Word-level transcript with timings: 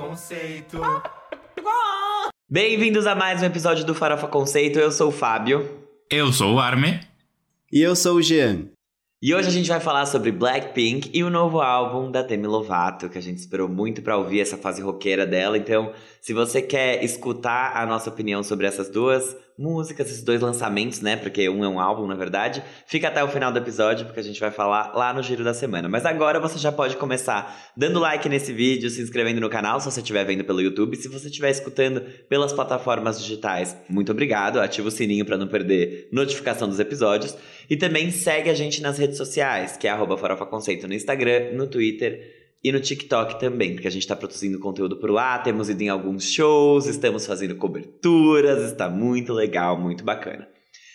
Conceito. 0.00 0.80
Bem-vindos 2.48 3.06
a 3.06 3.14
mais 3.14 3.42
um 3.42 3.44
episódio 3.44 3.84
do 3.84 3.94
Farofa 3.94 4.26
Conceito. 4.26 4.78
Eu 4.78 4.90
sou 4.90 5.08
o 5.08 5.12
Fábio. 5.12 5.86
Eu 6.10 6.32
sou 6.32 6.54
o 6.54 6.58
Arme. 6.58 7.00
E 7.70 7.82
eu 7.82 7.94
sou 7.94 8.16
o 8.16 8.22
Jean. 8.22 8.64
E 9.22 9.34
hoje 9.34 9.48
a 9.48 9.52
gente 9.52 9.68
vai 9.68 9.80
falar 9.80 10.06
sobre 10.06 10.32
Blackpink 10.32 11.10
e 11.12 11.22
o 11.22 11.28
novo 11.28 11.60
álbum 11.60 12.10
da 12.10 12.22
Demi 12.22 12.46
Lovato, 12.46 13.06
que 13.10 13.18
a 13.18 13.20
gente 13.20 13.36
esperou 13.36 13.68
muito 13.68 14.00
para 14.00 14.16
ouvir 14.16 14.40
essa 14.40 14.56
fase 14.56 14.80
roqueira 14.80 15.26
dela. 15.26 15.58
Então, 15.58 15.92
se 16.22 16.32
você 16.32 16.62
quer 16.62 17.04
escutar 17.04 17.76
a 17.76 17.84
nossa 17.84 18.08
opinião 18.08 18.42
sobre 18.42 18.66
essas 18.66 18.88
duas 18.88 19.36
músicas, 19.58 20.06
esses 20.06 20.22
dois 20.22 20.40
lançamentos, 20.40 21.02
né? 21.02 21.16
Porque 21.16 21.46
um 21.50 21.62
é 21.62 21.68
um 21.68 21.78
álbum, 21.78 22.06
na 22.06 22.14
verdade. 22.14 22.62
Fica 22.86 23.08
até 23.08 23.22
o 23.22 23.28
final 23.28 23.52
do 23.52 23.58
episódio, 23.58 24.06
porque 24.06 24.20
a 24.20 24.22
gente 24.22 24.40
vai 24.40 24.50
falar 24.50 24.94
lá 24.94 25.12
no 25.12 25.22
Giro 25.22 25.44
da 25.44 25.52
Semana. 25.52 25.86
Mas 25.86 26.06
agora 26.06 26.40
você 26.40 26.58
já 26.58 26.72
pode 26.72 26.96
começar 26.96 27.70
dando 27.76 28.00
like 28.00 28.26
nesse 28.26 28.54
vídeo, 28.54 28.88
se 28.88 29.02
inscrevendo 29.02 29.38
no 29.38 29.50
canal, 29.50 29.78
se 29.80 29.90
você 29.90 30.00
estiver 30.00 30.24
vendo 30.24 30.44
pelo 30.44 30.62
YouTube. 30.62 30.96
Se 30.96 31.08
você 31.08 31.26
estiver 31.26 31.50
escutando 31.50 32.00
pelas 32.26 32.54
plataformas 32.54 33.20
digitais, 33.20 33.76
muito 33.86 34.12
obrigado. 34.12 34.58
Ativa 34.60 34.88
o 34.88 34.90
sininho 34.90 35.26
para 35.26 35.36
não 35.36 35.46
perder 35.46 36.08
notificação 36.10 36.66
dos 36.66 36.80
episódios. 36.80 37.36
E 37.70 37.76
também 37.76 38.10
segue 38.10 38.50
a 38.50 38.54
gente 38.54 38.82
nas 38.82 38.98
redes 38.98 39.16
sociais, 39.16 39.76
que 39.76 39.86
é 39.86 39.90
arroba 39.90 40.18
Farofa 40.18 40.44
Conceito 40.44 40.88
no 40.88 40.94
Instagram, 40.94 41.52
no 41.52 41.68
Twitter 41.68 42.40
e 42.64 42.72
no 42.72 42.80
TikTok 42.80 43.38
também, 43.38 43.74
porque 43.74 43.86
a 43.86 43.90
gente 43.90 44.02
está 44.02 44.16
produzindo 44.16 44.58
conteúdo 44.58 44.96
por 44.96 45.08
lá, 45.08 45.38
temos 45.38 45.70
ido 45.70 45.80
em 45.80 45.88
alguns 45.88 46.30
shows, 46.30 46.86
estamos 46.86 47.24
fazendo 47.24 47.54
coberturas, 47.54 48.72
está 48.72 48.90
muito 48.90 49.32
legal, 49.32 49.80
muito 49.80 50.02
bacana. 50.02 50.48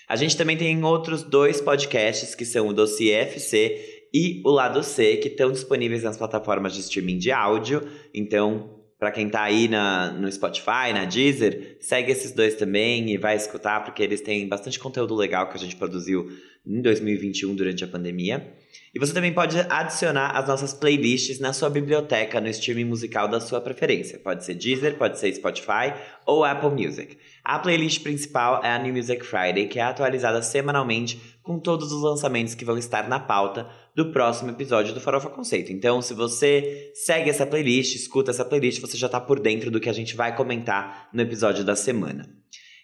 A 0.07 0.17
gente 0.17 0.35
também 0.35 0.57
tem 0.57 0.83
outros 0.83 1.23
dois 1.23 1.61
podcasts, 1.61 2.35
que 2.35 2.45
são 2.45 2.67
o 2.67 2.73
Dossiê 2.73 3.13
FC 3.13 4.09
e 4.13 4.41
o 4.45 4.51
Lado 4.51 4.83
C, 4.83 5.15
que 5.15 5.29
estão 5.29 5.51
disponíveis 5.51 6.03
nas 6.03 6.17
plataformas 6.17 6.73
de 6.73 6.81
streaming 6.81 7.17
de 7.17 7.31
áudio. 7.31 7.81
Então, 8.13 8.74
para 8.97 9.11
quem 9.11 9.29
tá 9.29 9.43
aí 9.43 9.67
na, 9.67 10.11
no 10.11 10.31
Spotify, 10.31 10.93
na 10.93 11.05
Deezer, 11.05 11.77
segue 11.79 12.11
esses 12.11 12.31
dois 12.31 12.55
também 12.55 13.09
e 13.11 13.17
vai 13.17 13.35
escutar, 13.35 13.83
porque 13.83 14.01
eles 14.01 14.21
têm 14.21 14.47
bastante 14.47 14.79
conteúdo 14.79 15.13
legal 15.15 15.49
que 15.49 15.57
a 15.57 15.59
gente 15.59 15.75
produziu 15.75 16.29
em 16.65 16.81
2021 16.81 17.55
durante 17.55 17.83
a 17.83 17.87
pandemia. 17.87 18.55
E 18.93 18.99
você 18.99 19.13
também 19.13 19.33
pode 19.33 19.59
adicionar 19.69 20.31
as 20.31 20.47
nossas 20.47 20.73
playlists 20.73 21.37
na 21.37 21.51
sua 21.51 21.69
biblioteca 21.69 22.39
no 22.39 22.47
streaming 22.47 22.85
musical 22.85 23.27
da 23.27 23.41
sua 23.41 23.59
preferência. 23.59 24.17
Pode 24.17 24.45
ser 24.45 24.55
Deezer, 24.55 24.95
pode 24.95 25.19
ser 25.19 25.33
Spotify 25.33 25.93
ou 26.25 26.45
Apple 26.45 26.69
Music. 26.69 27.17
A 27.43 27.59
playlist 27.59 28.01
principal 28.01 28.63
é 28.63 28.69
a 28.69 28.79
New 28.79 28.93
Music 28.93 29.25
Friday, 29.25 29.67
que 29.67 29.79
é 29.79 29.83
atualizada 29.83 30.41
semanalmente 30.41 31.19
com 31.43 31.59
todos 31.59 31.91
os 31.91 32.01
lançamentos 32.01 32.55
que 32.55 32.63
vão 32.63 32.77
estar 32.77 33.09
na 33.09 33.19
pauta 33.19 33.69
do 33.95 34.11
próximo 34.11 34.51
episódio 34.51 34.93
do 34.93 34.99
Farofa 34.99 35.29
Conceito. 35.29 35.71
Então, 35.71 36.01
se 36.01 36.13
você 36.13 36.91
segue 36.93 37.29
essa 37.29 37.45
playlist, 37.45 37.95
escuta 37.95 38.31
essa 38.31 38.43
playlist, 38.43 38.81
você 38.81 38.97
já 38.97 39.05
está 39.05 39.21
por 39.21 39.39
dentro 39.39 39.71
do 39.71 39.79
que 39.79 39.89
a 39.89 39.93
gente 39.93 40.15
vai 40.15 40.35
comentar 40.35 41.07
no 41.13 41.21
episódio 41.21 41.63
da 41.63 41.75
semana. 41.75 42.27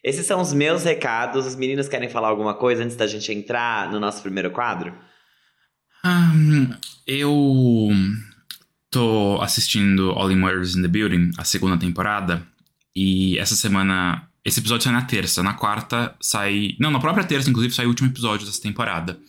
Esses 0.01 0.25
são 0.25 0.39
os 0.39 0.53
meus 0.53 0.83
recados. 0.83 1.45
Os 1.45 1.55
meninos 1.55 1.89
querem 1.89 2.09
falar 2.09 2.29
alguma 2.29 2.53
coisa 2.53 2.83
antes 2.83 2.95
da 2.95 3.05
gente 3.05 3.31
entrar 3.31 3.91
no 3.91 3.99
nosso 3.99 4.21
primeiro 4.21 4.51
quadro? 4.51 4.95
Um, 6.03 6.73
eu 7.05 7.89
tô 8.89 9.37
assistindo 9.41 10.11
All 10.11 10.31
in 10.31 10.37
Murders 10.37 10.75
in 10.75 10.81
the 10.81 10.87
Building, 10.87 11.31
a 11.37 11.43
segunda 11.43 11.77
temporada, 11.77 12.41
e 12.95 13.37
essa 13.37 13.55
semana. 13.55 14.27
Esse 14.43 14.59
episódio 14.59 14.85
sai 14.85 14.93
na 14.93 15.03
terça, 15.03 15.43
na 15.43 15.53
quarta 15.53 16.15
sai. 16.19 16.75
Não, 16.79 16.89
na 16.89 16.99
própria 16.99 17.23
terça, 17.23 17.49
inclusive, 17.49 17.75
sai 17.75 17.85
o 17.85 17.89
último 17.89 18.09
episódio 18.09 18.47
dessa 18.47 18.61
temporada. 18.61 19.19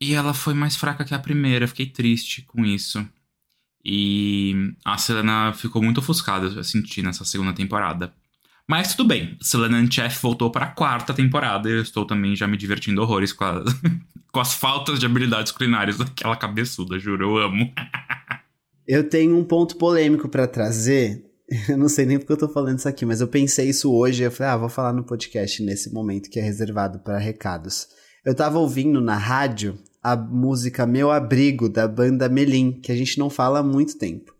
E 0.00 0.14
ela 0.14 0.32
foi 0.32 0.54
mais 0.54 0.76
fraca 0.76 1.04
que 1.04 1.14
a 1.14 1.18
primeira, 1.18 1.68
fiquei 1.68 1.86
triste 1.86 2.42
com 2.42 2.64
isso. 2.64 3.06
E 3.84 4.72
a 4.84 4.96
Selena 4.96 5.52
ficou 5.52 5.82
muito 5.82 5.98
ofuscada, 5.98 6.46
eu 6.46 6.64
senti 6.64 7.02
nessa 7.02 7.24
segunda 7.24 7.52
temporada. 7.52 8.12
Mas 8.66 8.94
tudo 8.94 9.08
bem, 9.08 9.36
Selena 9.42 9.84
Chef 9.90 10.22
voltou 10.22 10.50
para 10.50 10.66
a 10.66 10.70
quarta 10.70 11.12
temporada 11.12 11.68
e 11.68 11.72
eu 11.72 11.82
estou 11.82 12.06
também 12.06 12.36
já 12.36 12.46
me 12.46 12.56
divertindo 12.56 13.02
horrores 13.02 13.32
com, 13.32 13.44
a, 13.44 13.64
com 14.32 14.40
as 14.40 14.54
faltas 14.54 14.98
de 15.00 15.06
habilidades 15.06 15.52
culinárias 15.52 15.98
daquela 15.98 16.36
cabeçuda, 16.36 16.98
juro, 16.98 17.24
eu 17.24 17.36
amo. 17.38 17.72
eu 18.86 19.08
tenho 19.08 19.36
um 19.36 19.44
ponto 19.44 19.76
polêmico 19.76 20.28
para 20.28 20.46
trazer. 20.46 21.26
Eu 21.68 21.76
não 21.76 21.88
sei 21.88 22.06
nem 22.06 22.16
porque 22.16 22.32
eu 22.32 22.36
tô 22.36 22.48
falando 22.48 22.78
isso 22.78 22.88
aqui, 22.88 23.04
mas 23.04 23.20
eu 23.20 23.26
pensei 23.26 23.68
isso 23.68 23.92
hoje. 23.92 24.22
Eu 24.22 24.30
falei, 24.30 24.52
ah, 24.52 24.56
vou 24.56 24.68
falar 24.68 24.92
no 24.92 25.02
podcast 25.02 25.60
nesse 25.64 25.92
momento 25.92 26.30
que 26.30 26.38
é 26.38 26.42
reservado 26.42 27.00
para 27.00 27.18
recados. 27.18 27.88
Eu 28.24 28.36
tava 28.36 28.58
ouvindo 28.58 29.00
na 29.00 29.16
rádio 29.16 29.76
a 30.02 30.16
música 30.16 30.86
Meu 30.86 31.10
Abrigo, 31.10 31.68
da 31.68 31.86
banda 31.86 32.28
Melim, 32.28 32.72
que 32.80 32.90
a 32.90 32.96
gente 32.96 33.18
não 33.18 33.28
fala 33.28 33.58
há 33.58 33.62
muito 33.62 33.98
tempo. 33.98 34.34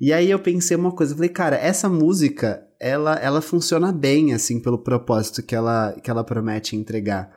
E 0.00 0.12
aí 0.12 0.30
eu 0.30 0.38
pensei 0.38 0.76
uma 0.76 0.92
coisa, 0.92 1.14
falei, 1.14 1.28
cara, 1.28 1.56
essa 1.56 1.88
música, 1.88 2.64
ela, 2.80 3.16
ela 3.16 3.42
funciona 3.42 3.92
bem, 3.92 4.32
assim, 4.32 4.60
pelo 4.60 4.78
propósito 4.78 5.42
que 5.42 5.54
ela, 5.54 5.92
que 6.02 6.10
ela 6.10 6.22
promete 6.22 6.76
entregar. 6.76 7.36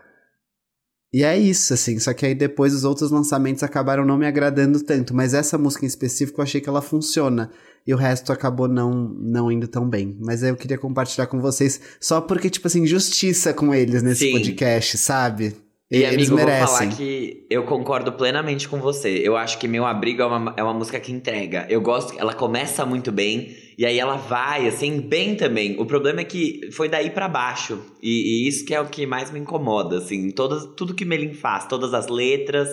E 1.13 1.23
é 1.23 1.38
isso, 1.38 1.73
assim, 1.73 2.00
só 2.00 2.13
que 2.13 2.25
aí 2.25 2.34
depois 2.34 2.73
os 2.73 2.85
outros 2.85 3.11
lançamentos 3.11 3.63
acabaram 3.63 4.06
não 4.06 4.17
me 4.17 4.25
agradando 4.25 4.81
tanto, 4.81 5.13
mas 5.13 5.34
essa 5.34 5.57
música 5.57 5.84
em 5.84 5.88
específico 5.88 6.40
eu 6.40 6.44
achei 6.44 6.61
que 6.61 6.69
ela 6.69 6.81
funciona. 6.81 7.51
E 7.85 7.94
o 7.94 7.97
resto 7.97 8.31
acabou 8.31 8.67
não, 8.67 9.09
não 9.09 9.51
indo 9.51 9.67
tão 9.67 9.90
bem. 9.90 10.16
Mas 10.22 10.44
eu 10.44 10.56
queria 10.56 10.78
compartilhar 10.78 11.25
com 11.25 11.41
vocês, 11.41 11.81
só 12.00 12.22
porque, 12.22 12.50
tipo 12.50 12.67
assim, 12.67 12.85
justiça 12.85 13.53
com 13.53 13.73
eles 13.73 14.03
nesse 14.03 14.25
Sim. 14.25 14.31
podcast, 14.34 14.97
sabe? 15.00 15.56
E, 15.91 16.03
Eles 16.03 16.31
amigo, 16.31 16.35
merecem. 16.35 16.59
vou 16.59 16.68
falar 16.68 16.96
que 16.96 17.46
eu 17.50 17.63
concordo 17.63 18.13
plenamente 18.13 18.69
com 18.69 18.79
você. 18.79 19.09
Eu 19.09 19.35
acho 19.35 19.57
que 19.57 19.68
Meu 19.68 19.85
Abrigo 19.85 20.22
é 20.22 20.25
uma, 20.25 20.53
é 20.56 20.63
uma 20.63 20.74
música 20.74 20.97
que 21.02 21.12
entrega. 21.12 21.68
Eu 21.69 21.81
gosto, 21.81 22.18
ela 22.18 22.34
começa 22.34 22.85
muito 22.85 23.12
bem, 23.12 23.53
e 23.78 23.85
aí 23.85 24.00
ela 24.00 24.16
vai, 24.16 24.69
assim, 24.69 25.02
bem 25.02 25.35
também. 25.35 25.78
O 25.78 25.85
problema 25.85 26.22
é 26.22 26.24
que 26.24 26.69
foi 26.72 26.88
daí 26.88 27.09
para 27.09 27.28
baixo. 27.28 27.78
E, 28.02 28.46
e, 28.46 28.47
isso 28.47 28.63
que 28.63 28.74
é 28.74 28.79
o 28.79 28.88
que 28.88 29.06
mais 29.06 29.31
me 29.31 29.40
incomoda, 29.40 29.97
assim. 29.97 30.31
Todas, 30.31 30.66
tudo 30.78 30.96
que 30.96 31.03
Melin 31.03 31.34
faz, 31.34 31.68
todas 31.68 31.94
as 31.94 32.08
letras. 32.08 32.69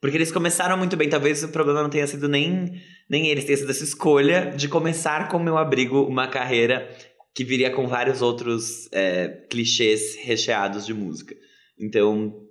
Porque 0.00 0.16
eles 0.16 0.30
começaram 0.30 0.78
muito 0.78 0.96
bem. 0.96 1.08
Talvez 1.08 1.42
o 1.42 1.48
problema 1.48 1.82
não 1.82 1.90
tenha 1.90 2.06
sido 2.06 2.28
nem, 2.28 2.70
nem 3.10 3.26
eles, 3.26 3.44
tenha 3.44 3.58
sido 3.58 3.70
essa 3.70 3.82
escolha 3.82 4.52
de 4.56 4.68
começar 4.68 5.28
com 5.28 5.40
Meu 5.40 5.58
Abrigo 5.58 6.02
uma 6.02 6.28
carreira 6.28 6.88
que 7.34 7.42
viria 7.42 7.70
com 7.70 7.88
vários 7.88 8.22
outros 8.22 8.88
é, 8.92 9.26
clichês 9.50 10.14
recheados 10.22 10.86
de 10.86 10.94
música. 10.94 11.34
Então, 11.76 12.48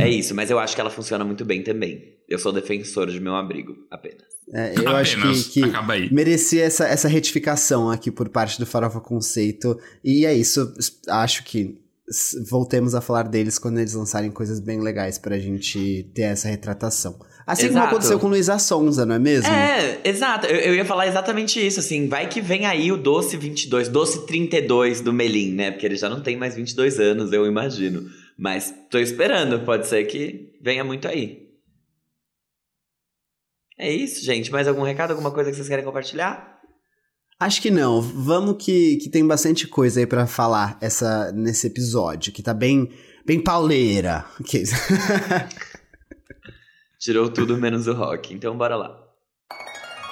é 0.00 0.08
isso, 0.08 0.34
mas 0.34 0.50
eu 0.50 0.58
acho 0.58 0.74
que 0.74 0.80
ela 0.80 0.90
funciona 0.90 1.24
muito 1.24 1.44
bem 1.44 1.62
também. 1.62 2.16
Eu 2.28 2.38
sou 2.38 2.52
defensor 2.52 3.08
de 3.08 3.20
meu 3.20 3.34
abrigo, 3.34 3.76
apenas. 3.90 4.24
É, 4.52 4.70
eu 4.76 4.88
apenas. 4.88 4.94
acho 4.94 5.50
que, 5.50 5.62
que 5.62 6.14
merecia 6.14 6.64
essa, 6.64 6.86
essa 6.86 7.08
retificação 7.08 7.90
aqui 7.90 8.10
por 8.10 8.28
parte 8.28 8.58
do 8.58 8.66
Farofa 8.66 9.00
Conceito. 9.00 9.78
E 10.04 10.26
é 10.26 10.34
isso, 10.34 10.72
acho 11.08 11.44
que 11.44 11.78
voltemos 12.48 12.94
a 12.94 13.00
falar 13.00 13.24
deles 13.24 13.58
quando 13.58 13.78
eles 13.78 13.94
lançarem 13.94 14.30
coisas 14.30 14.58
bem 14.58 14.80
legais 14.80 15.18
pra 15.18 15.38
gente 15.38 16.10
ter 16.14 16.22
essa 16.22 16.48
retratação. 16.48 17.18
Assim 17.46 17.66
exato. 17.66 17.80
como 17.80 17.86
aconteceu 17.86 18.18
com 18.20 18.28
Luísa 18.28 18.58
Sonza, 18.58 19.04
não 19.04 19.14
é 19.14 19.18
mesmo? 19.18 19.48
É, 19.48 20.00
exato. 20.04 20.46
Eu, 20.46 20.56
eu, 20.56 20.74
ia 20.74 20.84
falar 20.84 21.08
exatamente 21.08 21.64
isso, 21.64 21.80
assim. 21.80 22.08
Vai 22.08 22.28
que 22.28 22.40
vem 22.40 22.66
aí 22.66 22.92
o 22.92 22.96
Doce 22.96 23.36
22, 23.36 23.88
Doce 23.88 24.24
32 24.26 25.00
do 25.00 25.12
Melim, 25.12 25.52
né? 25.52 25.70
Porque 25.72 25.84
ele 25.84 25.96
já 25.96 26.08
não 26.08 26.20
tem 26.20 26.36
mais 26.36 26.54
22 26.54 27.00
anos, 27.00 27.32
eu 27.32 27.46
imagino. 27.46 28.08
Mas 28.40 28.74
tô 28.90 28.98
esperando, 28.98 29.66
pode 29.66 29.86
ser 29.86 30.02
que 30.06 30.58
venha 30.62 30.82
muito 30.82 31.06
aí. 31.06 31.46
É 33.78 33.92
isso, 33.92 34.24
gente. 34.24 34.50
Mais 34.50 34.66
algum 34.66 34.82
recado, 34.82 35.10
alguma 35.10 35.30
coisa 35.30 35.50
que 35.50 35.56
vocês 35.56 35.68
querem 35.68 35.84
compartilhar? 35.84 36.58
Acho 37.38 37.60
que 37.60 37.70
não. 37.70 38.00
Vamos 38.00 38.56
que, 38.64 38.96
que 38.96 39.10
tem 39.10 39.26
bastante 39.26 39.68
coisa 39.68 40.00
aí 40.00 40.06
para 40.06 40.26
falar 40.26 40.78
essa 40.80 41.30
nesse 41.32 41.66
episódio, 41.66 42.32
que 42.32 42.42
tá 42.42 42.54
bem 42.54 42.88
bem 43.26 43.42
pauleira. 43.42 44.24
Okay. 44.40 44.64
Tirou 46.98 47.30
tudo 47.30 47.58
menos 47.58 47.86
o 47.86 47.92
rock. 47.92 48.32
Então 48.32 48.56
bora 48.56 48.74
lá. 48.74 48.98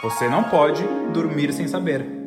Você 0.02 0.28
não 0.28 0.44
pode 0.44 0.82
dormir 1.14 1.50
sem 1.54 1.66
saber. 1.66 2.17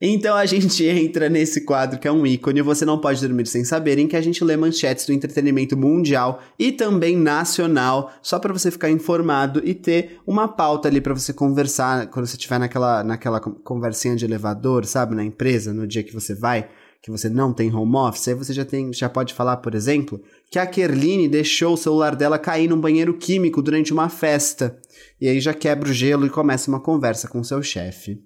Então 0.00 0.36
a 0.36 0.44
gente 0.44 0.84
entra 0.86 1.28
nesse 1.28 1.64
quadro 1.64 1.98
que 1.98 2.08
é 2.08 2.12
um 2.12 2.26
ícone, 2.26 2.60
você 2.62 2.84
não 2.84 3.00
pode 3.00 3.20
dormir 3.20 3.46
sem 3.46 3.64
saber, 3.64 3.98
em 3.98 4.08
que 4.08 4.16
a 4.16 4.20
gente 4.20 4.42
lê 4.44 4.56
manchetes 4.56 5.06
do 5.06 5.12
entretenimento 5.12 5.76
mundial 5.76 6.42
e 6.58 6.72
também 6.72 7.16
nacional, 7.16 8.12
só 8.22 8.38
para 8.38 8.52
você 8.52 8.70
ficar 8.70 8.90
informado 8.90 9.62
e 9.64 9.74
ter 9.74 10.18
uma 10.26 10.48
pauta 10.48 10.88
ali 10.88 11.00
para 11.00 11.14
você 11.14 11.32
conversar 11.32 12.08
quando 12.08 12.26
você 12.26 12.36
estiver 12.36 12.58
naquela, 12.58 13.04
naquela 13.04 13.40
conversinha 13.40 14.16
de 14.16 14.24
elevador, 14.24 14.84
sabe, 14.84 15.14
na 15.14 15.24
empresa, 15.24 15.72
no 15.72 15.86
dia 15.86 16.02
que 16.02 16.12
você 16.12 16.34
vai, 16.34 16.68
que 17.00 17.10
você 17.10 17.28
não 17.28 17.52
tem 17.52 17.72
home 17.74 17.96
office, 17.96 18.28
aí 18.28 18.34
você 18.34 18.52
já 18.52 18.64
tem, 18.64 18.92
já 18.92 19.08
pode 19.08 19.34
falar, 19.34 19.58
por 19.58 19.74
exemplo, 19.74 20.22
que 20.50 20.58
a 20.58 20.66
Kerline 20.66 21.28
deixou 21.28 21.74
o 21.74 21.76
celular 21.76 22.16
dela 22.16 22.38
cair 22.38 22.68
num 22.68 22.80
banheiro 22.80 23.12
químico 23.14 23.60
durante 23.62 23.92
uma 23.92 24.08
festa. 24.08 24.78
E 25.20 25.28
aí 25.28 25.38
já 25.38 25.52
quebra 25.52 25.90
o 25.90 25.92
gelo 25.92 26.24
e 26.24 26.30
começa 26.30 26.70
uma 26.70 26.80
conversa 26.80 27.28
com 27.28 27.44
seu 27.44 27.62
chefe. 27.62 28.22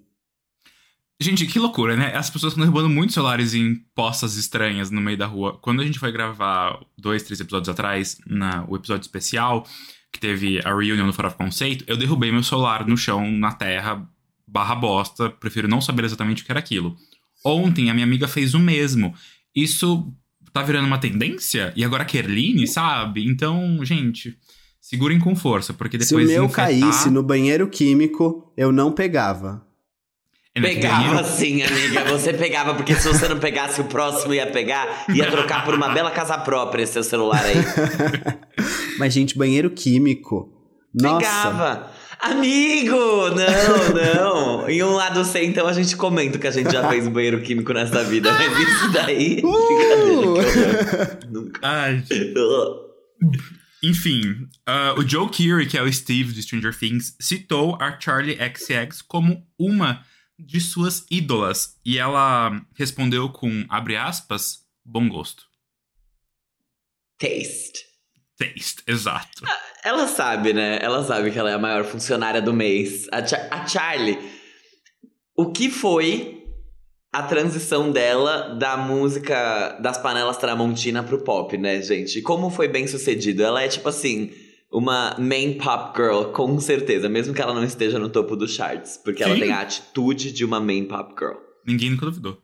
Gente, 1.21 1.45
que 1.45 1.59
loucura, 1.59 1.97
né? 1.97 2.15
As 2.15 2.29
pessoas 2.29 2.53
estão 2.53 2.63
derrubando 2.63 2.89
muitos 2.89 3.13
celulares 3.13 3.53
em 3.53 3.75
postas 3.93 4.37
estranhas 4.37 4.89
no 4.89 5.01
meio 5.01 5.17
da 5.17 5.25
rua. 5.25 5.59
Quando 5.61 5.81
a 5.81 5.85
gente 5.85 5.99
foi 5.99 6.13
gravar 6.13 6.79
dois, 6.97 7.23
três 7.23 7.41
episódios 7.41 7.67
atrás, 7.67 8.17
na, 8.25 8.63
o 8.69 8.77
episódio 8.77 9.01
especial, 9.01 9.67
que 10.13 10.19
teve 10.19 10.59
a 10.63 10.69
reunião 10.69 11.05
do 11.05 11.11
Fora 11.11 11.29
Conceito, 11.29 11.83
eu 11.87 11.97
derrubei 11.97 12.31
meu 12.31 12.41
celular 12.41 12.87
no 12.87 12.95
chão, 12.95 13.29
na 13.29 13.51
terra, 13.51 14.07
barra 14.47 14.75
bosta. 14.75 15.29
Prefiro 15.29 15.67
não 15.67 15.81
saber 15.81 16.05
exatamente 16.05 16.41
o 16.41 16.45
que 16.45 16.53
era 16.53 16.59
aquilo. 16.59 16.95
Ontem, 17.43 17.89
a 17.89 17.93
minha 17.93 18.05
amiga 18.05 18.25
fez 18.25 18.53
o 18.53 18.59
mesmo. 18.59 19.13
Isso 19.53 20.13
tá 20.53 20.63
virando 20.63 20.87
uma 20.87 20.99
tendência? 20.99 21.73
E 21.75 21.83
agora 21.83 22.03
a 22.03 22.05
Kerline, 22.05 22.65
sabe? 22.65 23.25
Então, 23.25 23.83
gente, 23.83 24.37
segurem 24.79 25.19
com 25.19 25.35
força, 25.35 25.73
porque 25.73 25.97
depois 25.97 26.07
Se 26.07 26.15
o 26.15 26.17
meu 26.39 26.45
infectar... 26.45 26.67
caísse 26.67 27.09
no 27.09 27.21
banheiro 27.21 27.67
químico, 27.67 28.53
eu 28.55 28.71
não 28.71 28.93
pegava. 28.93 29.67
É, 30.65 30.69
que 30.69 30.81
Pegava 30.81 31.23
sim, 31.23 31.61
amiga. 31.63 32.03
Você 32.05 32.33
pegava, 32.33 32.73
porque 32.73 32.95
se 32.95 33.07
você 33.07 33.27
não 33.27 33.39
pegasse, 33.39 33.81
o 33.81 33.85
próximo 33.85 34.33
ia 34.33 34.47
pegar, 34.47 35.05
ia 35.09 35.29
trocar 35.29 35.65
por 35.65 35.73
uma 35.73 35.89
bela 35.89 36.11
casa 36.11 36.37
própria 36.37 36.83
esse 36.83 36.93
seu 36.93 37.03
celular 37.03 37.43
aí. 37.43 37.55
Mas, 38.97 39.13
gente, 39.13 39.37
banheiro 39.37 39.69
químico. 39.69 40.51
Nossa. 40.93 41.19
Pegava. 41.19 41.91
Amigo! 42.19 43.29
Não, 43.29 43.93
não. 43.93 44.69
Em 44.69 44.83
um 44.83 44.91
lado 44.91 45.23
C, 45.23 45.45
então 45.45 45.67
a 45.67 45.73
gente 45.73 45.95
comenta 45.95 46.37
que 46.37 46.47
a 46.47 46.51
gente 46.51 46.69
já 46.69 46.87
fez 46.89 47.07
um 47.07 47.11
banheiro 47.11 47.41
químico 47.41 47.71
nessa 47.71 48.03
vida. 48.03 48.31
Mas 48.33 48.59
isso 48.59 48.91
daí. 48.91 49.41
Uh! 49.41 50.33
Brincadeira, 50.33 51.15
que. 51.15 51.27
Nunca. 51.27 51.59
Ai, 51.63 52.03
Enfim, 53.81 54.47
ah, 54.65 54.93
o 54.97 55.07
Joe 55.07 55.29
Keery, 55.29 55.65
que 55.65 55.77
é 55.77 55.81
o 55.81 55.91
Steve 55.91 56.33
de 56.33 56.41
Stranger 56.41 56.77
Things, 56.77 57.15
citou 57.19 57.77
a 57.79 57.97
Charlie 57.97 58.37
XCX 58.37 59.01
como 59.01 59.41
uma 59.57 60.03
de 60.39 60.61
suas 60.61 61.05
ídolas. 61.11 61.77
E 61.85 61.97
ela 61.97 62.61
respondeu 62.75 63.29
com, 63.29 63.65
abre 63.69 63.95
aspas, 63.95 64.59
bom 64.85 65.07
gosto. 65.07 65.43
Taste. 67.17 67.85
Taste, 68.37 68.81
exato. 68.87 69.43
Ela 69.83 70.07
sabe, 70.07 70.53
né? 70.53 70.79
Ela 70.81 71.03
sabe 71.03 71.31
que 71.31 71.37
ela 71.37 71.51
é 71.51 71.53
a 71.53 71.59
maior 71.59 71.83
funcionária 71.83 72.41
do 72.41 72.53
mês. 72.53 73.07
A, 73.11 73.19
a 73.55 73.67
Charlie. 73.67 74.17
O 75.35 75.51
que 75.51 75.69
foi 75.69 76.43
a 77.11 77.23
transição 77.23 77.91
dela 77.91 78.55
da 78.55 78.77
música 78.77 79.77
das 79.81 79.97
panelas 79.97 80.37
Tramontina 80.37 81.03
pro 81.03 81.23
pop, 81.23 81.57
né, 81.57 81.81
gente? 81.81 82.21
Como 82.21 82.49
foi 82.49 82.67
bem 82.67 82.87
sucedido? 82.87 83.43
Ela 83.43 83.63
é 83.63 83.67
tipo 83.67 83.89
assim. 83.89 84.31
Uma 84.71 85.15
main 85.17 85.53
pop 85.57 85.97
girl, 85.97 86.25
com 86.31 86.59
certeza, 86.59 87.09
mesmo 87.09 87.33
que 87.33 87.41
ela 87.41 87.53
não 87.53 87.63
esteja 87.63 87.97
no 87.97 88.07
topo 88.09 88.35
dos 88.35 88.53
charts, 88.53 88.97
porque 89.03 89.23
ela 89.23 89.33
Sim. 89.33 89.41
tem 89.41 89.51
a 89.51 89.61
atitude 89.61 90.31
de 90.31 90.45
uma 90.45 90.59
main 90.59 90.85
pop 90.85 91.13
girl. 91.17 91.37
Ninguém 91.65 91.89
nunca 91.89 92.05
duvidou. 92.05 92.37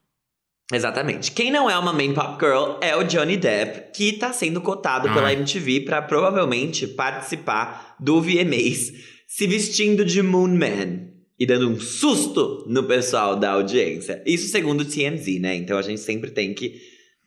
Exatamente. 0.73 1.31
Quem 1.31 1.51
não 1.51 1.69
é 1.69 1.77
uma 1.77 1.93
main 1.93 2.13
pop 2.15 2.43
girl 2.43 2.77
é 2.81 2.95
o 2.95 3.03
Johnny 3.03 3.37
Depp, 3.37 3.95
que 3.95 4.13
tá 4.13 4.33
sendo 4.33 4.59
cotado 4.59 5.07
Ah. 5.07 5.13
pela 5.13 5.31
MTV 5.33 5.81
pra 5.81 6.01
provavelmente 6.01 6.87
participar 6.87 7.95
do 7.99 8.19
VMAs, 8.19 8.91
se 9.27 9.45
vestindo 9.45 10.03
de 10.03 10.23
Moon 10.23 10.47
Man 10.47 11.07
e 11.39 11.45
dando 11.45 11.69
um 11.69 11.79
susto 11.79 12.65
no 12.67 12.83
pessoal 12.85 13.35
da 13.35 13.51
audiência. 13.51 14.23
Isso 14.25 14.47
segundo 14.47 14.81
o 14.81 14.85
TMZ, 14.85 15.39
né? 15.39 15.55
Então 15.55 15.77
a 15.77 15.81
gente 15.83 16.01
sempre 16.01 16.31
tem 16.31 16.55
que 16.55 16.81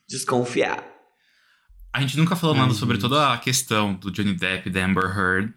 desconfiar. 0.08 0.97
A 1.92 2.00
gente 2.00 2.16
nunca 2.16 2.36
falou 2.36 2.54
Ai, 2.54 2.62
nada 2.62 2.74
sobre 2.74 2.96
gente. 2.96 3.02
toda 3.02 3.32
a 3.32 3.38
questão 3.38 3.94
do 3.94 4.10
Johnny 4.10 4.34
Depp 4.34 4.68
e 4.68 4.72
da 4.72 4.84
Amber 4.84 5.04
Heard, 5.04 5.52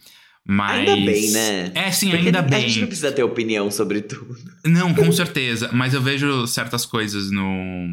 mas... 0.45 0.79
Ainda 0.87 0.95
bem, 0.95 1.31
né? 1.31 1.71
É, 1.75 1.91
sim, 1.91 2.09
Porque 2.09 2.25
ainda 2.27 2.39
a 2.39 2.41
bem. 2.41 2.61
gente 2.67 2.81
não 2.81 2.87
precisa 2.87 3.11
ter 3.11 3.23
opinião 3.23 3.69
sobre 3.69 4.01
tudo. 4.01 4.35
Não, 4.65 4.93
com 4.93 5.11
certeza. 5.11 5.69
Mas 5.71 5.93
eu 5.93 6.01
vejo 6.01 6.47
certas 6.47 6.85
coisas 6.85 7.29
no. 7.31 7.87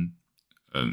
ah, 0.74 0.86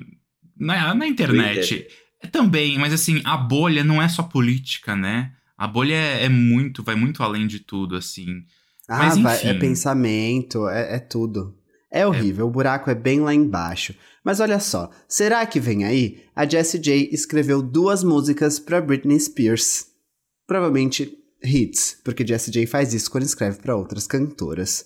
Na, 0.57 0.93
na 0.93 1.07
internet. 1.07 1.87
É 2.21 2.27
Também, 2.27 2.77
mas 2.77 2.91
assim, 2.91 3.21
a 3.23 3.37
bolha 3.37 3.83
não 3.83 4.01
é 4.01 4.09
só 4.09 4.23
política, 4.23 4.95
né? 4.95 5.31
A 5.57 5.67
bolha 5.67 5.93
é, 5.93 6.25
é 6.25 6.29
muito, 6.29 6.83
vai 6.83 6.95
muito 6.95 7.23
além 7.23 7.47
de 7.47 7.59
tudo, 7.59 7.95
assim. 7.95 8.43
Ah, 8.87 8.97
Mas, 8.97 9.17
vai, 9.17 9.41
é 9.43 9.53
pensamento, 9.53 10.67
é, 10.67 10.95
é 10.95 10.99
tudo. 10.99 11.55
É 11.95 12.05
horrível, 12.05 12.45
o 12.45 12.51
buraco 12.51 12.89
é 12.89 12.93
bem 12.93 13.21
lá 13.21 13.33
embaixo. 13.33 13.95
Mas 14.21 14.41
olha 14.41 14.59
só, 14.59 14.89
será 15.07 15.45
que 15.45 15.61
vem 15.61 15.85
aí? 15.85 16.23
A 16.35 16.45
Jessie 16.45 16.77
J 16.77 17.09
escreveu 17.13 17.61
duas 17.61 18.03
músicas 18.03 18.59
pra 18.59 18.81
Britney 18.81 19.17
Spears. 19.17 19.85
Provavelmente 20.45 21.09
hits, 21.41 21.97
porque 22.03 22.27
Jessie 22.27 22.51
J 22.51 22.65
faz 22.67 22.93
isso 22.93 23.09
quando 23.09 23.23
escreve 23.23 23.59
pra 23.59 23.77
outras 23.77 24.07
cantoras. 24.07 24.83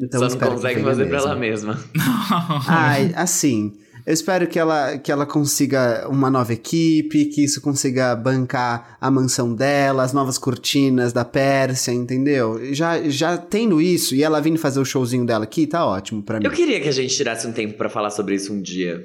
Então 0.00 0.20
Só 0.20 0.28
não 0.28 0.54
consegue 0.54 0.80
fazer 0.82 1.06
pra 1.06 1.16
mesmo. 1.16 1.28
ela 1.28 1.36
mesma. 1.36 1.84
Ai, 2.68 3.12
assim, 3.16 3.76
eu 4.06 4.12
espero 4.12 4.46
que 4.46 4.58
ela, 4.58 4.98
que 4.98 5.10
ela 5.10 5.24
consiga 5.26 6.06
uma 6.08 6.30
nova 6.30 6.52
equipe, 6.52 7.26
que 7.26 7.42
isso 7.44 7.60
consiga 7.60 8.14
bancar 8.14 8.96
a 9.00 9.10
mansão 9.10 9.54
dela, 9.54 10.02
as 10.02 10.12
novas 10.12 10.36
cortinas 10.38 11.12
da 11.12 11.24
Pérsia, 11.24 11.92
entendeu? 11.92 12.74
Já, 12.74 13.02
já 13.08 13.36
tendo 13.38 13.80
isso 13.80 14.14
e 14.14 14.22
ela 14.22 14.40
vindo 14.40 14.58
fazer 14.58 14.80
o 14.80 14.84
showzinho 14.84 15.24
dela 15.24 15.44
aqui, 15.44 15.66
tá 15.66 15.86
ótimo 15.86 16.22
pra 16.22 16.38
mim. 16.38 16.44
Eu 16.46 16.52
queria 16.52 16.80
que 16.80 16.88
a 16.88 16.92
gente 16.92 17.14
tirasse 17.16 17.46
um 17.46 17.52
tempo 17.52 17.74
pra 17.78 17.88
falar 17.88 18.10
sobre 18.10 18.34
isso 18.34 18.52
um 18.52 18.60
dia. 18.60 19.02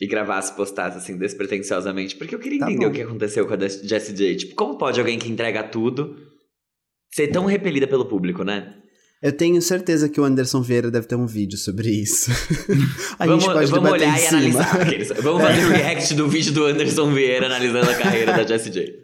E 0.00 0.06
gravasse, 0.06 0.56
postasse 0.56 0.96
assim, 0.96 1.18
despretensiosamente. 1.18 2.16
Porque 2.16 2.34
eu 2.34 2.38
queria 2.38 2.60
Tá 2.60 2.66
entender 2.70 2.86
bom. 2.86 2.90
o 2.90 2.94
que 2.94 3.02
aconteceu 3.02 3.46
com 3.46 3.52
a 3.52 3.58
Jessie 3.58 4.14
J. 4.14 4.34
Tipo, 4.34 4.54
como 4.54 4.78
pode 4.78 4.98
alguém 4.98 5.18
que 5.18 5.30
entrega 5.30 5.62
tudo 5.62 6.16
ser 7.12 7.28
tão 7.28 7.44
repelida 7.44 7.86
pelo 7.86 8.06
público, 8.06 8.42
né? 8.42 8.72
Eu 9.22 9.32
tenho 9.32 9.60
certeza 9.60 10.08
que 10.08 10.18
o 10.18 10.24
Anderson 10.24 10.62
Vieira 10.62 10.90
deve 10.90 11.06
ter 11.06 11.14
um 11.14 11.26
vídeo 11.26 11.58
sobre 11.58 11.90
isso. 11.90 12.30
a 13.18 13.26
vamos 13.26 13.44
gente 13.44 13.52
pode 13.52 13.70
vamos 13.70 13.90
olhar 13.90 14.08
em 14.08 14.14
e 14.16 14.18
cima. 14.18 14.38
analisar. 14.38 14.80
aqueles. 14.80 15.08
Vamos 15.22 15.42
fazer 15.42 15.64
o 15.66 15.68
react 15.68 16.14
do 16.14 16.28
vídeo 16.28 16.52
do 16.52 16.64
Anderson 16.64 17.12
Vieira 17.12 17.46
analisando 17.46 17.90
a 17.90 17.94
carreira 17.94 18.32
da 18.32 18.46
Jessie 18.46 18.72
J. 18.72 18.98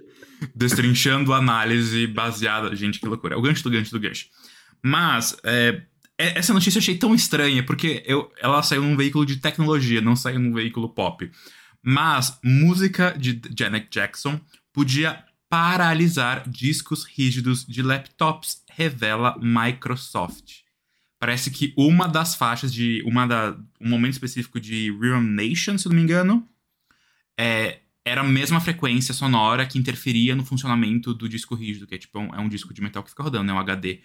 Destrinchando 0.55 1.35
análise 1.35 2.07
baseada. 2.07 2.75
Gente, 2.75 2.99
que 2.99 3.07
loucura. 3.07 3.35
É 3.35 3.39
o 3.39 3.43
gancho 3.43 3.63
do 3.63 3.71
gancho 3.71 3.91
do 3.91 4.01
gancho. 4.01 4.27
Mas, 4.83 5.37
é, 5.45 5.83
é- 6.19 6.39
essa 6.39 6.55
notícia 6.55 6.79
eu 6.79 6.83
achei 6.83 6.97
tão 6.97 7.15
estranha, 7.15 7.63
porque 7.65 8.03
eu, 8.07 8.31
ela 8.41 8.63
saiu 8.63 8.83
num 8.83 8.97
veículo 8.97 9.27
de 9.27 9.37
tecnologia, 9.37 10.01
não 10.01 10.17
saiu 10.17 10.39
num 10.39 10.55
veículo 10.55 10.89
pop. 10.89 11.31
Mas, 11.83 12.39
música 12.43 13.15
de 13.19 13.39
Janet 13.59 13.89
Jackson 13.91 14.41
podia 14.73 15.23
paralisar 15.49 16.49
discos 16.49 17.05
rígidos 17.05 17.65
de 17.67 17.83
laptops, 17.83 18.63
revela 18.77 19.39
Microsoft. 19.41 20.67
Parece 21.19 21.51
que 21.51 21.73
uma 21.77 22.07
das 22.07 22.35
faixas 22.35 22.73
de. 22.73 23.03
Uma 23.07 23.27
da, 23.27 23.57
um 23.81 23.89
momento 23.89 24.13
específico 24.13 24.61
de 24.61 24.95
Real 25.01 25.23
Nation, 25.23 25.79
se 25.79 25.89
não 25.89 25.97
me 25.97 26.03
engano, 26.03 26.47
é, 27.39 27.79
era 28.05 28.21
a 28.21 28.25
mesma 28.25 28.61
frequência 28.61 29.15
sonora 29.15 29.67
que 29.67 29.79
interferia 29.79 30.37
no 30.37 30.45
funcionamento 30.45 31.15
do 31.15 31.27
disco 31.27 31.55
rígido, 31.55 31.87
que 31.87 31.95
é 31.95 31.99
tipo 31.99 32.19
um, 32.19 32.35
é 32.35 32.39
um 32.39 32.49
disco 32.49 32.75
de 32.75 32.83
metal 32.83 33.03
que 33.03 33.11
fica 33.11 33.23
rodando, 33.23 33.51
é 33.51 33.55
um 33.55 33.59
HD. 33.59 34.01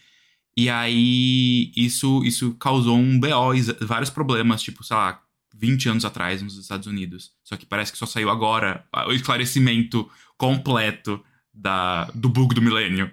E 0.55 0.69
aí 0.69 1.71
isso, 1.75 2.23
isso 2.23 2.53
causou 2.55 2.97
um 2.97 3.19
BO, 3.19 3.53
vários 3.81 4.09
problemas, 4.09 4.61
tipo, 4.61 4.83
sei 4.83 4.95
lá, 4.95 5.21
20 5.53 5.89
anos 5.89 6.05
atrás 6.05 6.41
nos 6.41 6.57
Estados 6.57 6.87
Unidos. 6.87 7.33
Só 7.43 7.57
que 7.57 7.65
parece 7.65 7.91
que 7.91 7.97
só 7.97 8.05
saiu 8.05 8.29
agora 8.29 8.85
o 9.07 9.11
esclarecimento 9.11 10.09
completo 10.37 11.23
da, 11.53 12.05
do 12.15 12.29
bug 12.29 12.55
do 12.55 12.61
milênio. 12.61 13.11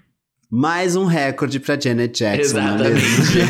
Mais 0.50 0.96
um 0.96 1.04
recorde 1.04 1.60
pra 1.60 1.78
Janet 1.78 2.18
Jackson, 2.18 2.58
é? 2.58 2.64
Exatamente. 2.64 3.40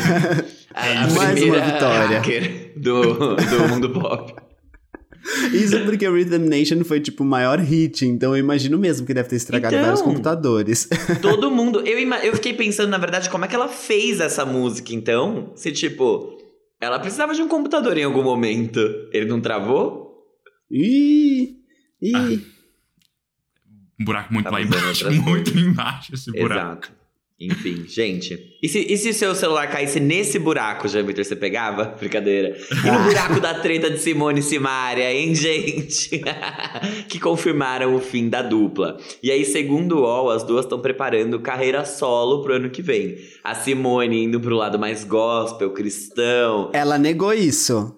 A, 0.73 0.81
a 1.03 1.07
Mais 1.11 1.41
uma 1.43 1.59
vitória. 1.59 2.17
hacker 2.19 2.73
do, 2.75 3.35
do 3.35 3.67
mundo 3.69 3.89
pop. 3.91 4.33
Isso 5.53 5.79
porque 5.83 6.07
Rhythm 6.09 6.47
Nation 6.47 6.83
foi, 6.83 6.99
tipo, 6.99 7.23
o 7.23 7.25
maior 7.25 7.59
hit, 7.59 8.05
então 8.05 8.35
eu 8.35 8.39
imagino 8.39 8.77
mesmo 8.77 9.05
que 9.05 9.13
deve 9.13 9.29
ter 9.29 9.35
estragado 9.35 9.75
Então. 9.75 9.85
vários 9.85 10.01
computadores. 10.01 10.87
Todo 11.21 11.51
mundo. 11.51 11.81
Eu, 11.85 11.99
eu 12.23 12.33
fiquei 12.35 12.53
pensando, 12.53 12.89
na 12.89 12.97
verdade, 12.97 13.29
como 13.29 13.45
é 13.45 13.47
que 13.47 13.55
ela 13.55 13.67
fez 13.67 14.19
essa 14.19 14.45
música, 14.45 14.93
então? 14.93 15.51
Se, 15.55 15.71
tipo, 15.71 16.37
ela 16.81 16.99
precisava 16.99 17.33
de 17.33 17.41
um 17.41 17.47
computador 17.47 17.97
em 17.97 18.03
algum 18.03 18.23
momento. 18.23 18.79
Ele 19.13 19.25
não 19.25 19.39
travou? 19.41 20.09
Ih, 20.71 21.55
ih. 22.01 22.41
Um 23.99 24.05
buraco 24.05 24.33
muito 24.33 24.45
Tá 24.45 24.51
lá 24.51 24.61
embaixo, 24.61 25.11
muito 25.11 25.57
embaixo 25.57 26.13
esse 26.13 26.31
buraco. 26.31 26.85
Exato. 26.85 26.99
Enfim, 27.41 27.85
gente. 27.87 28.37
E 28.61 28.67
se, 28.67 28.79
e 28.79 28.97
se 28.97 29.13
seu 29.13 29.33
celular 29.33 29.67
caísse 29.67 29.97
nesse 29.97 30.37
buraco, 30.37 30.89
já 30.89 31.01
Vitor, 31.01 31.23
você 31.23 31.37
pegava? 31.37 31.85
Brincadeira. 31.97 32.57
E 32.69 32.91
no 32.91 33.03
buraco 33.05 33.39
da 33.39 33.53
treta 33.53 33.89
de 33.89 33.97
Simone 33.97 34.41
e 34.41 34.43
Simaria, 34.43 35.13
hein, 35.13 35.33
gente? 35.35 36.21
que 37.07 37.17
confirmaram 37.17 37.95
o 37.95 37.99
fim 38.01 38.27
da 38.27 38.41
dupla. 38.41 38.97
E 39.23 39.31
aí, 39.31 39.45
segundo 39.45 39.99
o 39.99 40.01
UOL, 40.01 40.31
as 40.31 40.43
duas 40.43 40.65
estão 40.65 40.81
preparando 40.81 41.39
carreira 41.39 41.85
solo 41.85 42.43
pro 42.43 42.55
ano 42.55 42.69
que 42.69 42.81
vem. 42.81 43.15
A 43.41 43.55
Simone 43.55 44.25
indo 44.25 44.41
pro 44.41 44.57
lado 44.57 44.77
mais 44.77 45.05
gospel, 45.05 45.71
cristão. 45.71 46.71
Ela 46.73 46.97
negou 46.97 47.33
isso. 47.33 47.95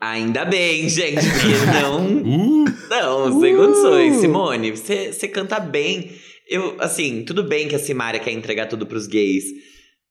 Ainda 0.00 0.44
bem, 0.44 0.88
gente, 0.88 1.20
porque 1.20 1.80
não. 1.80 2.06
Uh, 2.24 2.59
Não, 2.90 3.40
sem 3.40 3.56
condições. 3.56 4.16
Simone, 4.16 4.72
você 4.72 5.12
você 5.12 5.28
canta 5.28 5.60
bem. 5.60 6.10
Eu, 6.48 6.74
assim, 6.80 7.24
tudo 7.24 7.44
bem 7.44 7.68
que 7.68 7.76
a 7.76 7.78
Simária 7.78 8.18
quer 8.18 8.32
entregar 8.32 8.66
tudo 8.66 8.84
pros 8.84 9.06
gays. 9.06 9.44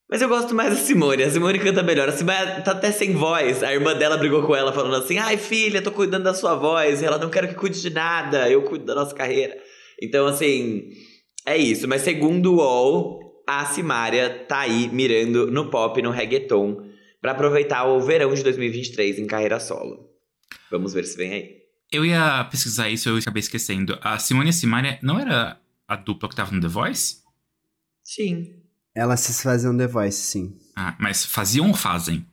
Mas 0.08 0.22
eu 0.22 0.28
gosto 0.28 0.54
mais 0.54 0.70
da 0.70 0.76
Simone. 0.76 1.22
A 1.22 1.30
Simone 1.30 1.58
canta 1.58 1.82
melhor. 1.82 2.08
A 2.08 2.12
Simone 2.12 2.62
tá 2.64 2.72
até 2.72 2.90
sem 2.90 3.12
voz. 3.12 3.62
A 3.62 3.72
irmã 3.72 3.94
dela 3.94 4.16
brigou 4.16 4.42
com 4.42 4.56
ela 4.56 4.72
falando 4.72 4.96
assim: 4.96 5.18
ai, 5.18 5.36
filha, 5.36 5.82
tô 5.82 5.92
cuidando 5.92 6.24
da 6.24 6.34
sua 6.34 6.54
voz. 6.54 7.02
E 7.02 7.04
ela 7.04 7.18
não 7.18 7.28
quero 7.28 7.48
que 7.48 7.54
cuide 7.54 7.80
de 7.80 7.90
nada. 7.90 8.50
Eu 8.50 8.62
cuido 8.62 8.86
da 8.86 8.94
nossa 8.94 9.14
carreira. 9.14 9.54
Então, 10.02 10.26
assim. 10.26 10.88
É 11.46 11.56
isso, 11.56 11.88
mas 11.88 12.02
segundo 12.02 12.52
o 12.52 12.56
UOL, 12.56 13.42
a 13.46 13.64
Simária 13.64 14.44
tá 14.46 14.60
aí 14.60 14.90
mirando 14.92 15.50
no 15.50 15.70
pop 15.70 15.98
e 15.98 16.02
no 16.02 16.10
reggaeton 16.10 16.82
para 17.20 17.32
aproveitar 17.32 17.86
o 17.86 17.98
verão 17.98 18.32
de 18.34 18.42
2023 18.42 19.18
em 19.18 19.26
carreira 19.26 19.58
solo. 19.58 20.10
Vamos 20.70 20.92
ver 20.92 21.04
se 21.04 21.16
vem 21.16 21.32
aí. 21.32 21.59
Eu 21.92 22.04
ia 22.04 22.44
pesquisar 22.44 22.88
isso, 22.88 23.08
eu 23.08 23.16
acabei 23.16 23.40
esquecendo. 23.40 23.98
A 24.00 24.18
Simone 24.18 24.48
e 24.48 24.50
a 24.50 24.52
Simaria 24.52 24.98
não 25.02 25.18
era 25.18 25.58
a 25.88 25.96
dupla 25.96 26.28
que 26.28 26.36
tava 26.36 26.52
no 26.52 26.60
The 26.60 26.68
Voice? 26.68 27.16
Sim. 28.04 28.54
Elas 28.94 29.20
se 29.20 29.42
faziam 29.42 29.76
The 29.76 29.86
Voice, 29.86 30.18
sim. 30.18 30.56
Ah, 30.76 30.96
mas 31.00 31.24
faziam 31.24 31.68
ou 31.68 31.74
fazem? 31.74 32.26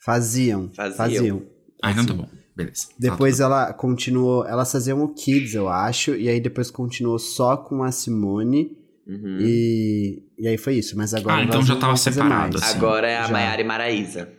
Faziam. 0.00 0.70
Faziam. 0.74 0.96
Faziam. 0.96 1.42
Ah, 1.82 1.90
então 1.92 2.06
tá 2.06 2.14
bom. 2.14 2.28
Beleza. 2.56 2.88
Depois 2.98 3.38
Tá, 3.38 3.44
ela 3.44 3.72
continuou. 3.72 4.46
Elas 4.46 4.70
faziam 4.70 5.02
o 5.02 5.08
Kids, 5.12 5.54
eu 5.54 5.68
acho. 5.68 6.14
E 6.14 6.28
aí 6.28 6.40
depois 6.40 6.70
continuou 6.70 7.18
só 7.18 7.56
com 7.56 7.82
a 7.82 7.90
Simone. 7.90 8.76
Uhum. 9.06 9.38
E, 9.40 10.22
e 10.38 10.48
aí 10.48 10.56
foi 10.56 10.76
isso. 10.76 10.96
Mas 10.96 11.12
agora. 11.14 11.36
Ah, 11.36 11.44
então 11.44 11.62
já 11.62 11.76
tava 11.76 11.96
separado, 11.96 12.58
assim. 12.58 12.76
Agora 12.76 13.08
é 13.08 13.18
a. 13.18 13.28
Maiara 13.28 13.60
e 13.60 13.64
Maraísa. 13.64 14.32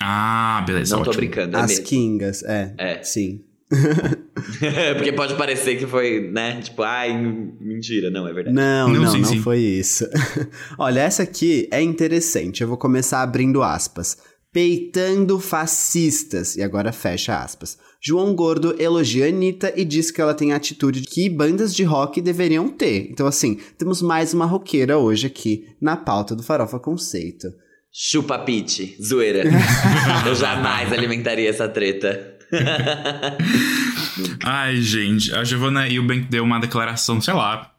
Ah, 0.00 0.64
beleza. 0.66 0.96
Não 0.96 1.04
tô 1.04 1.10
ótimo. 1.10 1.26
brincando, 1.26 1.56
é 1.56 1.60
As 1.60 1.70
mesmo. 1.70 1.84
Kingas, 1.84 2.42
é. 2.42 2.74
É. 2.78 3.02
Sim. 3.02 3.44
Porque 4.96 5.12
pode 5.12 5.34
parecer 5.34 5.76
que 5.76 5.86
foi, 5.86 6.30
né? 6.30 6.60
Tipo, 6.60 6.82
ai, 6.82 7.12
mentira. 7.60 8.10
Não, 8.10 8.26
é 8.26 8.32
verdade. 8.32 8.54
Não, 8.54 8.88
Não, 8.88 9.02
não, 9.02 9.10
sim, 9.10 9.20
não 9.20 9.28
sim. 9.28 9.40
foi 9.40 9.58
isso. 9.58 10.06
Olha, 10.78 11.00
essa 11.00 11.22
aqui 11.22 11.68
é 11.70 11.80
interessante. 11.82 12.62
Eu 12.62 12.68
vou 12.68 12.76
começar 12.76 13.22
abrindo 13.22 13.62
aspas. 13.62 14.16
Peitando 14.52 15.38
fascistas. 15.40 16.56
E 16.56 16.62
agora 16.62 16.92
fecha 16.92 17.36
aspas. 17.36 17.76
João 18.00 18.34
Gordo 18.34 18.76
elogia 18.80 19.24
a 19.24 19.28
Anitta 19.28 19.72
e 19.74 19.84
diz 19.84 20.12
que 20.12 20.20
ela 20.20 20.34
tem 20.34 20.52
a 20.52 20.56
atitude 20.56 21.02
que 21.02 21.28
bandas 21.28 21.74
de 21.74 21.82
rock 21.82 22.20
deveriam 22.20 22.68
ter. 22.68 23.08
Então, 23.10 23.26
assim, 23.26 23.58
temos 23.76 24.00
mais 24.00 24.32
uma 24.32 24.46
roqueira 24.46 24.96
hoje 24.96 25.26
aqui 25.26 25.66
na 25.80 25.96
pauta 25.96 26.36
do 26.36 26.42
Farofa 26.42 26.78
Conceito. 26.78 27.48
Chupa 27.90 28.38
Pete, 28.38 28.96
zoeira. 29.02 29.42
Eu 30.24 30.34
jamais 30.34 30.92
alimentaria 30.92 31.48
essa 31.48 31.68
treta. 31.68 32.35
Ai, 34.44 34.76
gente, 34.80 35.34
a 35.34 35.44
Giovanna 35.44 35.88
Eubank 35.88 36.26
deu 36.28 36.44
uma 36.44 36.60
declaração, 36.60 37.20
sei 37.20 37.34
lá, 37.34 37.74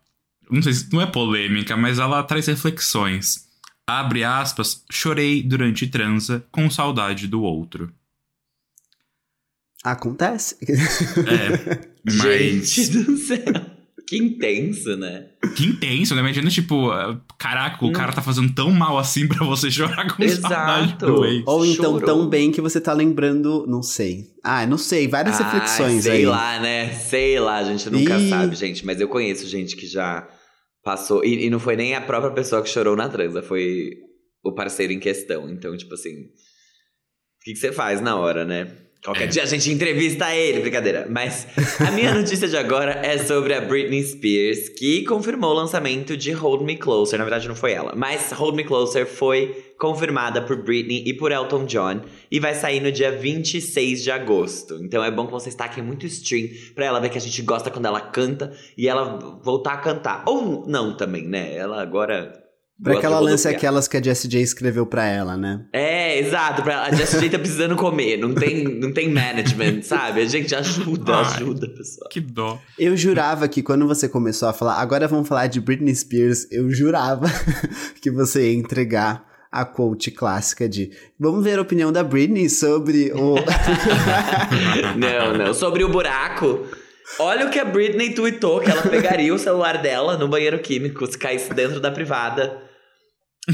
não 0.50 0.62
sei 0.62 0.74
se 0.74 0.92
não 0.92 1.02
é 1.02 1.06
polêmica, 1.06 1.76
mas 1.76 2.00
ela 2.00 2.24
traz 2.24 2.48
reflexões. 2.48 3.48
Abre 3.86 4.24
aspas, 4.24 4.84
chorei 4.92 5.42
durante 5.42 5.88
transa 5.88 6.46
com 6.52 6.70
saudade 6.70 7.28
do 7.28 7.42
outro. 7.42 7.94
Acontece? 9.84 10.58
É, 10.62 11.88
mas 12.04 12.74
Gente 12.74 12.90
do 13.04 13.18
céu. 13.18 13.77
Que 14.08 14.18
intenso, 14.18 14.96
né? 14.96 15.26
que 15.56 15.66
intenso, 15.66 16.16
né? 16.16 16.22
Imagina, 16.22 16.50
tipo, 16.50 16.90
ah, 16.92 17.20
caraca, 17.38 17.84
o 17.84 17.90
Hum. 17.90 17.92
cara 17.92 18.14
tá 18.14 18.22
fazendo 18.22 18.54
tão 18.54 18.72
mal 18.72 18.98
assim 18.98 19.28
pra 19.28 19.46
você 19.46 19.70
chorar 19.70 20.08
com 20.16 20.26
saudade 20.30 20.88
Exato. 20.94 21.06
do 21.08 21.26
ex. 21.26 21.44
Ou 21.46 21.66
então 21.66 21.94
Chorou. 21.94 22.02
tão 22.06 22.30
bem 22.30 22.52
que 22.52 22.62
você 22.62 22.80
tá 22.80 22.94
lembrando, 22.94 23.66
não 23.68 23.84
sei. 23.84 24.28
Ah, 24.44 24.66
não 24.66 24.78
sei, 24.78 25.08
várias 25.10 25.40
Ai, 25.42 25.44
reflexões 25.44 26.04
sei 26.04 26.12
aí. 26.20 26.26
lá, 26.26 26.60
né? 26.60 26.94
Sei 26.94 27.38
lá, 27.40 27.58
a 27.58 27.64
gente 27.66 27.90
nunca 27.90 28.18
Ih. 28.18 28.30
sabe, 28.30 28.56
gente. 28.56 28.86
Mas 28.86 29.02
eu 29.02 29.10
conheço 29.10 29.46
gente 29.48 29.76
que 29.76 29.86
já 29.86 30.26
passou. 30.84 31.26
E, 31.26 31.46
e 31.46 31.50
não 31.50 31.60
foi 31.60 31.76
nem 31.76 31.94
a 31.94 32.00
própria 32.02 32.32
pessoa 32.32 32.62
que 32.62 32.70
chorou 32.70 32.96
na 32.96 33.10
transa, 33.10 33.42
foi 33.44 33.90
o 34.42 34.54
parceiro 34.54 34.94
em 34.94 35.00
questão. 35.00 35.50
Então, 35.50 35.76
tipo 35.76 35.94
assim. 35.94 36.14
O 36.14 37.44
que, 37.44 37.52
que 37.54 37.60
você 37.60 37.72
faz 37.74 38.00
na 38.00 38.16
hora, 38.16 38.46
né? 38.46 38.72
Qualquer 39.04 39.28
dia 39.28 39.44
a 39.44 39.46
gente 39.46 39.72
entrevista 39.72 40.36
ele, 40.36 40.60
brincadeira. 40.60 41.08
Mas 41.10 41.48
a 41.80 41.92
minha 41.92 42.12
notícia 42.16 42.48
de 42.48 42.58
agora 42.58 42.92
é 43.04 43.18
sobre 43.18 43.54
a 43.54 43.62
Britney 43.62 44.04
Spears, 44.04 44.70
que 44.70 45.06
confirmou 45.06 45.52
o 45.52 45.54
lançamento 45.54 46.18
de 46.18 46.32
Hold 46.32 46.64
Me 46.64 46.76
Closer. 46.76 47.18
Na 47.18 47.24
verdade, 47.24 47.48
não 47.48 47.56
foi 47.56 47.72
ela, 47.72 47.94
mas 47.96 48.32
Hold 48.32 48.56
Me 48.56 48.64
Closer 48.64 49.06
foi 49.06 49.66
confirmada 49.78 50.42
por 50.42 50.58
Britney 50.64 51.04
e 51.06 51.14
por 51.14 51.32
Elton 51.32 51.66
John 51.66 52.02
e 52.32 52.40
vai 52.40 52.56
sair 52.56 52.82
no 52.82 52.92
dia 52.92 53.12
26 53.12 54.04
de 54.04 54.12
agosto. 54.12 54.80
Então 54.82 55.04
é 55.04 55.12
bom 55.12 55.26
que 55.26 55.32
vocês 55.32 55.56
taquem 55.56 55.84
muito 55.84 56.06
stream 56.08 56.50
pra 56.74 56.86
ela 56.86 57.00
ver 57.00 57.10
que 57.10 57.18
a 57.18 57.22
gente 57.22 57.42
gosta 57.44 57.70
quando 57.70 57.86
ela 57.86 58.02
canta 58.02 58.52
e 58.78 58.88
ela 58.88 59.40
voltar 59.44 59.74
a 59.74 59.78
cantar. 59.78 60.24
Ou 60.26 60.68
não 60.68 60.98
também, 60.98 61.28
né? 61.28 61.56
Ela 61.56 61.82
agora. 61.82 62.47
Pra 62.82 62.94
gosta 62.94 63.00
que 63.02 63.14
ela 63.14 63.20
de 63.20 63.32
lance 63.32 63.48
aquelas 63.48 63.88
que 63.88 63.98
a 63.98 64.02
Jessie 64.02 64.30
J 64.30 64.40
escreveu 64.42 64.86
pra 64.86 65.06
ela, 65.06 65.36
né? 65.36 65.66
É, 65.74 66.20
exato. 66.20 66.62
Pra, 66.62 66.84
a 66.84 66.92
Jessie 66.92 67.20
J 67.20 67.30
tá 67.32 67.40
precisando 67.40 67.76
comer. 67.76 68.18
Não 68.18 68.36
tem, 68.36 68.64
não 68.80 68.94
tem 68.94 69.12
management, 69.12 69.82
sabe? 69.82 70.22
A 70.22 70.26
gente 70.26 70.54
ajuda, 70.54 71.16
Ai. 71.16 71.26
ajuda, 71.26 71.68
pessoal. 71.70 72.08
Que 72.10 72.20
dó. 72.22 72.60
Eu 72.78 72.96
jurava 72.96 73.48
que 73.48 73.64
quando 73.64 73.88
você 73.88 74.08
começou 74.08 74.48
a 74.48 74.54
falar, 74.54 74.76
agora 74.76 75.08
vamos 75.08 75.28
falar 75.28 75.48
de 75.48 75.60
Britney 75.60 75.96
Spears, 75.96 76.48
eu 76.52 76.70
jurava 76.70 77.26
que 78.00 78.12
você 78.12 78.52
ia 78.52 78.58
entregar 78.58 79.26
a 79.52 79.66
quote 79.66 80.12
clássica 80.12 80.70
de 80.70 80.92
vamos 81.20 81.44
ver 81.44 81.58
a 81.58 81.62
opinião 81.64 81.92
da 81.92 82.04
Britney 82.04 82.48
sobre 82.48 83.12
o. 83.12 83.36
não, 84.96 85.46
não. 85.46 85.54
Sobre 85.54 85.84
o 85.84 85.90
buraco. 85.90 86.64
Olha 87.18 87.48
o 87.48 87.50
que 87.50 87.58
a 87.58 87.66
Britney 87.66 88.14
tweetou, 88.14 88.60
que 88.60 88.70
ela 88.70 88.84
pegaria 88.84 89.34
o 89.34 89.40
celular 89.40 89.82
dela 89.82 90.18
no 90.18 90.28
banheiro 90.28 90.60
químico 90.60 91.08
se 91.08 91.18
caísse 91.18 91.52
dentro 91.54 91.80
da 91.80 91.90
privada. 91.90 92.67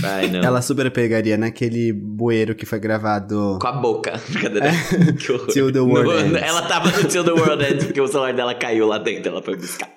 Ai, 0.01 0.29
não. 0.31 0.41
Ela 0.41 0.61
super 0.61 0.89
pegaria 0.91 1.37
naquele 1.37 1.93
bueiro 1.93 2.55
que 2.55 2.65
foi 2.65 2.79
gravado. 2.79 3.59
Com 3.61 3.67
a 3.67 3.73
boca. 3.73 4.19
Brincadeira. 4.29 4.71
que 5.19 5.31
horror. 5.31 5.47
Till 5.47 5.71
the 5.71 5.79
world 5.79 6.09
No- 6.11 6.19
ends. 6.37 6.41
Ela 6.41 6.61
tava 6.63 6.89
no 6.91 7.07
Till 7.07 7.23
the 7.23 7.31
World 7.31 7.63
Ends 7.63 7.83
porque 7.85 8.01
o 8.01 8.07
celular 8.07 8.33
dela 8.33 8.55
caiu 8.55 8.87
lá 8.87 8.97
dentro, 8.97 9.29
ela 9.31 9.43
foi 9.43 9.55
buscar. 9.55 9.93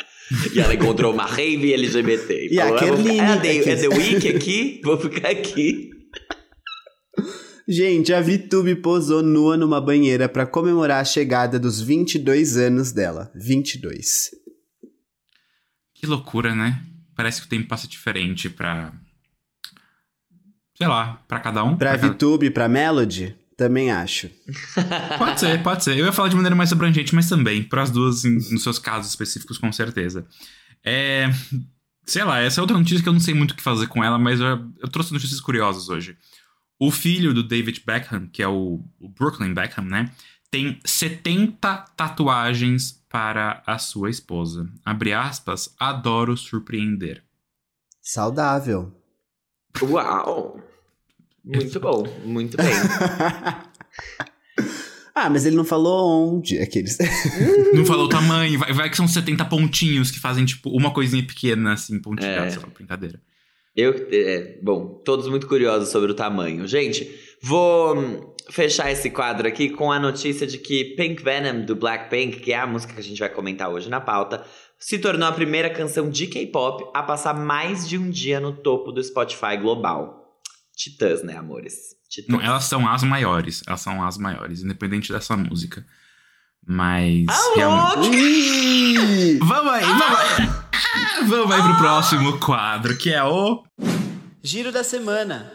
E 0.52 0.60
ela 0.60 0.74
encontrou 0.74 1.12
uma 1.14 1.24
rave 1.24 1.72
LGBT. 1.72 2.48
E 2.50 2.60
a 2.60 2.64
falou, 2.64 2.76
"Ah, 2.76 2.80
ficar- 2.80 2.94
Kerline 2.96 3.20
é, 3.20 3.40
the, 3.40 3.58
aqui." 3.60 3.70
é 3.70 3.76
The 3.76 3.88
Week 3.88 4.28
aqui? 4.28 4.80
Vou 4.84 4.98
ficar 4.98 5.28
aqui. 5.30 5.88
Gente, 7.68 8.12
a 8.12 8.20
VTube 8.20 8.76
posou 8.76 9.22
nua 9.22 9.56
numa 9.56 9.80
banheira 9.80 10.28
pra 10.28 10.46
comemorar 10.46 11.00
a 11.00 11.04
chegada 11.04 11.58
dos 11.58 11.80
22 11.80 12.56
anos 12.56 12.92
dela. 12.92 13.30
22. 13.34 14.30
Que 15.94 16.06
loucura, 16.06 16.54
né? 16.54 16.80
Parece 17.16 17.40
que 17.40 17.46
o 17.46 17.50
tempo 17.50 17.66
passa 17.68 17.88
diferente 17.88 18.48
pra. 18.50 18.92
Sei 20.76 20.86
lá, 20.86 21.22
pra 21.26 21.40
cada 21.40 21.64
um. 21.64 21.76
Pra 21.76 21.96
cada- 21.98 22.12
VTube, 22.12 22.50
pra 22.50 22.68
Melody, 22.68 23.34
também 23.56 23.90
acho. 23.90 24.28
Pode 25.18 25.40
ser, 25.40 25.62
pode 25.62 25.82
ser. 25.82 25.96
Eu 25.96 26.04
ia 26.04 26.12
falar 26.12 26.28
de 26.28 26.36
maneira 26.36 26.54
mais 26.54 26.70
abrangente, 26.72 27.14
mas 27.14 27.28
também. 27.28 27.62
Para 27.62 27.82
as 27.82 27.90
duas, 27.90 28.24
em- 28.24 28.34
nos 28.52 28.62
seus 28.62 28.78
casos 28.78 29.08
específicos, 29.10 29.56
com 29.56 29.72
certeza. 29.72 30.26
É. 30.84 31.30
Sei 32.04 32.22
lá, 32.22 32.38
essa 32.40 32.60
é 32.60 32.62
outra 32.62 32.76
notícia 32.78 33.02
que 33.02 33.08
eu 33.08 33.12
não 33.12 33.18
sei 33.20 33.32
muito 33.34 33.52
o 33.52 33.54
que 33.56 33.62
fazer 33.62 33.86
com 33.88 34.04
ela, 34.04 34.18
mas 34.18 34.38
eu, 34.38 34.46
eu 34.80 34.88
trouxe 34.88 35.12
notícias 35.12 35.40
curiosas 35.40 35.88
hoje. 35.88 36.16
O 36.78 36.90
filho 36.90 37.32
do 37.32 37.42
David 37.42 37.82
Beckham, 37.86 38.28
que 38.28 38.42
é 38.42 38.46
o, 38.48 38.84
o 39.00 39.08
Brooklyn 39.08 39.54
Beckham, 39.54 39.84
né? 39.86 40.12
Tem 40.50 40.78
70 40.84 41.76
tatuagens 41.96 43.02
para 43.08 43.62
a 43.66 43.78
sua 43.78 44.10
esposa. 44.10 44.68
Abre 44.84 45.12
aspas, 45.14 45.74
adoro 45.80 46.36
surpreender. 46.36 47.24
Saudável. 48.02 48.92
Uau! 49.82 50.60
Muito 51.44 51.78
bom, 51.78 52.04
muito 52.24 52.56
bem. 52.56 52.66
ah, 55.14 55.30
mas 55.30 55.46
ele 55.46 55.56
não 55.56 55.64
falou 55.64 56.36
onde. 56.36 56.58
Aqueles. 56.58 56.98
Não 57.72 57.84
falou 57.84 58.06
o 58.06 58.08
tamanho, 58.08 58.58
vai, 58.58 58.72
vai 58.72 58.90
que 58.90 58.96
são 58.96 59.06
70 59.06 59.44
pontinhos 59.44 60.10
que 60.10 60.18
fazem, 60.18 60.44
tipo, 60.44 60.70
uma 60.70 60.92
coisinha 60.92 61.24
pequena, 61.24 61.74
assim, 61.74 62.00
pontilhada, 62.00 62.46
É. 62.46 62.50
sei 62.50 62.60
lá, 62.60 62.66
brincadeira. 62.74 63.20
Eu, 63.76 64.08
é, 64.10 64.58
bom, 64.62 65.00
todos 65.04 65.28
muito 65.28 65.46
curiosos 65.46 65.90
sobre 65.90 66.10
o 66.10 66.14
tamanho. 66.14 66.66
Gente, 66.66 67.08
vou 67.42 67.98
hum, 67.98 68.32
fechar 68.50 68.90
esse 68.90 69.10
quadro 69.10 69.46
aqui 69.46 69.68
com 69.68 69.92
a 69.92 70.00
notícia 70.00 70.46
de 70.46 70.56
que 70.56 70.96
Pink 70.96 71.22
Venom, 71.22 71.64
do 71.64 71.76
Blackpink, 71.76 72.40
que 72.40 72.52
é 72.52 72.58
a 72.58 72.66
música 72.66 72.94
que 72.94 73.00
a 73.00 73.02
gente 73.02 73.18
vai 73.18 73.28
comentar 73.28 73.68
hoje 73.68 73.90
na 73.90 74.00
pauta, 74.00 74.42
se 74.78 74.98
tornou 74.98 75.28
a 75.28 75.32
primeira 75.32 75.70
canção 75.70 76.10
de 76.10 76.26
K-pop 76.26 76.90
a 76.94 77.02
passar 77.02 77.34
mais 77.34 77.88
de 77.88 77.96
um 77.98 78.10
dia 78.10 78.38
no 78.40 78.52
topo 78.52 78.92
do 78.92 79.02
Spotify 79.02 79.56
global. 79.60 80.38
Titãs, 80.76 81.22
né, 81.22 81.36
amores? 81.36 81.96
Titãs. 82.08 82.36
Não, 82.36 82.40
elas 82.44 82.64
são 82.64 82.86
as 82.88 83.02
maiores. 83.02 83.62
Elas 83.66 83.80
são 83.80 84.04
as 84.04 84.18
maiores, 84.18 84.62
independente 84.62 85.12
dessa 85.12 85.36
música. 85.36 85.84
Mas. 86.66 87.26
Alô? 87.28 87.54
realmente- 87.56 88.16
Ih! 88.16 89.38
Vamos 89.38 89.72
aí, 89.72 89.84
vamos 89.84 90.18
aí. 90.18 91.26
Vamos 91.28 91.52
aí 91.54 91.62
pro 91.62 91.76
próximo 91.78 92.38
quadro, 92.38 92.96
que 92.96 93.10
é 93.12 93.22
o. 93.24 93.64
Giro 94.42 94.70
da 94.70 94.84
semana. 94.84 95.52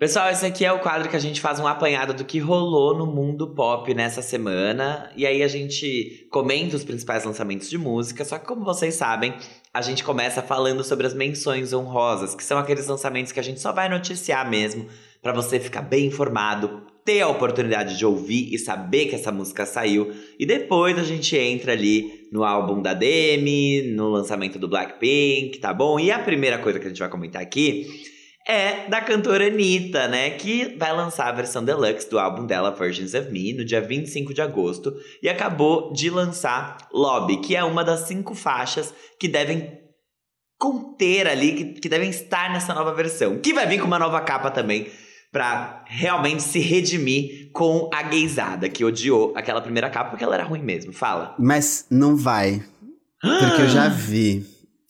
Pessoal, 0.00 0.30
esse 0.30 0.46
aqui 0.46 0.64
é 0.64 0.72
o 0.72 0.78
quadro 0.78 1.10
que 1.10 1.16
a 1.16 1.20
gente 1.20 1.42
faz 1.42 1.60
um 1.60 1.66
apanhado 1.66 2.14
do 2.14 2.24
que 2.24 2.38
rolou 2.38 2.96
no 2.96 3.04
mundo 3.04 3.54
pop 3.54 3.92
nessa 3.92 4.22
semana. 4.22 5.12
E 5.14 5.26
aí 5.26 5.42
a 5.42 5.46
gente 5.46 6.26
comenta 6.30 6.74
os 6.74 6.82
principais 6.82 7.22
lançamentos 7.22 7.68
de 7.68 7.76
música. 7.76 8.24
Só 8.24 8.38
que, 8.38 8.46
como 8.46 8.64
vocês 8.64 8.94
sabem, 8.94 9.34
a 9.74 9.82
gente 9.82 10.02
começa 10.02 10.40
falando 10.40 10.82
sobre 10.82 11.06
as 11.06 11.12
menções 11.12 11.74
honrosas, 11.74 12.34
que 12.34 12.42
são 12.42 12.56
aqueles 12.56 12.86
lançamentos 12.86 13.30
que 13.30 13.40
a 13.40 13.42
gente 13.42 13.60
só 13.60 13.72
vai 13.72 13.90
noticiar 13.90 14.48
mesmo, 14.48 14.86
pra 15.20 15.34
você 15.34 15.60
ficar 15.60 15.82
bem 15.82 16.06
informado 16.06 16.80
ter 17.04 17.20
a 17.20 17.28
oportunidade 17.28 17.98
de 17.98 18.06
ouvir 18.06 18.54
e 18.54 18.58
saber 18.58 19.04
que 19.04 19.16
essa 19.16 19.30
música 19.30 19.66
saiu. 19.66 20.14
E 20.38 20.46
depois 20.46 20.98
a 20.98 21.04
gente 21.04 21.36
entra 21.36 21.72
ali 21.72 22.26
no 22.32 22.42
álbum 22.42 22.80
da 22.80 22.94
Demi, 22.94 23.92
no 23.94 24.08
lançamento 24.08 24.58
do 24.58 24.66
Blackpink, 24.66 25.58
tá 25.58 25.74
bom? 25.74 26.00
E 26.00 26.10
a 26.10 26.18
primeira 26.18 26.56
coisa 26.56 26.80
que 26.80 26.86
a 26.86 26.88
gente 26.88 27.00
vai 27.00 27.10
comentar 27.10 27.42
aqui 27.42 28.08
é 28.46 28.88
da 28.88 29.00
cantora 29.00 29.46
Anitta, 29.46 30.08
né? 30.08 30.30
Que 30.30 30.76
vai 30.78 30.92
lançar 30.94 31.28
a 31.28 31.32
versão 31.32 31.64
deluxe 31.64 32.08
do 32.08 32.18
álbum 32.18 32.46
dela, 32.46 32.70
Versions 32.70 33.14
of 33.14 33.30
Me, 33.30 33.52
no 33.52 33.64
dia 33.64 33.80
25 33.80 34.32
de 34.32 34.40
agosto. 34.40 34.94
E 35.22 35.28
acabou 35.28 35.92
de 35.92 36.10
lançar 36.10 36.76
Lobby, 36.92 37.38
que 37.38 37.54
é 37.54 37.62
uma 37.62 37.84
das 37.84 38.00
cinco 38.00 38.34
faixas 38.34 38.92
que 39.18 39.28
devem 39.28 39.78
conter 40.58 41.26
ali, 41.26 41.52
que, 41.52 41.64
que 41.80 41.88
devem 41.88 42.10
estar 42.10 42.52
nessa 42.52 42.74
nova 42.74 42.92
versão. 42.94 43.38
Que 43.38 43.52
vai 43.52 43.66
vir 43.66 43.80
com 43.80 43.86
uma 43.86 43.98
nova 43.98 44.20
capa 44.20 44.50
também, 44.50 44.88
pra 45.32 45.84
realmente 45.86 46.42
se 46.42 46.58
redimir 46.58 47.50
com 47.52 47.88
a 47.92 48.02
gaysada, 48.02 48.68
que 48.68 48.84
odiou 48.84 49.32
aquela 49.36 49.60
primeira 49.60 49.88
capa, 49.88 50.10
porque 50.10 50.24
ela 50.24 50.34
era 50.34 50.44
ruim 50.44 50.62
mesmo. 50.62 50.92
Fala. 50.92 51.34
Mas 51.38 51.86
não 51.90 52.16
vai. 52.16 52.62
Porque 53.20 53.62
eu 53.62 53.68
já 53.68 53.88
vi. 53.88 54.44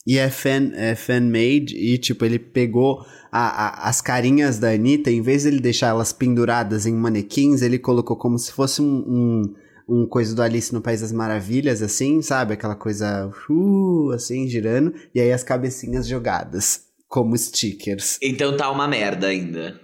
E 0.07 0.19
é 0.19 0.31
fan, 0.31 0.73
é 0.75 0.95
fan-made, 0.95 1.77
e 1.77 1.99
tipo, 1.99 2.25
ele 2.25 2.39
pegou 2.39 3.05
a, 3.31 3.85
a, 3.85 3.89
as 3.89 4.01
carinhas 4.01 4.59
da 4.59 4.71
Anitta, 4.71 5.11
em 5.11 5.21
vez 5.21 5.43
de 5.43 5.49
ele 5.49 5.61
deixar 5.61 5.89
elas 5.89 6.13
penduradas 6.13 6.87
em 6.87 6.95
manequins, 6.95 7.63
ele 7.63 7.79
colocou 7.79 8.17
como 8.17 8.39
se 8.39 8.51
fosse 8.51 8.81
um, 8.81 8.85
um, 8.87 9.55
um 9.89 10.07
coisa 10.07 10.35
do 10.35 10.43
Alice 10.43 10.73
no 10.73 10.81
País 10.81 11.03
das 11.03 11.13
Maravilhas, 11.13 11.83
assim, 11.83 12.23
sabe? 12.23 12.55
Aquela 12.55 12.75
coisa, 12.75 13.31
uh, 13.49 14.11
assim, 14.13 14.49
girando, 14.49 14.95
e 15.15 15.21
aí 15.21 15.33
as 15.33 15.45
cabecinhas 15.45 16.09
jogadas, 16.09 16.87
como 17.07 17.37
stickers. 17.37 18.19
Então 18.23 18.57
tá 18.57 18.71
uma 18.71 18.89
merda 18.89 19.27
ainda. 19.27 19.79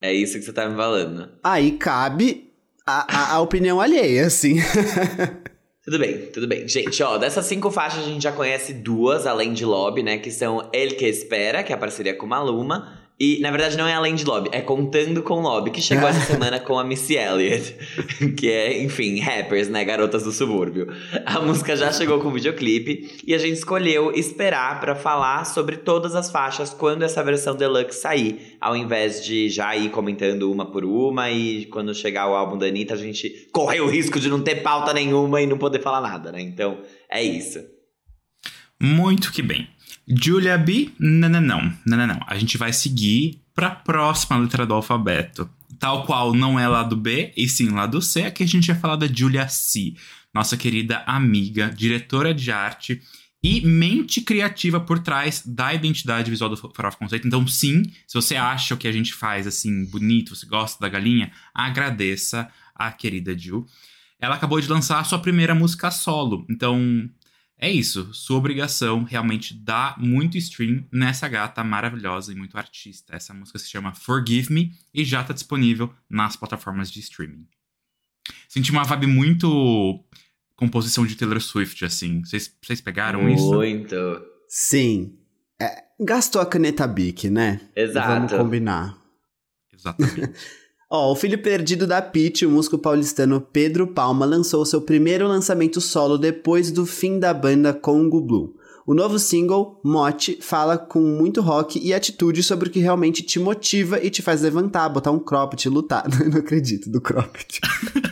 É 0.00 0.12
isso 0.12 0.38
que 0.38 0.44
você 0.44 0.52
tá 0.52 0.68
me 0.68 0.76
falando. 0.76 1.28
Aí 1.42 1.72
cabe 1.72 2.52
a, 2.86 3.32
a, 3.32 3.34
a 3.34 3.40
opinião 3.40 3.80
alheia, 3.80 4.26
assim. 4.26 4.56
Tudo 5.86 6.00
bem, 6.00 6.26
tudo 6.32 6.48
bem. 6.48 6.66
Gente, 6.66 7.00
ó, 7.00 7.16
dessas 7.16 7.46
cinco 7.46 7.70
faixas 7.70 8.00
a 8.00 8.08
gente 8.08 8.24
já 8.24 8.32
conhece 8.32 8.74
duas, 8.74 9.24
além 9.24 9.52
de 9.52 9.64
Lobby, 9.64 10.02
né? 10.02 10.18
Que 10.18 10.32
são 10.32 10.68
El 10.72 10.96
Que 10.96 11.06
Espera, 11.06 11.62
que 11.62 11.72
é 11.72 11.76
a 11.76 11.78
parceria 11.78 12.12
com 12.12 12.26
Maluma, 12.26 12.98
e, 13.18 13.40
na 13.40 13.50
verdade, 13.50 13.78
não 13.78 13.88
é 13.88 13.94
além 13.94 14.14
de 14.14 14.26
Lobby, 14.26 14.50
é 14.52 14.60
Contando 14.60 15.22
com 15.22 15.40
Lobby, 15.40 15.70
que 15.70 15.80
chegou 15.80 16.06
essa 16.06 16.20
semana 16.30 16.60
com 16.60 16.78
a 16.78 16.84
Missy 16.84 17.16
Elliott. 17.16 17.74
Que 18.36 18.50
é, 18.50 18.82
enfim, 18.82 19.18
rappers, 19.20 19.68
né? 19.68 19.84
Garotas 19.84 20.22
do 20.22 20.32
subúrbio. 20.32 20.88
A 21.24 21.40
música 21.40 21.76
já 21.76 21.92
chegou 21.92 22.18
com 22.20 22.30
videoclipe 22.30 23.20
e 23.26 23.34
a 23.34 23.38
gente 23.38 23.54
escolheu 23.54 24.12
esperar 24.12 24.80
para 24.80 24.94
falar 24.94 25.44
sobre 25.44 25.76
todas 25.76 26.14
as 26.14 26.30
faixas 26.30 26.74
quando 26.74 27.02
essa 27.02 27.22
versão 27.22 27.56
deluxe 27.56 28.00
sair, 28.00 28.56
ao 28.60 28.76
invés 28.76 29.24
de 29.24 29.48
já 29.48 29.74
ir 29.76 29.90
comentando 29.90 30.50
uma 30.50 30.70
por 30.70 30.84
uma 30.84 31.30
e 31.30 31.66
quando 31.66 31.94
chegar 31.94 32.28
o 32.28 32.34
álbum 32.34 32.58
da 32.58 32.66
Anitta 32.66 32.94
a 32.94 32.98
gente 32.98 33.48
correr 33.52 33.80
o 33.80 33.88
risco 33.88 34.20
de 34.20 34.28
não 34.28 34.42
ter 34.42 34.56
pauta 34.56 34.92
nenhuma 34.92 35.40
e 35.40 35.46
não 35.46 35.56
poder 35.56 35.80
falar 35.80 36.00
nada, 36.00 36.32
né? 36.32 36.40
Então, 36.40 36.78
é 37.10 37.22
isso. 37.22 37.60
Muito 38.80 39.32
que 39.32 39.42
bem. 39.42 39.68
Julia 40.08 40.56
B, 40.56 40.92
não, 40.98 41.28
não, 41.28 41.40
não, 41.40 41.72
não, 41.84 42.06
não. 42.06 42.20
A 42.26 42.38
gente 42.38 42.56
vai 42.56 42.72
seguir 42.72 43.40
para 43.54 43.68
a 43.68 43.74
próxima 43.74 44.36
letra 44.36 44.64
do 44.64 44.74
alfabeto. 44.74 45.50
Tal 45.78 46.04
qual 46.04 46.32
não 46.32 46.58
é 46.58 46.66
lado 46.68 46.96
B, 46.96 47.32
e 47.36 47.48
sim 47.48 47.70
lado 47.70 48.00
C, 48.00 48.22
aqui 48.22 48.42
a 48.42 48.46
gente 48.46 48.68
vai 48.68 48.80
falar 48.80 48.96
da 48.96 49.06
Julia 49.06 49.48
C, 49.48 49.94
nossa 50.32 50.56
querida 50.56 51.02
amiga, 51.06 51.70
diretora 51.74 52.32
de 52.32 52.50
arte 52.52 53.02
e 53.42 53.60
mente 53.60 54.20
criativa 54.20 54.80
por 54.80 54.98
trás 54.98 55.42
da 55.46 55.72
identidade 55.74 56.30
visual 56.30 56.50
do 56.50 56.56
Farofa 56.56 56.98
Conceito. 56.98 57.26
Então, 57.26 57.46
sim, 57.46 57.82
se 58.06 58.14
você 58.14 58.36
acha 58.36 58.74
o 58.74 58.76
que 58.76 58.88
a 58.88 58.92
gente 58.92 59.12
faz 59.12 59.46
assim 59.46 59.84
bonito, 59.84 60.34
você 60.34 60.46
gosta 60.46 60.80
da 60.80 60.88
galinha, 60.88 61.30
agradeça 61.54 62.48
a 62.74 62.90
querida 62.90 63.36
Ju. 63.36 63.66
Ela 64.18 64.34
acabou 64.34 64.60
de 64.60 64.68
lançar 64.68 64.98
a 64.98 65.04
sua 65.04 65.18
primeira 65.18 65.54
música 65.54 65.90
solo. 65.90 66.46
Então, 66.48 67.08
é 67.58 67.70
isso. 67.70 68.12
Sua 68.12 68.36
obrigação 68.36 69.02
realmente 69.02 69.54
dá 69.54 69.94
muito 69.98 70.36
stream 70.36 70.84
nessa 70.92 71.26
gata 71.26 71.64
maravilhosa 71.64 72.32
e 72.32 72.36
muito 72.36 72.56
artista. 72.58 73.16
Essa 73.16 73.32
música 73.32 73.58
se 73.58 73.68
chama 73.68 73.94
Forgive 73.94 74.52
Me 74.52 74.72
e 74.92 75.04
já 75.04 75.24
tá 75.24 75.32
disponível 75.32 75.92
nas 76.08 76.36
plataformas 76.36 76.90
de 76.90 77.00
streaming. 77.00 77.46
Senti 78.48 78.70
uma 78.70 78.84
vibe 78.84 79.06
muito 79.06 80.04
composição 80.54 81.06
de 81.06 81.16
Taylor 81.16 81.40
Swift, 81.40 81.84
assim. 81.84 82.22
Vocês 82.22 82.80
pegaram 82.82 83.22
muito. 83.22 83.38
isso? 83.38 83.54
Muito. 83.54 83.96
Sim. 84.48 85.18
É, 85.60 85.84
gastou 85.98 86.42
a 86.42 86.46
caneta 86.46 86.86
Bic, 86.86 87.30
né? 87.30 87.60
Exato. 87.74 88.08
Vamos 88.08 88.32
combinar. 88.32 88.98
Exatamente. 89.72 90.32
Ó, 90.88 91.10
o 91.10 91.16
filho 91.16 91.42
perdido 91.42 91.84
da 91.84 92.00
Pete, 92.00 92.46
o 92.46 92.50
músico 92.50 92.78
paulistano 92.78 93.40
Pedro 93.40 93.88
Palma, 93.88 94.24
lançou 94.24 94.64
seu 94.64 94.80
primeiro 94.80 95.26
lançamento 95.26 95.80
solo 95.80 96.16
depois 96.16 96.70
do 96.70 96.86
fim 96.86 97.18
da 97.18 97.34
banda 97.34 97.74
Congo 97.74 98.20
Blue. 98.20 98.54
O 98.86 98.94
novo 98.94 99.18
single, 99.18 99.80
Mote, 99.82 100.38
fala 100.40 100.78
com 100.78 101.00
muito 101.00 101.40
rock 101.40 101.80
e 101.84 101.92
atitude 101.92 102.40
sobre 102.40 102.68
o 102.68 102.70
que 102.70 102.78
realmente 102.78 103.24
te 103.24 103.40
motiva 103.40 103.98
e 104.00 104.08
te 104.10 104.22
faz 104.22 104.42
levantar, 104.42 104.88
botar 104.88 105.10
um 105.10 105.18
cropped, 105.18 105.68
lutar. 105.68 106.04
Não 106.30 106.38
acredito 106.38 106.88
do 106.88 107.00
cropped. 107.00 107.60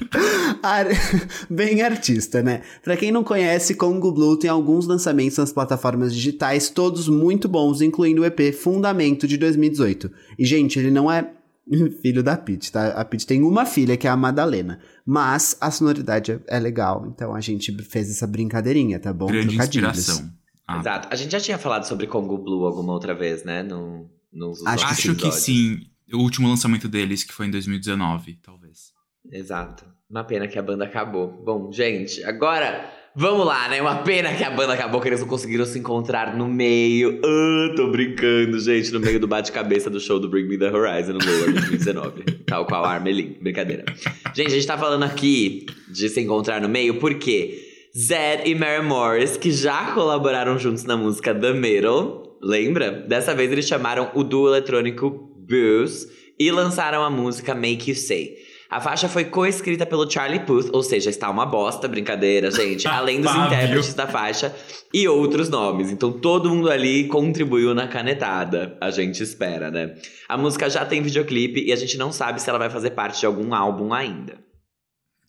Ar... 0.60 0.86
Bem 1.48 1.80
artista, 1.80 2.42
né? 2.42 2.62
Pra 2.82 2.96
quem 2.96 3.12
não 3.12 3.22
conhece, 3.22 3.76
Congo 3.76 4.10
Blue 4.10 4.36
tem 4.36 4.50
alguns 4.50 4.86
lançamentos 4.86 5.38
nas 5.38 5.52
plataformas 5.52 6.12
digitais, 6.12 6.70
todos 6.70 7.08
muito 7.08 7.48
bons, 7.48 7.80
incluindo 7.80 8.22
o 8.22 8.24
EP 8.24 8.52
Fundamento 8.52 9.28
de 9.28 9.36
2018. 9.36 10.10
E, 10.38 10.44
gente, 10.44 10.78
ele 10.78 10.90
não 10.90 11.10
é 11.10 11.30
filho 12.02 12.22
da 12.22 12.36
Pete, 12.36 12.70
tá? 12.70 12.88
A 12.88 13.04
Pete 13.04 13.26
tem 13.26 13.42
uma 13.42 13.64
filha, 13.64 13.96
que 13.96 14.06
é 14.06 14.10
a 14.10 14.16
Madalena. 14.16 14.80
Mas 15.04 15.56
a 15.60 15.70
sonoridade 15.70 16.32
é, 16.32 16.40
é 16.46 16.58
legal, 16.58 17.06
então 17.06 17.34
a 17.34 17.40
gente 17.40 17.72
fez 17.84 18.10
essa 18.10 18.26
brincadeirinha, 18.26 18.98
tá 18.98 19.12
bom? 19.12 19.26
Grande 19.26 19.56
inspiração. 19.56 20.30
Ah. 20.66 20.80
Exato. 20.80 21.08
A 21.10 21.16
gente 21.16 21.32
já 21.32 21.40
tinha 21.40 21.58
falado 21.58 21.84
sobre 21.84 22.06
Congo 22.06 22.38
Blue 22.38 22.64
alguma 22.64 22.92
outra 22.92 23.14
vez, 23.14 23.44
né? 23.44 23.62
No, 23.62 24.10
nos 24.32 24.64
Acho, 24.66 24.86
Acho 24.86 25.14
que 25.14 25.30
sim. 25.30 25.86
O 26.12 26.18
último 26.18 26.48
lançamento 26.48 26.88
deles, 26.88 27.24
que 27.24 27.32
foi 27.32 27.46
em 27.46 27.50
2019, 27.50 28.38
talvez. 28.42 28.92
Exato. 29.30 29.84
Uma 30.08 30.22
pena 30.22 30.46
que 30.46 30.58
a 30.58 30.62
banda 30.62 30.84
acabou. 30.84 31.42
Bom, 31.44 31.72
gente, 31.72 32.22
agora 32.24 32.90
Vamos 33.16 33.46
lá, 33.46 33.68
né? 33.68 33.80
Uma 33.80 33.98
pena 34.02 34.34
que 34.34 34.42
a 34.42 34.50
banda 34.50 34.72
acabou 34.72 35.00
que 35.00 35.06
eles 35.06 35.20
não 35.20 35.28
conseguiram 35.28 35.64
se 35.64 35.78
encontrar 35.78 36.36
no 36.36 36.48
meio. 36.48 37.20
Ah, 37.24 37.72
tô 37.76 37.86
brincando, 37.86 38.58
gente, 38.58 38.90
no 38.90 38.98
meio 38.98 39.20
do 39.20 39.28
bate-cabeça 39.28 39.88
do 39.88 40.00
show 40.00 40.18
do 40.18 40.28
Bring 40.28 40.48
Me 40.48 40.58
the 40.58 40.68
Horizon 40.68 41.12
no 41.12 41.24
Lower 41.24 41.52
2019. 41.52 42.22
tal 42.44 42.66
qual 42.66 42.84
a 42.84 42.90
Armelin. 42.94 43.36
Brincadeira. 43.40 43.84
Gente, 44.34 44.48
a 44.48 44.54
gente 44.56 44.66
tá 44.66 44.76
falando 44.76 45.04
aqui 45.04 45.64
de 45.88 46.08
se 46.08 46.20
encontrar 46.20 46.60
no 46.60 46.68
meio 46.68 46.98
porque 46.98 47.62
Zed 47.96 48.50
e 48.50 48.54
Mary 48.56 48.84
Morris, 48.84 49.36
que 49.36 49.52
já 49.52 49.92
colaboraram 49.92 50.58
juntos 50.58 50.82
na 50.82 50.96
música 50.96 51.32
The 51.32 51.52
Middle, 51.52 52.36
lembra? 52.42 52.90
Dessa 52.90 53.32
vez 53.32 53.52
eles 53.52 53.68
chamaram 53.68 54.10
o 54.16 54.24
duo 54.24 54.48
eletrônico 54.48 55.08
Booze 55.48 56.08
e 56.36 56.50
lançaram 56.50 57.04
a 57.04 57.10
música 57.10 57.54
Make 57.54 57.90
You 57.90 57.96
Say. 57.96 58.34
A 58.74 58.80
faixa 58.80 59.08
foi 59.08 59.24
coescrita 59.24 59.86
pelo 59.86 60.10
Charlie 60.10 60.40
Puth, 60.40 60.68
ou 60.72 60.82
seja, 60.82 61.08
está 61.08 61.30
uma 61.30 61.46
bosta, 61.46 61.86
brincadeira, 61.86 62.50
gente. 62.50 62.88
além 62.90 63.20
dos 63.20 63.32
intérpretes 63.32 63.94
da 63.94 64.08
faixa 64.08 64.52
e 64.92 65.06
outros 65.06 65.48
nomes. 65.48 65.92
Então 65.92 66.10
todo 66.10 66.50
mundo 66.50 66.68
ali 66.68 67.06
contribuiu 67.06 67.72
na 67.72 67.86
canetada. 67.86 68.76
A 68.80 68.90
gente 68.90 69.22
espera, 69.22 69.70
né? 69.70 69.94
A 70.28 70.36
música 70.36 70.68
já 70.68 70.84
tem 70.84 71.00
videoclipe 71.00 71.64
e 71.64 71.72
a 71.72 71.76
gente 71.76 71.96
não 71.96 72.10
sabe 72.10 72.42
se 72.42 72.50
ela 72.50 72.58
vai 72.58 72.68
fazer 72.68 72.90
parte 72.90 73.20
de 73.20 73.26
algum 73.26 73.54
álbum 73.54 73.94
ainda. 73.94 74.42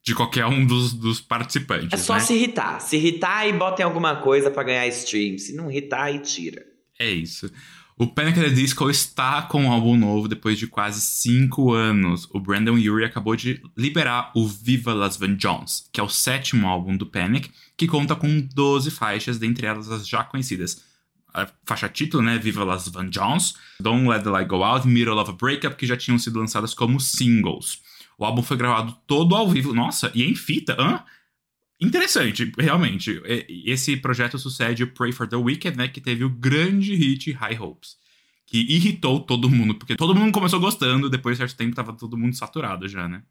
De 0.03 0.15
qualquer 0.15 0.47
um 0.47 0.65
dos, 0.65 0.91
dos 0.93 1.21
participantes. 1.21 1.93
É 1.93 1.97
só 1.97 2.15
né? 2.15 2.21
se 2.21 2.33
irritar. 2.33 2.79
Se 2.79 2.95
irritar 2.95 3.47
e 3.47 3.53
botem 3.53 3.85
alguma 3.85 4.15
coisa 4.15 4.49
para 4.49 4.63
ganhar 4.63 4.87
stream. 4.87 5.37
Se 5.37 5.55
não 5.55 5.69
irritar, 5.69 6.05
aí 6.05 6.17
tira. 6.17 6.63
É 6.99 7.11
isso. 7.11 7.51
O 7.97 8.05
Panic! 8.05 8.37
the 8.37 8.49
Disco 8.49 8.89
está 8.89 9.43
com 9.43 9.63
um 9.63 9.71
álbum 9.71 9.95
novo 9.95 10.27
depois 10.27 10.59
de 10.59 10.67
quase 10.67 10.99
cinco 10.99 11.71
anos. 11.71 12.27
O 12.33 12.41
Brandon 12.41 12.73
Urie 12.73 13.05
acabou 13.05 13.37
de 13.37 13.61
liberar 13.77 14.33
o 14.35 14.45
Viva 14.45 14.93
Las 14.93 15.15
Vengeance, 15.15 15.85
que 15.93 16.01
é 16.01 16.03
o 16.03 16.09
sétimo 16.09 16.67
álbum 16.67 16.97
do 16.97 17.05
Panic, 17.05 17.49
que 17.77 17.87
conta 17.87 18.13
com 18.13 18.41
12 18.53 18.91
faixas, 18.91 19.39
dentre 19.39 19.65
elas 19.65 19.89
as 19.89 20.05
já 20.05 20.25
conhecidas. 20.25 20.83
A 21.33 21.47
faixa 21.65 21.87
título, 21.87 22.21
né? 22.21 22.37
Viva 22.37 22.65
Las 22.65 22.89
Vengeance, 22.89 23.53
Don't 23.79 24.05
Let 24.09 24.23
the 24.23 24.29
Light 24.29 24.49
Go 24.49 24.61
Out, 24.61 24.85
Middle 24.85 25.17
of 25.17 25.31
a 25.31 25.33
Breakup, 25.33 25.77
que 25.77 25.87
já 25.87 25.95
tinham 25.95 26.19
sido 26.19 26.37
lançadas 26.37 26.73
como 26.73 26.99
singles. 26.99 27.79
O 28.17 28.25
álbum 28.25 28.43
foi 28.43 28.57
gravado 28.57 28.93
todo 29.07 29.33
ao 29.35 29.47
vivo, 29.47 29.73
nossa, 29.73 30.11
e 30.13 30.21
em 30.21 30.35
fita, 30.35 30.75
hã? 30.77 31.01
Interessante, 31.79 32.51
realmente. 32.57 33.21
Esse 33.65 33.97
projeto 33.97 34.39
sucede 34.39 34.83
o 34.83 34.93
Pray 34.93 35.11
for 35.11 35.27
the 35.27 35.35
Wicked, 35.35 35.77
né? 35.77 35.87
Que 35.87 35.99
teve 35.99 36.23
o 36.23 36.29
grande 36.29 36.95
hit 36.95 37.31
High 37.31 37.59
Hopes. 37.59 37.97
Que 38.45 38.59
irritou 38.59 39.19
todo 39.19 39.49
mundo, 39.49 39.75
porque 39.75 39.95
todo 39.95 40.15
mundo 40.15 40.31
começou 40.31 40.59
gostando, 40.59 41.09
depois 41.09 41.35
de 41.35 41.43
certo 41.43 41.57
tempo 41.57 41.75
tava 41.75 41.93
todo 41.93 42.17
mundo 42.17 42.35
saturado 42.35 42.87
já, 42.87 43.07
né? 43.09 43.23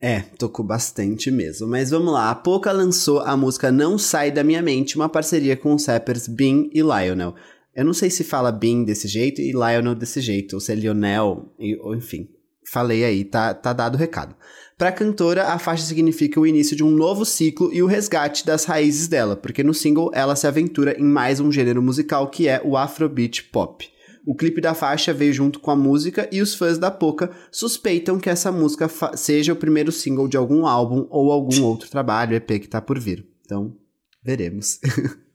É, 0.00 0.20
tocou 0.20 0.64
bastante 0.64 1.30
mesmo. 1.30 1.66
Mas 1.66 1.90
vamos 1.90 2.12
lá, 2.12 2.30
a 2.30 2.34
Poca 2.34 2.70
lançou 2.70 3.20
a 3.20 3.36
música 3.36 3.72
Não 3.72 3.98
Sai 3.98 4.30
Da 4.30 4.44
Minha 4.44 4.62
Mente, 4.62 4.96
uma 4.96 5.08
parceria 5.08 5.56
com 5.56 5.74
os 5.74 5.86
rappers 5.86 6.28
Bin 6.28 6.70
e 6.72 6.80
Lionel. 6.80 7.34
Eu 7.74 7.84
não 7.84 7.92
sei 7.92 8.10
se 8.10 8.24
fala 8.24 8.52
Bin 8.52 8.84
desse 8.84 9.08
jeito 9.08 9.40
e 9.40 9.52
Lionel 9.52 9.94
desse 9.94 10.20
jeito, 10.20 10.54
ou 10.54 10.60
se 10.60 10.72
é 10.72 10.74
Lionel, 10.74 11.54
ou 11.80 11.94
enfim. 11.94 12.28
Falei 12.70 13.04
aí, 13.04 13.24
tá, 13.24 13.54
tá 13.54 13.72
dado 13.72 13.94
o 13.94 13.98
recado. 13.98 14.34
Para 14.76 14.90
a 14.90 14.92
cantora, 14.92 15.48
a 15.48 15.58
faixa 15.58 15.84
significa 15.84 16.38
o 16.38 16.46
início 16.46 16.76
de 16.76 16.84
um 16.84 16.90
novo 16.90 17.24
ciclo 17.24 17.72
e 17.74 17.82
o 17.82 17.86
resgate 17.86 18.46
das 18.46 18.64
raízes 18.64 19.08
dela, 19.08 19.34
porque 19.34 19.64
no 19.64 19.74
single 19.74 20.10
ela 20.14 20.36
se 20.36 20.46
aventura 20.46 20.96
em 20.98 21.04
mais 21.04 21.40
um 21.40 21.50
gênero 21.50 21.82
musical 21.82 22.28
que 22.28 22.46
é 22.46 22.62
o 22.64 22.76
Afrobeat 22.76 23.44
Pop. 23.44 23.84
O 24.24 24.34
clipe 24.34 24.60
da 24.60 24.74
faixa 24.74 25.12
veio 25.12 25.32
junto 25.32 25.58
com 25.58 25.70
a 25.70 25.76
música 25.76 26.28
e 26.30 26.40
os 26.40 26.54
fãs 26.54 26.78
da 26.78 26.90
Poca 26.90 27.30
suspeitam 27.50 28.20
que 28.20 28.28
essa 28.30 28.52
música 28.52 28.88
seja 29.16 29.52
o 29.52 29.56
primeiro 29.56 29.90
single 29.90 30.28
de 30.28 30.36
algum 30.36 30.66
álbum 30.66 31.06
ou 31.10 31.32
algum 31.32 31.62
outro 31.64 31.88
trabalho, 31.88 32.36
EP 32.36 32.46
que 32.60 32.68
tá 32.68 32.80
por 32.80 33.00
vir. 33.00 33.26
Então, 33.44 33.74
veremos. 34.22 34.78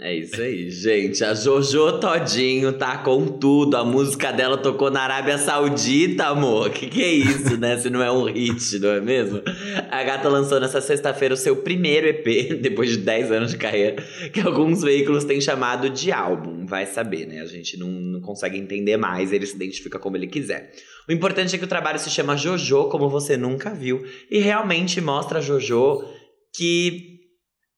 É 0.00 0.14
isso 0.14 0.40
aí, 0.40 0.70
gente. 0.70 1.22
A 1.22 1.34
Jojo 1.34 1.98
Todinho 1.98 2.72
tá 2.72 2.98
com 2.98 3.26
tudo. 3.26 3.76
A 3.76 3.84
música 3.84 4.32
dela 4.32 4.56
tocou 4.56 4.90
na 4.90 5.02
Arábia 5.02 5.36
Saudita, 5.36 6.26
amor. 6.26 6.70
Que 6.70 6.86
que 6.86 7.02
é 7.02 7.12
isso, 7.12 7.56
né? 7.58 7.76
Se 7.76 7.90
não 7.90 8.02
é 8.02 8.10
um 8.10 8.24
hit, 8.24 8.78
não 8.78 8.90
é 8.90 9.00
mesmo? 9.00 9.42
A 9.90 10.02
gata 10.02 10.28
lançou 10.28 10.58
nessa 10.58 10.80
sexta-feira 10.80 11.34
o 11.34 11.36
seu 11.36 11.56
primeiro 11.56 12.06
EP, 12.06 12.54
depois 12.62 12.90
de 12.90 12.98
10 12.98 13.32
anos 13.32 13.50
de 13.50 13.58
carreira, 13.58 14.02
que 14.32 14.40
alguns 14.40 14.82
veículos 14.82 15.24
têm 15.24 15.40
chamado 15.40 15.90
de 15.90 16.10
álbum. 16.10 16.64
Vai 16.64 16.86
saber, 16.86 17.26
né? 17.26 17.40
A 17.40 17.46
gente 17.46 17.78
não, 17.78 17.88
não 17.88 18.20
consegue 18.20 18.56
entender 18.56 18.96
mais, 18.96 19.32
ele 19.32 19.46
se 19.46 19.56
identifica 19.56 19.98
como 19.98 20.16
ele 20.16 20.26
quiser. 20.26 20.72
O 21.08 21.12
importante 21.12 21.54
é 21.54 21.58
que 21.58 21.64
o 21.64 21.68
trabalho 21.68 21.98
se 21.98 22.08
chama 22.08 22.36
Jojo, 22.36 22.84
como 22.84 23.10
você 23.10 23.36
nunca 23.36 23.74
viu, 23.74 24.04
e 24.30 24.38
realmente 24.38 25.00
mostra 25.00 25.38
a 25.38 25.42
Jojo 25.42 26.04
que 26.54 27.11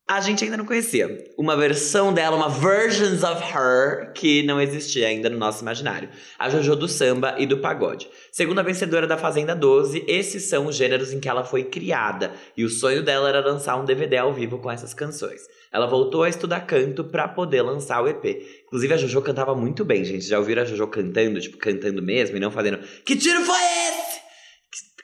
a 0.06 0.20
gente 0.20 0.44
ainda 0.44 0.58
não 0.58 0.66
conhecia. 0.66 1.32
Uma 1.36 1.56
versão 1.56 2.12
dela, 2.12 2.36
uma 2.36 2.48
versions 2.48 3.22
of 3.22 3.42
her, 3.42 4.12
que 4.12 4.42
não 4.42 4.60
existia 4.60 5.08
ainda 5.08 5.30
no 5.30 5.38
nosso 5.38 5.62
imaginário. 5.62 6.10
A 6.38 6.50
JoJo 6.50 6.76
do 6.76 6.86
samba 6.86 7.36
e 7.38 7.46
do 7.46 7.58
pagode. 7.58 8.08
Segundo 8.30 8.58
a 8.58 8.62
vencedora 8.62 9.06
da 9.06 9.16
Fazenda 9.16 9.54
12, 9.54 10.04
esses 10.06 10.44
são 10.44 10.66
os 10.66 10.76
gêneros 10.76 11.10
em 11.10 11.20
que 11.20 11.28
ela 11.28 11.42
foi 11.42 11.64
criada. 11.64 12.32
E 12.54 12.64
o 12.64 12.68
sonho 12.68 13.02
dela 13.02 13.30
era 13.30 13.40
lançar 13.40 13.76
um 13.76 13.84
DVD 13.86 14.18
ao 14.18 14.34
vivo 14.34 14.58
com 14.58 14.70
essas 14.70 14.92
canções. 14.92 15.40
Ela 15.72 15.86
voltou 15.86 16.22
a 16.22 16.28
estudar 16.28 16.60
canto 16.60 17.02
para 17.02 17.26
poder 17.26 17.62
lançar 17.62 18.02
o 18.02 18.06
EP. 18.06 18.24
Inclusive, 18.66 18.92
a 18.92 18.96
JoJo 18.98 19.22
cantava 19.22 19.54
muito 19.54 19.86
bem, 19.86 20.04
gente. 20.04 20.26
Já 20.26 20.38
ouviram 20.38 20.62
a 20.62 20.64
JoJo 20.66 20.86
cantando, 20.86 21.40
tipo, 21.40 21.56
cantando 21.56 22.02
mesmo 22.02 22.36
e 22.36 22.40
não 22.40 22.50
fazendo 22.50 22.78
Que 23.04 23.16
tiro 23.16 23.42
foi 23.42 23.56
esse? 23.56 24.03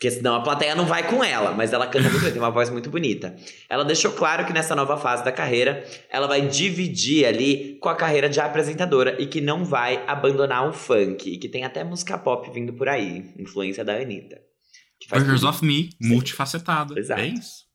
Porque 0.00 0.12
senão 0.12 0.34
a 0.34 0.40
plateia 0.40 0.74
não 0.74 0.86
vai 0.86 1.06
com 1.06 1.22
ela, 1.22 1.52
mas 1.52 1.74
ela 1.74 1.86
canta 1.86 2.08
muito 2.08 2.22
bem, 2.22 2.32
tem 2.32 2.40
uma 2.40 2.50
voz 2.50 2.70
muito 2.70 2.88
bonita. 2.88 3.36
Ela 3.68 3.84
deixou 3.84 4.10
claro 4.10 4.46
que 4.46 4.52
nessa 4.52 4.74
nova 4.74 4.96
fase 4.96 5.22
da 5.22 5.30
carreira, 5.30 5.86
ela 6.08 6.26
vai 6.26 6.48
dividir 6.48 7.26
ali 7.26 7.76
com 7.82 7.90
a 7.90 7.94
carreira 7.94 8.26
de 8.26 8.40
apresentadora 8.40 9.20
e 9.20 9.26
que 9.26 9.42
não 9.42 9.62
vai 9.62 10.02
abandonar 10.06 10.66
o 10.66 10.72
funk. 10.72 11.28
E 11.28 11.36
que 11.36 11.50
tem 11.50 11.64
até 11.64 11.84
música 11.84 12.16
pop 12.16 12.50
vindo 12.50 12.72
por 12.72 12.88
aí, 12.88 13.30
influência 13.38 13.84
da 13.84 13.94
Anitta. 13.94 14.40
Versions 15.10 15.44
of 15.44 15.62
Me, 15.62 15.90
multifacetada. 16.00 16.98
Exato. 16.98 17.20
É 17.20 17.26
isso. 17.26 17.66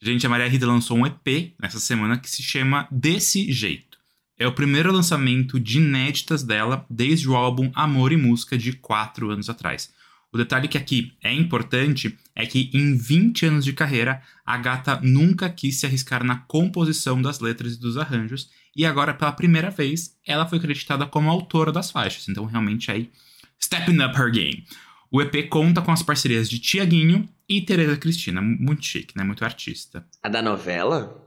Gente, 0.00 0.24
a 0.24 0.28
Maria 0.28 0.46
Rita 0.46 0.64
lançou 0.64 0.96
um 0.96 1.04
EP 1.04 1.56
nessa 1.60 1.80
semana 1.80 2.20
que 2.20 2.30
se 2.30 2.40
chama 2.40 2.86
Desse 2.88 3.50
Jeito. 3.50 3.98
É 4.38 4.46
o 4.46 4.52
primeiro 4.52 4.92
lançamento 4.92 5.58
de 5.58 5.78
inéditas 5.78 6.44
dela 6.44 6.86
desde 6.88 7.28
o 7.28 7.34
álbum 7.34 7.72
Amor 7.74 8.12
e 8.12 8.16
Música 8.16 8.56
de 8.56 8.74
quatro 8.74 9.28
anos 9.28 9.50
atrás. 9.50 9.95
O 10.36 10.38
detalhe 10.38 10.68
que 10.68 10.76
aqui 10.76 11.14
é 11.22 11.32
importante 11.32 12.14
é 12.34 12.44
que 12.44 12.70
em 12.74 12.94
20 12.94 13.46
anos 13.46 13.64
de 13.64 13.72
carreira, 13.72 14.20
a 14.44 14.58
gata 14.58 15.00
nunca 15.02 15.48
quis 15.48 15.80
se 15.80 15.86
arriscar 15.86 16.22
na 16.22 16.36
composição 16.40 17.22
das 17.22 17.40
letras 17.40 17.72
e 17.72 17.80
dos 17.80 17.96
arranjos, 17.96 18.50
e 18.76 18.84
agora, 18.84 19.14
pela 19.14 19.32
primeira 19.32 19.70
vez, 19.70 20.14
ela 20.26 20.46
foi 20.46 20.60
creditada 20.60 21.06
como 21.06 21.30
autora 21.30 21.72
das 21.72 21.90
faixas. 21.90 22.28
Então, 22.28 22.44
realmente, 22.44 22.90
aí, 22.90 23.10
stepping 23.58 23.98
up 24.02 24.14
her 24.20 24.30
game. 24.30 24.66
O 25.10 25.22
EP 25.22 25.48
conta 25.48 25.80
com 25.80 25.90
as 25.90 26.02
parcerias 26.02 26.50
de 26.50 26.58
Tiaguinho 26.58 27.26
e 27.48 27.62
Tereza 27.62 27.96
Cristina. 27.96 28.42
Muito 28.42 28.84
chique, 28.84 29.16
né? 29.16 29.24
Muito 29.24 29.42
artista. 29.42 30.06
A 30.22 30.28
da 30.28 30.42
novela? 30.42 31.18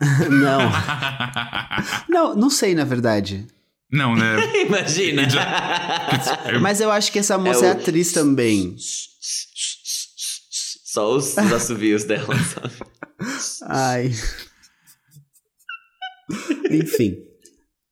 não. 0.30 0.70
não, 2.08 2.34
não 2.34 2.48
sei, 2.48 2.74
na 2.74 2.84
verdade. 2.84 3.46
Não, 3.90 4.16
né? 4.16 4.36
Imagina. 4.66 5.22
Mas 6.60 6.80
eu 6.80 6.90
acho 6.90 7.12
que 7.12 7.18
essa 7.18 7.38
moça 7.38 7.66
é, 7.66 7.68
é 7.68 7.72
atriz 7.72 8.12
também. 8.12 8.76
Só 10.84 11.14
os, 11.14 11.36
os 11.36 11.52
assovios 11.52 12.04
dela, 12.04 12.34
sabe? 12.38 12.74
Ai. 13.62 14.10
Enfim. 16.70 17.16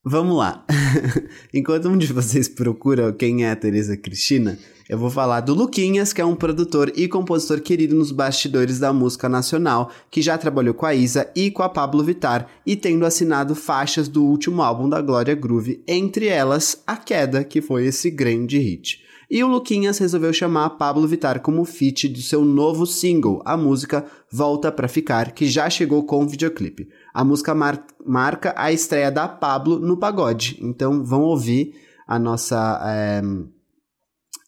Vamos 0.04 0.36
lá. 0.36 0.66
Enquanto 1.52 1.88
um 1.88 1.96
de 1.96 2.12
vocês 2.12 2.48
procura 2.48 3.12
quem 3.12 3.44
é 3.44 3.50
a 3.50 3.56
Teresa 3.56 3.96
Cristina, 3.96 4.58
eu 4.88 4.98
vou 4.98 5.08
falar 5.08 5.40
do 5.40 5.54
Luquinhas, 5.54 6.12
que 6.12 6.20
é 6.20 6.24
um 6.24 6.36
produtor 6.36 6.92
e 6.94 7.08
compositor 7.08 7.60
querido 7.60 7.94
nos 7.94 8.12
bastidores 8.12 8.78
da 8.78 8.92
música 8.92 9.28
nacional, 9.28 9.90
que 10.10 10.20
já 10.20 10.36
trabalhou 10.36 10.74
com 10.74 10.84
a 10.84 10.94
Isa 10.94 11.30
e 11.34 11.50
com 11.50 11.62
a 11.62 11.68
Pablo 11.68 12.04
Vittar, 12.04 12.46
e 12.66 12.76
tendo 12.76 13.06
assinado 13.06 13.54
faixas 13.54 14.08
do 14.08 14.22
último 14.22 14.62
álbum 14.62 14.88
da 14.88 15.00
Glória 15.00 15.34
Groove, 15.34 15.82
entre 15.88 16.26
elas 16.26 16.82
A 16.86 16.96
Queda, 16.96 17.44
que 17.44 17.62
foi 17.62 17.86
esse 17.86 18.10
grande 18.10 18.58
hit. 18.58 19.02
E 19.30 19.42
o 19.42 19.48
Luquinhas 19.48 19.96
resolveu 19.96 20.34
chamar 20.34 20.70
Pablo 20.70 21.08
Vittar 21.08 21.40
como 21.40 21.64
feat 21.64 22.06
do 22.06 22.20
seu 22.20 22.44
novo 22.44 22.86
single, 22.86 23.40
a 23.46 23.56
música 23.56 24.04
Volta 24.30 24.70
Pra 24.70 24.86
Ficar, 24.86 25.32
que 25.32 25.46
já 25.46 25.70
chegou 25.70 26.04
com 26.04 26.22
o 26.22 26.28
videoclipe. 26.28 26.88
A 27.12 27.24
música 27.24 27.54
mar 27.54 27.86
marca 28.04 28.52
a 28.54 28.70
estreia 28.70 29.10
da 29.10 29.26
Pablo 29.26 29.78
no 29.78 29.96
pagode, 29.96 30.58
então 30.60 31.02
vão 31.02 31.22
ouvir 31.22 31.72
a 32.06 32.18
nossa... 32.18 32.82
É 32.84 33.22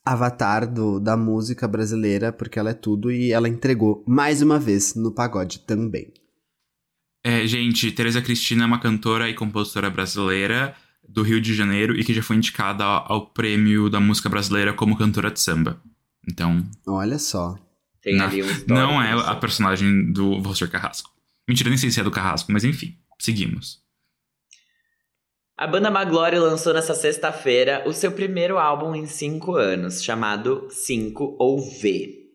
avatar 0.06 0.72
do, 0.72 1.00
da 1.00 1.16
música 1.16 1.66
brasileira, 1.66 2.32
porque 2.32 2.60
ela 2.60 2.70
é 2.70 2.74
tudo 2.74 3.10
e 3.10 3.32
ela 3.32 3.48
entregou 3.48 4.04
mais 4.06 4.40
uma 4.40 4.56
vez 4.56 4.94
no 4.94 5.10
pagode 5.10 5.58
também. 5.60 6.12
É, 7.24 7.44
gente, 7.44 7.90
Teresa 7.90 8.22
Cristina 8.22 8.62
é 8.62 8.66
uma 8.66 8.78
cantora 8.78 9.28
e 9.28 9.34
compositora 9.34 9.90
brasileira 9.90 10.76
do 11.08 11.22
Rio 11.22 11.40
de 11.40 11.54
Janeiro 11.54 11.98
e 11.98 12.04
que 12.04 12.14
já 12.14 12.22
foi 12.22 12.36
indicada 12.36 12.84
ao 12.84 13.26
prêmio 13.26 13.90
da 13.90 13.98
música 13.98 14.28
brasileira 14.28 14.72
como 14.72 14.96
cantora 14.96 15.30
de 15.30 15.40
samba. 15.40 15.82
Então. 16.28 16.64
Olha 16.86 17.18
só. 17.18 17.58
Tem 18.00 18.20
ali 18.20 18.44
um 18.44 18.46
Não 18.68 19.02
é 19.02 19.12
a 19.12 19.34
personagem 19.34 20.12
do 20.12 20.40
Walter 20.40 20.70
Carrasco. 20.70 21.10
Mentira, 21.48 21.68
nem 21.68 21.78
sei 21.78 21.90
se 21.90 21.98
é 21.98 22.04
do 22.04 22.10
Carrasco, 22.12 22.52
mas 22.52 22.62
enfim, 22.62 22.96
seguimos. 23.18 23.80
A 25.58 25.66
banda 25.66 25.90
Maglore 25.90 26.38
lançou 26.38 26.74
nessa 26.74 26.94
sexta-feira 26.94 27.82
o 27.88 27.92
seu 27.94 28.12
primeiro 28.12 28.58
álbum 28.58 28.94
em 28.94 29.06
cinco 29.06 29.54
anos, 29.54 30.04
chamado 30.04 30.68
5 30.70 31.34
ou 31.38 31.58
V. 31.80 32.26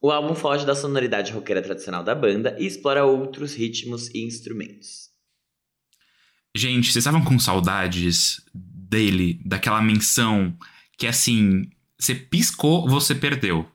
O 0.00 0.12
álbum 0.12 0.36
foge 0.36 0.64
da 0.64 0.76
sonoridade 0.76 1.32
roqueira 1.32 1.60
tradicional 1.60 2.04
da 2.04 2.14
banda 2.14 2.56
e 2.56 2.64
explora 2.64 3.04
outros 3.04 3.54
ritmos 3.54 4.08
e 4.10 4.24
instrumentos. 4.24 5.08
Gente, 6.54 6.92
vocês 6.92 6.98
estavam 6.98 7.24
com 7.24 7.36
saudades 7.40 8.40
dele, 8.54 9.40
daquela 9.44 9.82
menção 9.82 10.56
que 10.96 11.08
assim, 11.08 11.68
você 11.98 12.14
piscou, 12.14 12.88
você 12.88 13.16
perdeu. 13.16 13.68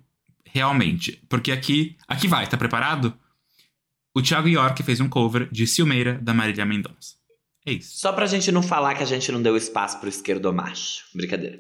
Realmente. 0.46 1.22
Porque 1.28 1.52
aqui, 1.52 1.98
aqui 2.08 2.30
vai, 2.30 2.48
tá 2.48 2.56
preparado? 2.56 3.14
O 4.16 4.22
Thiago 4.22 4.48
York 4.48 4.82
fez 4.84 5.02
um 5.02 5.10
cover 5.10 5.50
de 5.52 5.68
Silmeira 5.68 6.18
da 6.22 6.34
Marília 6.34 6.66
Mendonça. 6.66 7.19
É 7.66 7.74
isso. 7.74 7.98
Só 7.98 8.12
pra 8.12 8.26
gente 8.26 8.52
não 8.52 8.62
falar 8.62 8.96
que 8.96 9.04
a 9.04 9.06
gente 9.06 9.32
não 9.32 9.42
deu 9.42 9.56
espaço 9.58 10.00
pro 10.00 10.10
esquerdo 10.10 10.52
macho. 10.54 11.06
Brincadeira. 11.14 11.60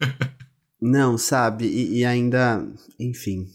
não, 0.80 1.16
sabe? 1.16 1.66
E, 1.66 1.98
e, 1.98 2.04
ainda. 2.04 2.66
Enfim. 2.98 3.46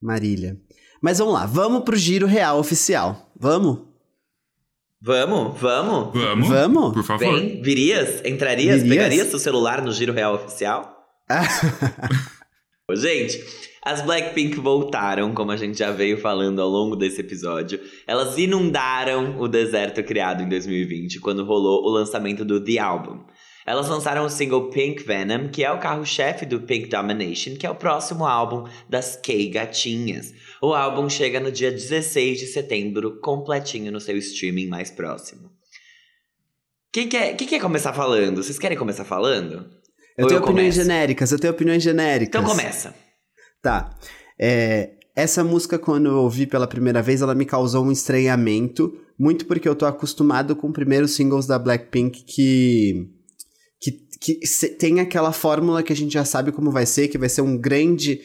Marília. 0.00 0.60
Mas 1.00 1.18
vamos 1.18 1.34
lá, 1.34 1.46
vamos 1.46 1.84
pro 1.84 1.96
giro 1.96 2.26
real 2.26 2.58
oficial. 2.58 3.30
Vamos? 3.38 3.80
Vamos, 5.00 5.60
vamos. 5.60 6.12
Vamos. 6.14 6.48
Vamos? 6.48 6.92
Por 6.94 7.04
favor. 7.04 7.38
Vem, 7.38 7.62
virias? 7.62 8.24
Entrarias? 8.24 8.82
Virias? 8.82 8.88
Pegarias 8.88 9.28
seu 9.28 9.38
celular 9.38 9.82
no 9.82 9.92
giro 9.92 10.12
real 10.12 10.34
oficial? 10.34 10.96
gente, 12.94 13.40
as 13.86 14.02
Blackpink 14.02 14.58
voltaram, 14.58 15.32
como 15.32 15.52
a 15.52 15.56
gente 15.56 15.78
já 15.78 15.92
veio 15.92 16.18
falando 16.18 16.60
ao 16.60 16.68
longo 16.68 16.96
desse 16.96 17.20
episódio. 17.20 17.80
Elas 18.04 18.36
inundaram 18.36 19.38
o 19.38 19.46
deserto 19.46 20.02
criado 20.02 20.42
em 20.42 20.48
2020, 20.48 21.20
quando 21.20 21.44
rolou 21.44 21.84
o 21.84 21.88
lançamento 21.88 22.44
do 22.44 22.58
The 22.58 22.78
Album. 22.78 23.24
Elas 23.64 23.88
lançaram 23.88 24.24
o 24.24 24.28
single 24.28 24.70
Pink 24.70 25.04
Venom, 25.04 25.46
que 25.50 25.62
é 25.62 25.70
o 25.70 25.78
carro-chefe 25.78 26.44
do 26.44 26.62
Pink 26.62 26.88
Domination, 26.88 27.54
que 27.54 27.64
é 27.64 27.70
o 27.70 27.76
próximo 27.76 28.26
álbum 28.26 28.68
das 28.88 29.14
K-Gatinhas. 29.14 30.34
O 30.60 30.74
álbum 30.74 31.08
chega 31.08 31.38
no 31.38 31.52
dia 31.52 31.70
16 31.70 32.40
de 32.40 32.46
setembro, 32.46 33.20
completinho 33.20 33.92
no 33.92 34.00
seu 34.00 34.16
streaming 34.16 34.66
mais 34.66 34.90
próximo. 34.90 35.48
Quem 36.92 37.08
quer, 37.08 37.36
quem 37.36 37.46
quer 37.46 37.60
começar 37.60 37.92
falando? 37.92 38.42
Vocês 38.42 38.58
querem 38.58 38.76
começar 38.76 39.04
falando? 39.04 39.70
Eu 40.18 40.24
Ou 40.24 40.28
tenho 40.28 40.38
eu 40.38 40.42
opiniões 40.42 40.74
começo? 40.74 40.90
genéricas, 40.90 41.30
eu 41.30 41.38
tenho 41.38 41.52
opiniões 41.52 41.84
genéricas. 41.84 42.40
Então 42.40 42.42
começa. 42.42 43.05
Tá. 43.66 43.90
É, 44.38 44.90
essa 45.16 45.42
música, 45.42 45.76
quando 45.76 46.06
eu 46.06 46.18
ouvi 46.18 46.46
pela 46.46 46.68
primeira 46.68 47.02
vez, 47.02 47.20
ela 47.20 47.34
me 47.34 47.44
causou 47.44 47.84
um 47.84 47.90
estranhamento, 47.90 48.96
muito 49.18 49.44
porque 49.44 49.68
eu 49.68 49.74
tô 49.74 49.86
acostumado 49.86 50.54
com 50.54 50.70
primeiros 50.70 51.16
singles 51.16 51.48
da 51.48 51.58
Blackpink 51.58 52.22
que, 52.22 53.10
que, 53.80 53.90
que 54.20 54.68
tem 54.78 55.00
aquela 55.00 55.32
fórmula 55.32 55.82
que 55.82 55.92
a 55.92 55.96
gente 55.96 56.14
já 56.14 56.24
sabe 56.24 56.52
como 56.52 56.70
vai 56.70 56.86
ser, 56.86 57.08
que 57.08 57.18
vai 57.18 57.28
ser 57.28 57.40
um 57.40 57.58
grande 57.58 58.20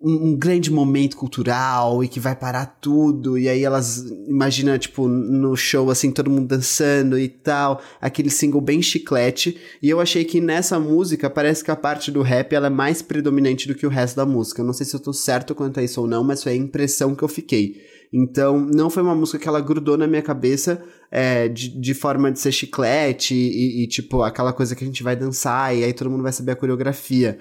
um, 0.00 0.34
grande 0.34 0.72
momento 0.72 1.16
cultural 1.16 2.02
e 2.02 2.08
que 2.08 2.18
vai 2.18 2.34
parar 2.34 2.64
tudo. 2.80 3.38
E 3.38 3.48
aí 3.48 3.62
elas 3.62 3.98
imagina, 4.26 4.78
tipo, 4.78 5.06
no 5.06 5.54
show 5.56 5.90
assim, 5.90 6.10
todo 6.10 6.30
mundo 6.30 6.48
dançando 6.48 7.18
e 7.18 7.28
tal, 7.28 7.82
aquele 8.00 8.30
single 8.30 8.60
bem 8.60 8.80
chiclete. 8.80 9.58
E 9.82 9.90
eu 9.90 10.00
achei 10.00 10.24
que 10.24 10.40
nessa 10.40 10.80
música 10.80 11.28
parece 11.28 11.62
que 11.62 11.70
a 11.70 11.76
parte 11.76 12.10
do 12.10 12.22
rap 12.22 12.54
ela 12.54 12.68
é 12.68 12.70
mais 12.70 13.02
predominante 13.02 13.68
do 13.68 13.74
que 13.74 13.86
o 13.86 13.90
resto 13.90 14.16
da 14.16 14.24
música. 14.24 14.62
Eu 14.62 14.66
não 14.66 14.72
sei 14.72 14.86
se 14.86 14.94
eu 14.94 15.00
tô 15.00 15.12
certo 15.12 15.54
quanto 15.54 15.78
a 15.78 15.82
isso 15.82 16.00
ou 16.00 16.06
não, 16.06 16.24
mas 16.24 16.42
foi 16.42 16.52
a 16.52 16.56
impressão 16.56 17.14
que 17.14 17.22
eu 17.22 17.28
fiquei. 17.28 17.76
Então, 18.12 18.58
não 18.58 18.90
foi 18.90 19.02
uma 19.02 19.14
música 19.14 19.38
que 19.38 19.48
ela 19.48 19.60
grudou 19.60 19.96
na 19.96 20.06
minha 20.06 20.22
cabeça 20.22 20.82
é, 21.12 21.46
de, 21.46 21.68
de 21.80 21.94
forma 21.94 22.32
de 22.32 22.40
ser 22.40 22.50
chiclete 22.50 23.34
e, 23.34 23.84
e, 23.84 23.86
tipo, 23.86 24.22
aquela 24.22 24.52
coisa 24.52 24.74
que 24.74 24.82
a 24.82 24.86
gente 24.86 25.02
vai 25.02 25.14
dançar 25.14 25.76
e 25.76 25.84
aí 25.84 25.92
todo 25.92 26.10
mundo 26.10 26.22
vai 26.22 26.32
saber 26.32 26.52
a 26.52 26.56
coreografia. 26.56 27.38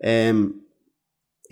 É, 0.00 0.32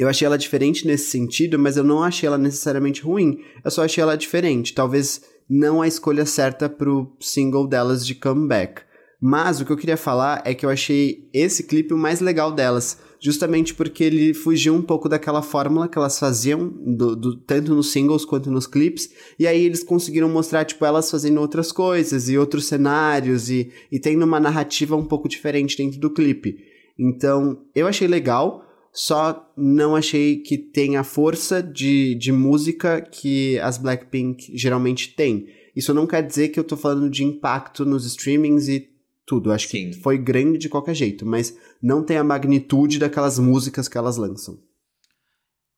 eu 0.00 0.08
achei 0.08 0.24
ela 0.24 0.38
diferente 0.38 0.86
nesse 0.86 1.10
sentido, 1.10 1.58
mas 1.58 1.76
eu 1.76 1.84
não 1.84 2.02
achei 2.02 2.26
ela 2.26 2.38
necessariamente 2.38 3.02
ruim. 3.02 3.40
Eu 3.62 3.70
só 3.70 3.84
achei 3.84 4.00
ela 4.00 4.16
diferente. 4.16 4.72
Talvez 4.72 5.20
não 5.46 5.82
a 5.82 5.86
escolha 5.86 6.24
certa 6.24 6.70
pro 6.70 7.14
single 7.20 7.66
delas 7.66 8.06
de 8.06 8.14
comeback. 8.14 8.80
Mas 9.20 9.60
o 9.60 9.66
que 9.66 9.70
eu 9.70 9.76
queria 9.76 9.98
falar 9.98 10.40
é 10.46 10.54
que 10.54 10.64
eu 10.64 10.70
achei 10.70 11.28
esse 11.34 11.64
clipe 11.64 11.92
o 11.92 11.98
mais 11.98 12.22
legal 12.22 12.50
delas. 12.50 12.98
Justamente 13.20 13.74
porque 13.74 14.02
ele 14.02 14.32
fugiu 14.32 14.74
um 14.74 14.80
pouco 14.80 15.06
daquela 15.06 15.42
fórmula 15.42 15.86
que 15.86 15.98
elas 15.98 16.18
faziam, 16.18 16.66
do, 16.66 17.14
do, 17.14 17.36
tanto 17.36 17.74
nos 17.74 17.92
singles 17.92 18.24
quanto 18.24 18.50
nos 18.50 18.66
clipes. 18.66 19.10
E 19.38 19.46
aí 19.46 19.62
eles 19.62 19.84
conseguiram 19.84 20.30
mostrar, 20.30 20.64
tipo, 20.64 20.82
elas 20.86 21.10
fazendo 21.10 21.42
outras 21.42 21.70
coisas 21.70 22.30
e 22.30 22.38
outros 22.38 22.64
cenários 22.64 23.50
e, 23.50 23.70
e 23.92 24.00
tendo 24.00 24.24
uma 24.24 24.40
narrativa 24.40 24.96
um 24.96 25.04
pouco 25.04 25.28
diferente 25.28 25.76
dentro 25.76 26.00
do 26.00 26.08
clipe. 26.08 26.56
Então, 26.98 27.66
eu 27.74 27.86
achei 27.86 28.08
legal 28.08 28.69
só 28.92 29.52
não 29.56 29.94
achei 29.94 30.36
que 30.36 30.58
tem 30.58 30.96
a 30.96 31.04
força 31.04 31.62
de, 31.62 32.14
de 32.16 32.32
música 32.32 33.00
que 33.00 33.58
as 33.60 33.78
Blackpink 33.78 34.56
geralmente 34.56 35.08
têm. 35.14 35.46
Isso 35.74 35.94
não 35.94 36.06
quer 36.06 36.26
dizer 36.26 36.48
que 36.48 36.58
eu 36.58 36.64
tô 36.64 36.76
falando 36.76 37.08
de 37.08 37.24
impacto 37.24 37.84
nos 37.84 38.04
streamings 38.04 38.68
e 38.68 38.88
tudo. 39.24 39.52
Acho 39.52 39.68
Sim. 39.68 39.90
que 39.90 40.00
foi 40.00 40.18
grande 40.18 40.58
de 40.58 40.68
qualquer 40.68 40.94
jeito, 40.94 41.24
mas 41.24 41.56
não 41.80 42.02
tem 42.02 42.16
a 42.16 42.24
magnitude 42.24 42.98
daquelas 42.98 43.38
músicas 43.38 43.86
que 43.86 43.96
elas 43.96 44.16
lançam. 44.16 44.58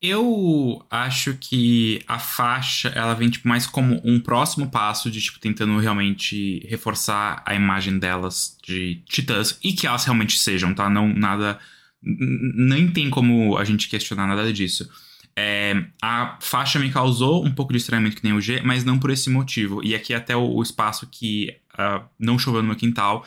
Eu 0.01 0.85
acho 0.91 1.37
que 1.39 2.03
a 2.09 2.19
faixa, 2.19 2.89
ela 2.89 3.15
vem 3.15 3.31
tipo 3.31 3.47
mais 3.47 3.69
como 3.69 4.01
um 4.05 4.19
próximo 4.19 4.69
passo 4.69 5.09
de 5.09 5.21
tipo 5.21 5.39
tentando 5.39 5.79
realmente 5.79 6.67
reforçar 6.67 7.41
a 7.47 7.55
imagem 7.55 8.01
delas 8.01 8.57
de 8.65 9.01
titãs 9.07 9.57
e 9.63 9.73
que 9.73 9.87
elas 9.87 10.05
realmente 10.05 10.41
sejam, 10.41 10.75
tá? 10.75 10.91
Não 10.91 11.07
nada 11.07 11.61
nem 12.03 12.89
tem 12.89 13.09
como 13.11 13.57
a 13.57 13.65
gente 13.65 13.89
questionar 13.89 14.27
nada 14.27 14.53
disso. 14.53 14.89
É, 15.35 15.87
a 16.03 16.39
faixa 16.41 16.79
me 16.79 16.91
causou 16.91 17.45
um 17.45 17.53
pouco 17.53 17.73
de 17.73 17.79
estranhamento 17.79 18.17
que 18.17 18.25
nem 18.25 18.35
o 18.35 18.41
G, 18.41 18.61
mas 18.63 18.85
não 18.85 18.99
por 18.99 19.11
esse 19.11 19.31
motivo. 19.31 19.83
E 19.83 19.95
aqui 19.95 20.13
até 20.13 20.37
o, 20.37 20.57
o 20.57 20.63
espaço 20.63 21.07
que 21.11 21.57
uh, 21.75 22.05
não 22.19 22.39
choveu 22.39 22.61
no 22.61 22.69
meu 22.69 22.77
quintal, 22.77 23.25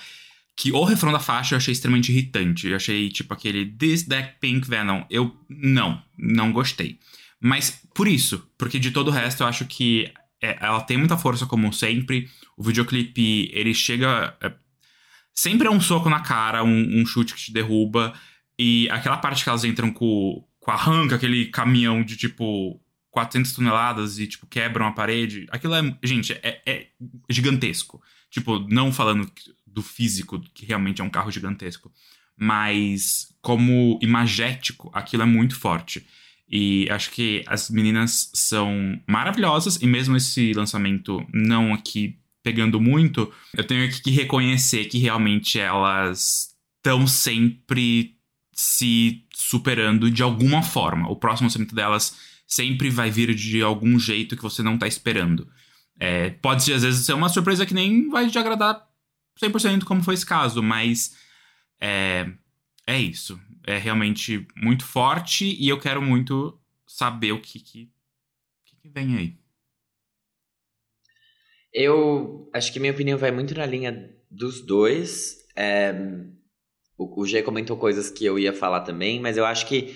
que 0.55 0.71
o 0.71 0.83
refrão 0.83 1.11
da 1.11 1.19
faixa 1.19 1.55
eu 1.55 1.57
achei 1.57 1.71
extremamente 1.71 2.11
irritante. 2.11 2.67
Eu 2.67 2.75
achei 2.75 3.09
tipo 3.09 3.33
aquele 3.33 3.65
This 3.65 4.03
That 4.03 4.35
Pink 4.39 4.67
Venom. 4.67 5.03
Eu 5.09 5.35
não, 5.49 6.01
não 6.17 6.51
gostei. 6.51 6.99
Mas 7.41 7.81
por 7.93 8.07
isso, 8.07 8.47
porque 8.57 8.79
de 8.79 8.91
todo 8.91 9.09
o 9.09 9.11
resto 9.11 9.43
eu 9.43 9.47
acho 9.47 9.65
que 9.65 10.11
é, 10.41 10.57
ela 10.61 10.81
tem 10.81 10.97
muita 10.97 11.17
força 11.17 11.45
como 11.45 11.73
sempre. 11.73 12.29
O 12.55 12.63
videoclipe 12.63 13.49
ele 13.53 13.73
chega. 13.73 14.35
É, 14.41 14.53
sempre 15.33 15.67
é 15.67 15.71
um 15.71 15.81
soco 15.81 16.09
na 16.09 16.21
cara, 16.21 16.63
um, 16.63 17.01
um 17.01 17.05
chute 17.05 17.33
que 17.33 17.41
te 17.41 17.53
derruba. 17.53 18.13
E 18.58 18.89
aquela 18.89 19.18
parte 19.18 19.44
que 19.44 19.50
elas 19.50 19.63
entram 19.63 19.91
com, 19.91 20.44
com 20.60 20.72
a 20.72 20.74
arranca, 20.74 21.15
aquele 21.15 21.48
caminhão 21.48 22.04
de 22.04 22.15
tipo 22.15 22.80
400 23.12 23.54
toneladas 23.54 24.20
e 24.20 24.28
tipo 24.28 24.46
quebram 24.48 24.88
a 24.88 24.91
parede, 24.91 25.48
aquilo 25.50 25.74
é, 25.76 25.98
gente, 26.04 26.34
é, 26.34 26.62
é 26.65 26.88
gigantesco. 27.30 28.02
Tipo, 28.30 28.60
não 28.60 28.91
falando 28.91 29.32
do 29.65 29.82
físico, 29.82 30.39
que 30.54 30.65
realmente 30.65 31.02
é 31.02 31.04
um 31.04 31.10
carro 31.10 31.32
gigantesco, 31.32 31.91
mas 32.38 33.34
como 33.41 33.98
imagético, 34.02 34.89
aquilo 34.94 35.24
é 35.24 35.26
muito 35.26 35.56
forte. 35.56 36.06
E 36.50 36.88
acho 36.91 37.12
que 37.12 37.44
as 37.48 37.70
meninas 37.70 38.30
são 38.34 39.02
maravilhosas, 39.08 39.82
e 39.82 39.88
mesmo 39.88 40.18
esse 40.18 40.54
lançamento 40.54 41.26
não 41.34 41.74
aqui 41.74 42.20
pegando 42.44 42.80
muito, 42.80 43.32
eu 43.56 43.65
tenho 43.65 43.89
que 43.89 44.12
reconhecer 44.12 44.86
que 44.86 45.00
realmente 45.00 45.60
elas 45.60 46.56
estão 46.78 47.08
sempre 47.08 48.14
se 48.56 49.26
superando 49.34 50.10
de 50.10 50.24
alguma 50.24 50.63
forma. 50.63 51.10
O 51.10 51.18
próximo 51.18 51.48
lançamento 51.48 51.76
delas 51.76 52.18
sempre 52.48 52.89
vai 52.89 53.12
vir 53.12 53.36
de 53.36 53.62
algum 53.62 54.00
jeito 54.00 54.38
que 54.38 54.41
você 54.41 54.63
não 54.63 54.78
tá 54.78 54.88
esperando. 54.88 55.48
É, 56.00 56.30
pode 56.30 56.72
às 56.72 56.82
vezes 56.82 57.06
ser 57.06 57.13
uma 57.13 57.28
surpresa 57.28 57.65
que 57.65 57.74
nem 57.74 58.10
vai 58.10 58.30
te 58.30 58.39
agradar 58.39 58.88
100% 59.41 59.84
como 59.84 60.04
foi 60.04 60.13
esse 60.13 60.26
caso, 60.26 60.63
mas 60.63 61.18
é, 61.82 62.32
é 62.88 62.98
isso. 62.98 63.39
É 63.68 63.78
realmente 63.78 64.48
muito 64.56 64.86
forte 64.86 65.46
e 65.60 65.68
eu 65.68 65.80
quero 65.80 66.02
muito 66.02 66.58
saber 66.88 67.34
o 67.34 67.41
que, 67.41 67.60
que, 67.60 67.91
que 68.63 68.89
vem 68.89 69.18
aí. 69.18 69.38
Eu 71.74 72.50
acho 72.54 72.72
que 72.72 72.80
minha 72.80 72.94
opinião 72.94 73.18
vai 73.18 73.32
muito 73.32 73.54
na 73.54 73.65
linha 73.65 74.15
dos 74.32 74.62
dois. 74.62 75.46
É, 75.58 75.94
o, 76.97 77.21
o 77.21 77.25
G 77.25 77.41
comentou 77.41 77.77
coisas 77.77 78.10
que 78.10 78.25
eu 78.25 78.39
ia 78.39 78.53
falar 78.53 78.81
também, 78.81 79.19
mas 79.19 79.38
eu 79.38 79.45
acho 79.45 79.65
que, 79.67 79.95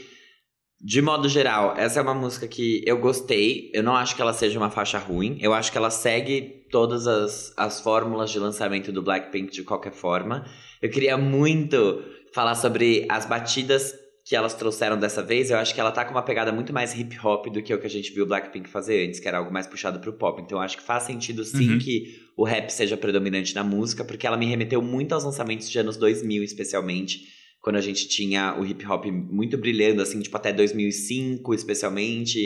de 0.81 1.01
modo 1.01 1.27
geral, 1.27 1.75
essa 1.77 1.99
é 1.99 2.01
uma 2.01 2.13
música 2.13 2.47
que 2.47 2.83
eu 2.85 2.99
gostei. 2.99 3.71
Eu 3.73 3.83
não 3.83 3.95
acho 3.95 4.15
que 4.15 4.21
ela 4.21 4.33
seja 4.33 4.59
uma 4.59 4.69
faixa 4.69 4.97
ruim. 4.97 5.37
Eu 5.41 5.53
acho 5.53 5.71
que 5.71 5.77
ela 5.77 5.89
segue 5.89 6.65
todas 6.71 7.07
as, 7.07 7.53
as 7.57 7.81
fórmulas 7.81 8.31
de 8.31 8.39
lançamento 8.39 8.91
do 8.91 9.01
Blackpink 9.01 9.51
de 9.51 9.63
qualquer 9.63 9.93
forma. 9.93 10.45
Eu 10.81 10.89
queria 10.89 11.17
muito 11.17 12.03
falar 12.33 12.55
sobre 12.55 13.05
as 13.09 13.25
batidas 13.25 13.93
que 14.29 14.35
elas 14.35 14.53
trouxeram 14.53 14.95
dessa 14.95 15.23
vez, 15.23 15.49
eu 15.49 15.57
acho 15.57 15.73
que 15.73 15.81
ela 15.81 15.91
tá 15.91 16.05
com 16.05 16.11
uma 16.11 16.21
pegada 16.21 16.51
muito 16.51 16.71
mais 16.71 16.93
hip 16.93 17.17
hop 17.25 17.47
do 17.47 17.63
que 17.63 17.73
o 17.73 17.79
que 17.79 17.87
a 17.87 17.89
gente 17.89 18.13
viu 18.13 18.25
o 18.25 18.27
Blackpink 18.27 18.69
fazer 18.69 19.07
antes, 19.07 19.19
que 19.19 19.27
era 19.27 19.39
algo 19.39 19.51
mais 19.51 19.65
puxado 19.65 19.99
pro 19.99 20.13
pop. 20.13 20.39
Então 20.39 20.59
eu 20.59 20.61
acho 20.61 20.77
que 20.77 20.83
faz 20.83 21.01
sentido 21.01 21.43
sim 21.43 21.71
uhum. 21.71 21.79
que 21.79 22.21
o 22.37 22.43
rap 22.43 22.69
seja 22.69 22.95
predominante 22.95 23.55
na 23.55 23.63
música, 23.63 24.05
porque 24.05 24.27
ela 24.27 24.37
me 24.37 24.45
remeteu 24.45 24.83
muito 24.83 25.13
aos 25.13 25.23
lançamentos 25.23 25.67
de 25.67 25.79
anos 25.79 25.97
2000, 25.97 26.43
especialmente, 26.43 27.23
quando 27.59 27.77
a 27.77 27.81
gente 27.81 28.07
tinha 28.07 28.55
o 28.55 28.63
hip 28.63 28.85
hop 28.85 29.05
muito 29.07 29.57
brilhando, 29.57 29.99
assim, 29.99 30.19
tipo 30.19 30.37
até 30.37 30.53
2005, 30.53 31.51
especialmente, 31.55 32.39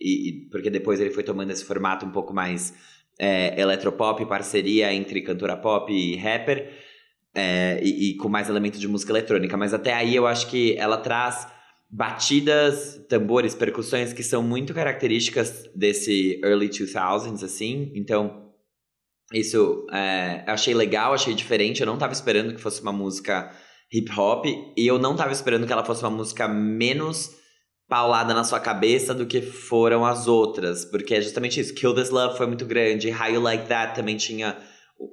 e, 0.00 0.28
e 0.28 0.32
porque 0.52 0.70
depois 0.70 1.00
ele 1.00 1.10
foi 1.10 1.24
tomando 1.24 1.50
esse 1.50 1.64
formato 1.64 2.06
um 2.06 2.12
pouco 2.12 2.32
mais 2.32 2.72
é, 3.18 3.60
eletropop, 3.60 4.24
parceria 4.26 4.94
entre 4.94 5.20
cantora 5.20 5.56
pop 5.56 5.92
e 5.92 6.14
rapper. 6.14 6.93
É, 7.34 7.80
e, 7.82 8.10
e, 8.10 8.16
com 8.16 8.28
mais 8.28 8.48
elementos 8.48 8.78
de 8.78 8.86
música 8.86 9.10
eletrônica. 9.10 9.56
Mas 9.56 9.74
até 9.74 9.92
aí 9.92 10.14
eu 10.14 10.26
acho 10.26 10.48
que 10.48 10.76
ela 10.78 10.96
traz 10.96 11.48
batidas, 11.90 13.00
tambores, 13.08 13.54
percussões 13.54 14.12
que 14.12 14.22
são 14.22 14.42
muito 14.42 14.72
características 14.72 15.68
desse 15.74 16.40
early 16.44 16.68
2000s, 16.68 17.42
assim. 17.42 17.92
Então, 17.94 18.52
isso 19.32 19.86
é, 19.92 20.44
achei 20.46 20.74
legal, 20.74 21.12
achei 21.12 21.34
diferente. 21.34 21.80
Eu 21.80 21.86
não 21.86 21.94
estava 21.94 22.12
esperando 22.12 22.54
que 22.54 22.60
fosse 22.60 22.82
uma 22.82 22.92
música 22.92 23.50
hip 23.92 24.10
hop 24.16 24.44
e 24.46 24.86
eu 24.86 24.98
não 24.98 25.12
estava 25.12 25.32
esperando 25.32 25.66
que 25.66 25.72
ela 25.72 25.84
fosse 25.84 26.02
uma 26.02 26.10
música 26.10 26.48
menos 26.48 27.30
paulada 27.88 28.34
na 28.34 28.44
sua 28.44 28.58
cabeça 28.58 29.14
do 29.14 29.26
que 29.26 29.40
foram 29.42 30.04
as 30.04 30.26
outras, 30.26 30.84
porque 30.84 31.14
é 31.14 31.20
justamente 31.20 31.60
isso. 31.60 31.74
Kill 31.74 31.94
This 31.94 32.10
Love 32.10 32.36
foi 32.36 32.46
muito 32.46 32.64
grande, 32.64 33.12
How 33.12 33.28
You 33.28 33.40
Like 33.40 33.68
That 33.68 33.94
também 33.94 34.16
tinha 34.16 34.56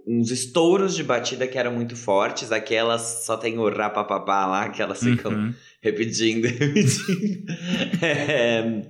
uns 0.08 0.32
estouros 0.32 0.96
de 0.96 1.04
batida 1.04 1.48
que 1.48 1.58
eram 1.58 1.74
muito 1.74 1.96
fortes. 1.96 2.52
Aquelas 2.52 3.24
só 3.26 3.38
tem 3.38 3.58
o 3.58 3.70
rapapapá 3.70 4.46
lá, 4.46 4.70
que 4.70 4.82
elas 4.82 5.00
ficam 5.00 5.32
uhum. 5.32 5.54
repetindo, 5.82 6.46
repetindo. 6.48 7.46
é, 8.02 8.82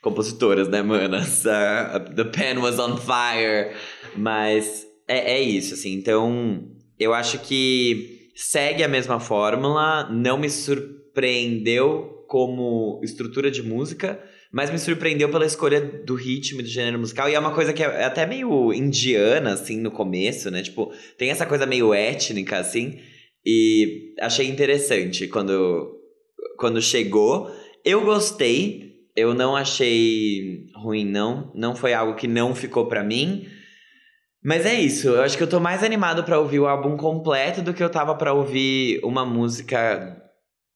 compositoras, 0.00 0.68
né, 0.68 0.82
manas? 0.82 1.44
Uh, 1.44 2.14
the 2.14 2.24
pen 2.24 2.58
was 2.58 2.78
on 2.78 2.96
fire. 2.96 3.74
Mas 4.16 4.86
é, 5.06 5.34
é 5.34 5.40
isso, 5.40 5.74
assim. 5.74 5.92
Então, 5.94 6.68
eu 6.98 7.12
acho 7.14 7.38
que 7.40 8.30
segue 8.34 8.82
a 8.82 8.88
mesma 8.88 9.18
fórmula. 9.20 10.08
Não 10.10 10.38
me 10.38 10.48
surpreendeu 10.48 12.24
como 12.28 13.00
estrutura 13.02 13.50
de 13.50 13.62
música 13.62 14.22
mas 14.52 14.70
me 14.70 14.78
surpreendeu 14.78 15.28
pela 15.30 15.44
escolha 15.44 15.80
do 15.80 16.14
ritmo 16.14 16.62
do 16.62 16.68
gênero 16.68 16.98
musical. 16.98 17.28
E 17.28 17.34
é 17.34 17.38
uma 17.38 17.54
coisa 17.54 17.72
que 17.72 17.82
é 17.82 18.04
até 18.04 18.26
meio 18.26 18.72
indiana, 18.72 19.52
assim, 19.52 19.78
no 19.78 19.90
começo, 19.90 20.50
né? 20.50 20.62
Tipo, 20.62 20.92
tem 21.16 21.30
essa 21.30 21.46
coisa 21.46 21.66
meio 21.66 21.92
étnica, 21.92 22.58
assim. 22.58 22.98
E 23.44 24.14
achei 24.20 24.48
interessante 24.48 25.28
quando, 25.28 25.96
quando 26.58 26.80
chegou. 26.80 27.50
Eu 27.84 28.04
gostei. 28.04 28.88
Eu 29.14 29.34
não 29.34 29.56
achei 29.56 30.66
ruim, 30.76 31.04
não. 31.04 31.52
Não 31.54 31.74
foi 31.74 31.92
algo 31.92 32.14
que 32.14 32.28
não 32.28 32.54
ficou 32.54 32.86
para 32.86 33.04
mim. 33.04 33.46
Mas 34.42 34.64
é 34.64 34.80
isso, 34.80 35.08
eu 35.08 35.22
acho 35.22 35.36
que 35.36 35.42
eu 35.42 35.48
tô 35.48 35.58
mais 35.58 35.82
animado 35.82 36.22
pra 36.22 36.38
ouvir 36.38 36.60
o 36.60 36.68
álbum 36.68 36.96
completo 36.96 37.60
do 37.60 37.74
que 37.74 37.82
eu 37.82 37.90
tava 37.90 38.14
pra 38.14 38.32
ouvir 38.32 39.00
uma 39.02 39.26
música 39.26 40.17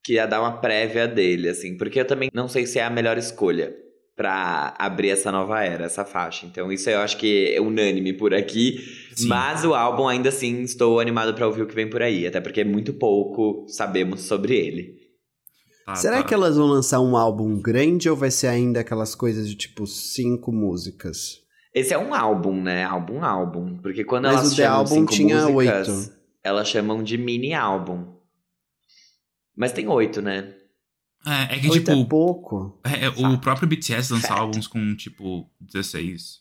que 0.04 0.14
ia 0.14 0.26
dar 0.26 0.40
uma 0.40 0.60
prévia 0.60 1.06
dele, 1.06 1.48
assim, 1.48 1.76
porque 1.76 2.00
eu 2.00 2.04
também 2.06 2.28
não 2.34 2.48
sei 2.48 2.66
se 2.66 2.78
é 2.78 2.84
a 2.84 2.90
melhor 2.90 3.16
escolha 3.18 3.74
pra 4.16 4.74
abrir 4.78 5.10
essa 5.10 5.32
nova 5.32 5.62
era, 5.64 5.84
essa 5.84 6.04
faixa. 6.04 6.46
Então 6.46 6.70
isso 6.70 6.88
eu 6.90 7.00
acho 7.00 7.16
que 7.16 7.54
é 7.54 7.60
unânime 7.60 8.12
por 8.12 8.34
aqui. 8.34 8.78
Sim. 9.16 9.28
Mas 9.28 9.64
o 9.64 9.74
álbum 9.74 10.06
ainda 10.06 10.28
assim 10.28 10.62
estou 10.62 11.00
animado 11.00 11.34
pra 11.34 11.46
ouvir 11.46 11.62
o 11.62 11.66
que 11.66 11.74
vem 11.74 11.88
por 11.88 12.02
aí, 12.02 12.26
até 12.26 12.40
porque 12.40 12.62
muito 12.64 12.92
pouco 12.94 13.66
sabemos 13.68 14.22
sobre 14.22 14.54
ele. 14.54 15.00
Tá, 15.86 15.94
Será 15.96 16.18
tá. 16.18 16.24
que 16.24 16.34
elas 16.34 16.56
vão 16.56 16.66
lançar 16.66 17.00
um 17.00 17.16
álbum 17.16 17.60
grande 17.60 18.08
ou 18.08 18.16
vai 18.16 18.30
ser 18.30 18.48
ainda 18.48 18.80
aquelas 18.80 19.14
coisas 19.14 19.48
de 19.48 19.56
tipo 19.56 19.86
cinco 19.86 20.52
músicas? 20.52 21.40
Esse 21.74 21.94
é 21.94 21.98
um 21.98 22.14
álbum, 22.14 22.60
né? 22.62 22.84
Álbum, 22.84 23.24
álbum. 23.24 23.78
Porque 23.78 24.04
quando 24.04 24.24
Mas 24.24 24.34
elas 24.34 24.52
o 24.52 24.56
The 24.56 24.62
chamam 24.62 24.78
Album 24.78 24.94
cinco 24.94 25.12
tinha 25.12 25.48
músicas, 25.48 25.88
oito. 25.88 26.12
elas 26.44 26.68
chamam 26.68 27.02
de 27.02 27.16
mini 27.18 27.54
álbum. 27.54 28.04
Mas 29.56 29.72
tem 29.72 29.86
oito, 29.88 30.20
né? 30.22 30.54
É, 31.24 31.54
é 31.54 31.58
que, 31.60 31.70
Oito 31.70 31.84
tipo, 31.84 31.92
é 31.92 32.04
pouco. 32.04 32.80
é, 32.84 33.04
é, 33.04 33.08
o 33.08 33.14
Fato. 33.14 33.38
próprio 33.38 33.68
BTS 33.68 34.20
Fato. 34.20 34.32
álbuns 34.32 34.66
com, 34.66 34.94
tipo, 34.96 35.48
16 35.60 36.40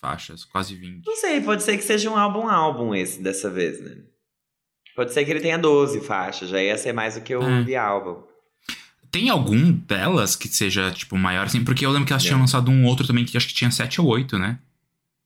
faixas, 0.00 0.44
quase 0.44 0.74
20. 0.74 1.06
Não 1.06 1.14
sei, 1.16 1.40
pode 1.40 1.62
ser 1.62 1.76
que 1.76 1.84
seja 1.84 2.10
um 2.10 2.16
álbum 2.16 2.48
álbum 2.48 2.92
esse 2.94 3.22
dessa 3.22 3.48
vez, 3.48 3.80
né? 3.80 3.98
Pode 4.96 5.12
ser 5.12 5.24
que 5.24 5.30
ele 5.30 5.40
tenha 5.40 5.56
12 5.58 6.00
faixas, 6.00 6.48
já 6.48 6.60
ia 6.60 6.76
ser 6.76 6.92
mais 6.92 7.14
do 7.14 7.20
que 7.20 7.34
o 7.36 7.42
É. 7.42 7.64
The 7.64 7.76
Album. 7.76 8.24
Tem 9.12 9.28
algum 9.28 9.70
delas 9.72 10.34
que 10.36 10.48
seja, 10.48 10.90
tipo, 10.90 11.16
maior, 11.16 11.46
assim? 11.46 11.64
Porque 11.64 11.86
eu 11.86 11.90
lembro 11.90 12.06
que 12.06 12.12
elas 12.12 12.22
tinham 12.22 12.38
lançado 12.40 12.70
um 12.70 12.86
outro 12.86 13.06
também 13.06 13.24
que 13.24 13.36
acho 13.36 13.46
que 13.48 13.54
tinha 13.54 13.70
7 13.70 14.00
ou 14.00 14.08
8, 14.08 14.38
né? 14.38 14.58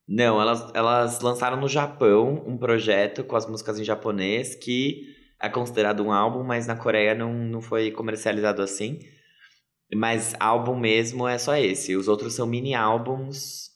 Não, 0.07 0.40
elas, 0.40 0.70
elas 0.74 1.20
lançaram 1.20 1.59
no 1.59 1.68
Japão 1.68 2.42
um 2.46 2.59
projeto 2.59 3.24
com 3.24 3.35
as 3.37 3.46
músicas 3.46 3.79
em 3.79 3.85
japonês 3.85 4.55
que 4.55 5.13
é 5.44 5.48
considerado 5.48 6.02
um 6.04 6.12
álbum, 6.12 6.42
mas 6.42 6.66
na 6.66 6.76
Coreia 6.76 7.14
não, 7.14 7.33
não 7.33 7.61
foi 7.61 7.90
comercializado 7.90 8.62
assim. 8.62 8.98
Mas 9.94 10.35
álbum 10.40 10.76
mesmo 10.76 11.28
é 11.28 11.38
só 11.38 11.57
esse. 11.57 11.94
Os 11.96 12.09
outros 12.09 12.35
são 12.35 12.46
mini 12.46 12.74
álbuns. 12.74 13.70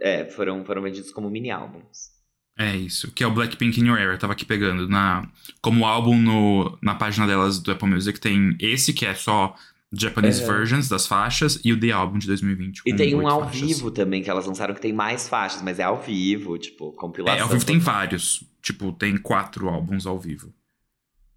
É, 0.00 0.24
foram, 0.26 0.64
foram 0.64 0.82
vendidos 0.82 1.10
como 1.10 1.30
mini 1.30 1.50
álbuns. 1.50 2.12
É 2.58 2.76
isso, 2.76 3.10
que 3.12 3.24
é 3.24 3.26
o 3.26 3.32
Blackpink 3.32 3.80
in 3.80 3.86
Your 3.86 3.98
Era. 3.98 4.18
Tava 4.18 4.34
aqui 4.34 4.44
pegando. 4.44 4.86
Na, 4.88 5.26
como 5.60 5.86
álbum 5.86 6.16
no, 6.16 6.78
na 6.82 6.94
página 6.94 7.26
delas 7.26 7.58
do 7.58 7.72
Apple 7.72 7.88
Music 7.88 8.20
tem 8.20 8.56
esse, 8.60 8.92
que 8.92 9.06
é 9.06 9.14
só 9.14 9.54
Japanese 9.92 10.42
É. 10.42 10.46
versions 10.46 10.88
das 10.88 11.06
faixas, 11.06 11.60
e 11.64 11.72
o 11.72 11.78
The 11.78 11.90
Album 11.90 12.18
de 12.18 12.26
2020. 12.26 12.82
E 12.86 12.94
tem 12.94 13.14
um 13.14 13.26
ao 13.28 13.44
faixas. 13.44 13.60
vivo 13.60 13.90
também 13.90 14.22
que 14.22 14.30
elas 14.30 14.46
lançaram 14.46 14.74
que 14.74 14.80
tem 14.80 14.92
mais 14.92 15.28
faixas, 15.28 15.60
mas 15.62 15.78
é 15.78 15.82
ao 15.82 16.00
vivo, 16.02 16.56
tipo, 16.58 16.92
compilação. 16.92 17.38
É, 17.38 17.42
ao 17.42 17.48
vivo 17.48 17.64
tem 17.64 17.78
vários. 17.78 18.42
Tipo, 18.62 18.92
tem 18.92 19.16
quatro 19.16 19.68
álbuns 19.68 20.06
ao 20.06 20.18
vivo. 20.18 20.52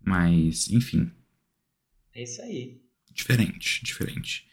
Mas, 0.03 0.69
enfim, 0.69 1.11
É 2.13 2.23
isso 2.23 2.41
aí. 2.41 2.79
diferente, 3.11 3.83
diferente. 3.83 4.45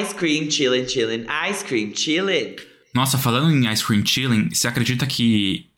Ice 0.00 0.14
cream 0.14 0.50
chillin' 0.50 0.86
chillin', 0.86 1.26
ice 1.50 1.64
cream 1.64 1.94
chillin'. 1.94 2.56
Nossa, 2.94 3.16
falando 3.16 3.50
em 3.50 3.72
Ice 3.72 3.82
Cream 3.82 4.04
Chilling, 4.04 4.50
você 4.50 4.68
acredita 4.68 5.06
que 5.06 5.70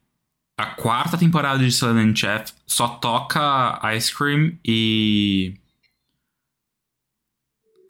a 0.58 0.66
quarta 0.66 1.16
temporada 1.16 1.64
de 1.64 1.70
Silent 1.70 2.18
Chef 2.18 2.52
só 2.66 2.88
toca 2.88 3.80
Ice 3.96 4.12
Cream 4.12 4.58
e. 4.64 5.54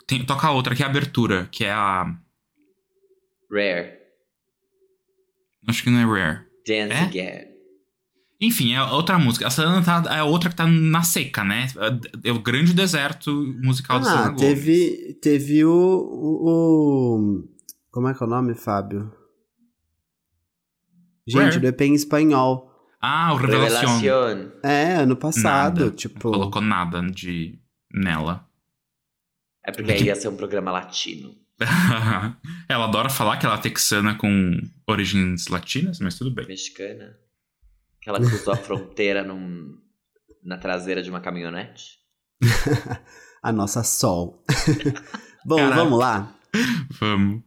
Tem, 0.07 0.23
toca 0.25 0.51
outra, 0.51 0.75
que 0.75 0.83
é 0.83 0.85
a 0.85 0.89
abertura, 0.89 1.47
que 1.51 1.65
é 1.65 1.71
a. 1.71 2.05
Rare. 3.51 3.93
Acho 5.67 5.83
que 5.83 5.89
não 5.89 5.99
é 5.99 6.05
Rare. 6.05 6.45
Dance 6.67 6.91
É? 6.93 6.99
again. 7.01 7.55
Enfim, 8.41 8.73
é 8.73 8.83
outra 8.83 9.17
música. 9.17 9.47
A 9.47 9.49
Selena 9.49 9.81
tá, 9.81 10.03
é 10.15 10.21
outra 10.21 10.49
que 10.49 10.55
tá 10.55 10.67
na 10.67 11.01
seca, 11.03 11.43
né? 11.43 11.67
É 12.23 12.31
o 12.31 12.39
grande 12.41 12.73
deserto 12.73 13.31
musical 13.63 13.99
da 13.99 14.05
Selena 14.05 14.25
Ah, 14.25 14.29
Gomez. 14.31 14.39
teve, 14.41 15.13
teve 15.21 15.63
o, 15.65 15.71
o, 15.71 16.49
o- 17.17 17.49
Como 17.91 18.09
é 18.09 18.13
que 18.13 18.21
é 18.21 18.25
o 18.27 18.29
nome, 18.29 18.53
Fábio? 18.53 19.11
Gente, 21.27 21.43
Rare. 21.55 21.59
do 21.59 21.67
EP 21.67 21.81
em 21.81 21.93
espanhol. 21.95 22.71
Ah, 23.01 23.33
o. 23.33 23.37
Revelación. 23.37 24.51
É, 24.63 24.95
ano 24.97 25.15
passado, 25.15 25.85
Nada. 25.85 25.91
tipo. 25.95 26.29
Não 26.29 26.37
colocou 26.39 26.61
nada 26.61 27.01
de 27.01 27.57
nela. 27.91 28.44
É 29.65 29.71
porque 29.71 29.91
aí 29.91 30.03
ia 30.03 30.15
ser 30.15 30.27
um 30.27 30.37
programa 30.37 30.71
latino. 30.71 31.35
ela 32.69 32.85
adora 32.85 33.09
falar 33.09 33.37
que 33.37 33.45
ela 33.45 33.55
é 33.55 33.61
texana 33.61 34.15
com 34.15 34.59
origens 34.87 35.47
latinas, 35.47 35.99
mas 35.99 36.17
tudo 36.17 36.31
bem. 36.31 36.45
Mexicana. 36.47 37.17
Que 38.01 38.09
ela 38.09 38.19
cruzou 38.19 38.53
a 38.53 38.57
fronteira 38.57 39.23
num, 39.23 39.75
na 40.43 40.57
traseira 40.57 41.01
de 41.01 41.09
uma 41.09 41.21
caminhonete. 41.21 41.99
A 43.41 43.51
nossa 43.51 43.83
Sol. 43.83 44.43
Bom, 45.45 45.57
Caraca. 45.57 45.75
vamos 45.75 45.99
lá. 45.99 46.35
Vamos. 46.99 47.43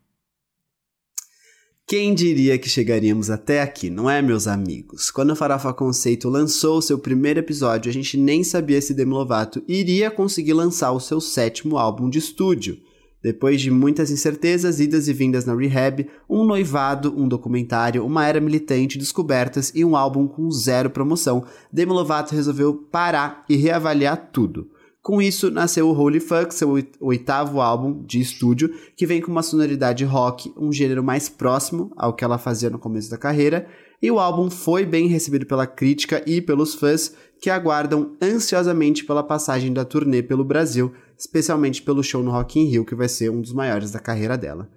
Quem 1.88 2.12
diria 2.12 2.58
que 2.58 2.68
chegaríamos 2.68 3.30
até 3.30 3.62
aqui, 3.62 3.88
não 3.88 4.10
é, 4.10 4.20
meus 4.20 4.46
amigos? 4.46 5.10
Quando 5.10 5.30
o 5.30 5.34
Farofa 5.34 5.72
Conceito 5.72 6.28
lançou 6.28 6.82
seu 6.82 6.98
primeiro 6.98 7.40
episódio, 7.40 7.88
a 7.88 7.92
gente 7.94 8.18
nem 8.18 8.44
sabia 8.44 8.78
se 8.82 8.92
Demi 8.92 9.12
Lovato 9.12 9.62
iria 9.66 10.10
conseguir 10.10 10.52
lançar 10.52 10.92
o 10.92 11.00
seu 11.00 11.18
sétimo 11.18 11.78
álbum 11.78 12.10
de 12.10 12.18
estúdio. 12.18 12.76
Depois 13.22 13.58
de 13.62 13.70
muitas 13.70 14.10
incertezas, 14.10 14.80
idas 14.80 15.08
e 15.08 15.14
vindas 15.14 15.46
na 15.46 15.56
rehab, 15.56 16.06
um 16.28 16.44
noivado, 16.44 17.14
um 17.16 17.26
documentário, 17.26 18.04
uma 18.04 18.26
era 18.26 18.38
militante, 18.38 18.98
descobertas 18.98 19.72
e 19.74 19.82
um 19.82 19.96
álbum 19.96 20.28
com 20.28 20.50
zero 20.50 20.90
promoção, 20.90 21.46
Demi 21.72 21.92
Lovato 21.92 22.34
resolveu 22.34 22.74
parar 22.74 23.46
e 23.48 23.56
reavaliar 23.56 24.28
tudo. 24.30 24.68
Com 25.08 25.22
isso, 25.22 25.50
nasceu 25.50 25.88
o 25.88 25.94
Holy 25.98 26.20
Fuck, 26.20 26.52
seu 26.54 26.68
oit- 26.68 26.92
oitavo 27.00 27.62
álbum 27.62 28.04
de 28.04 28.20
estúdio, 28.20 28.68
que 28.94 29.06
vem 29.06 29.22
com 29.22 29.32
uma 29.32 29.42
sonoridade 29.42 30.04
rock, 30.04 30.52
um 30.54 30.70
gênero 30.70 31.02
mais 31.02 31.30
próximo 31.30 31.90
ao 31.96 32.12
que 32.14 32.22
ela 32.22 32.36
fazia 32.36 32.68
no 32.68 32.78
começo 32.78 33.10
da 33.10 33.16
carreira, 33.16 33.66
e 34.02 34.10
o 34.10 34.18
álbum 34.20 34.50
foi 34.50 34.84
bem 34.84 35.08
recebido 35.08 35.46
pela 35.46 35.66
crítica 35.66 36.22
e 36.26 36.42
pelos 36.42 36.74
fãs 36.74 37.14
que 37.40 37.48
aguardam 37.48 38.18
ansiosamente 38.20 39.02
pela 39.02 39.22
passagem 39.22 39.72
da 39.72 39.82
turnê 39.82 40.22
pelo 40.22 40.44
Brasil, 40.44 40.92
especialmente 41.18 41.80
pelo 41.80 42.02
show 42.04 42.22
no 42.22 42.30
Rock 42.30 42.60
in 42.60 42.64
Rio, 42.66 42.84
que 42.84 42.94
vai 42.94 43.08
ser 43.08 43.30
um 43.30 43.40
dos 43.40 43.54
maiores 43.54 43.90
da 43.90 43.98
carreira 44.00 44.36
dela. 44.36 44.68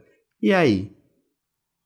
E 0.41 0.54
aí? 0.54 0.94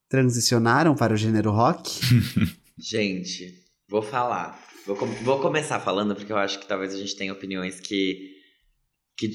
Transicionaram 0.08 0.94
para 0.94 1.12
o 1.12 1.16
gênero 1.16 1.50
rock? 1.50 1.90
Gente, 2.78 3.54
vou 3.90 4.02
falar. 4.02 4.64
Vou, 4.86 4.94
com- 4.94 5.06
vou 5.24 5.40
começar 5.40 5.80
falando 5.80 6.14
porque 6.14 6.30
eu 6.32 6.36
acho 6.36 6.60
que 6.60 6.68
talvez 6.68 6.94
a 6.94 6.96
gente 6.96 7.16
tenha 7.16 7.32
opiniões 7.32 7.80
que, 7.80 8.35
que 9.16 9.30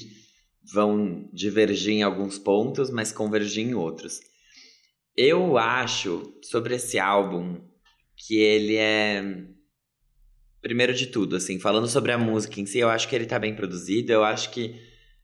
vão 0.72 1.28
divergir 1.32 1.94
em 1.94 2.02
alguns 2.02 2.38
pontos, 2.38 2.90
mas 2.90 3.12
convergir 3.12 3.66
em 3.66 3.74
outros. 3.74 4.20
Eu 5.16 5.58
acho 5.58 6.34
sobre 6.42 6.76
esse 6.76 6.98
álbum 6.98 7.60
que 8.16 8.36
ele 8.36 8.76
é. 8.76 9.22
Primeiro 10.60 10.94
de 10.94 11.08
tudo, 11.08 11.34
assim, 11.34 11.58
falando 11.58 11.88
sobre 11.88 12.12
a 12.12 12.18
música 12.18 12.60
em 12.60 12.66
si, 12.66 12.78
eu 12.78 12.88
acho 12.88 13.08
que 13.08 13.16
ele 13.16 13.26
tá 13.26 13.38
bem 13.38 13.54
produzido. 13.54 14.12
Eu 14.12 14.22
acho 14.22 14.50
que 14.50 14.76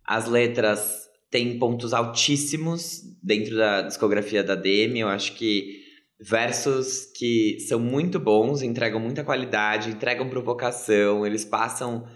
as 0.05 0.29
letras 0.29 1.07
têm 1.31 1.59
pontos 1.59 1.95
altíssimos 1.95 3.03
dentro 3.23 3.57
da 3.57 3.83
discografia 3.83 4.43
da 4.43 4.57
Demi. 4.57 5.01
Eu 5.01 5.09
acho 5.09 5.35
que 5.35 5.85
versos 6.21 7.07
que 7.17 7.61
são 7.61 7.79
muito 7.79 8.19
bons, 8.19 8.63
entregam 8.63 8.99
muita 8.99 9.23
qualidade, 9.23 9.91
entregam 9.91 10.29
provocação, 10.29 11.25
eles 11.25 11.45
passam 11.45 12.09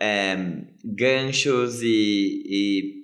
é, 0.00 0.36
ganchos 0.84 1.82
e, 1.82 2.42
e, 2.46 2.94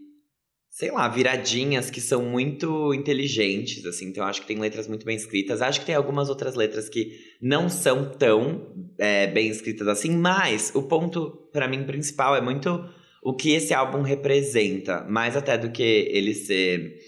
sei 0.71 0.91
lá, 0.91 1.09
viradinhas 1.09 1.91
que 1.91 2.01
são 2.01 2.23
muito 2.23 2.93
inteligentes, 2.95 3.85
assim. 3.87 4.09
Então, 4.09 4.25
acho 4.25 4.43
que 4.43 4.47
tem 4.47 4.59
letras 4.59 4.87
muito 4.87 5.05
bem 5.05 5.17
escritas. 5.17 5.63
Acho 5.63 5.81
que 5.81 5.87
tem 5.87 5.95
algumas 5.95 6.29
outras 6.29 6.55
letras 6.55 6.89
que 6.89 7.13
não 7.41 7.69
são 7.69 8.11
tão 8.11 8.75
é, 8.99 9.27
bem 9.27 9.49
escritas 9.49 9.89
assim, 9.89 10.17
mas 10.17 10.73
o 10.75 10.83
ponto, 10.83 11.49
para 11.53 11.69
mim, 11.69 11.85
principal 11.85 12.37
é 12.37 12.41
muito 12.41 12.89
o 13.23 13.35
que 13.35 13.53
esse 13.53 13.73
álbum 13.73 14.03
representa, 14.03 15.05
mais 15.05 15.37
até 15.37 15.57
do 15.57 15.71
que 15.71 15.83
ele 15.83 16.35
ser 16.35 16.99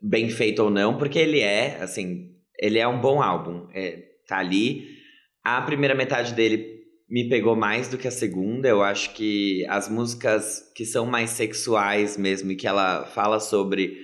bem 0.00 0.30
feito 0.30 0.62
ou 0.62 0.70
não, 0.70 0.96
porque 0.96 1.18
ele 1.18 1.40
é, 1.40 1.76
assim, 1.80 2.30
ele 2.58 2.78
é 2.78 2.88
um 2.88 3.00
bom 3.00 3.22
álbum, 3.22 3.68
é, 3.74 4.02
tá 4.26 4.38
ali. 4.38 4.88
A 5.44 5.60
primeira 5.60 5.94
metade 5.94 6.32
dele 6.32 6.71
me 7.12 7.28
pegou 7.28 7.54
mais 7.54 7.88
do 7.88 7.98
que 7.98 8.08
a 8.08 8.10
segunda. 8.10 8.66
Eu 8.66 8.82
acho 8.82 9.12
que 9.12 9.66
as 9.68 9.86
músicas 9.86 10.62
que 10.74 10.86
são 10.86 11.04
mais 11.04 11.28
sexuais 11.28 12.16
mesmo 12.16 12.50
e 12.50 12.56
que 12.56 12.66
ela 12.66 13.04
fala 13.04 13.38
sobre 13.38 13.98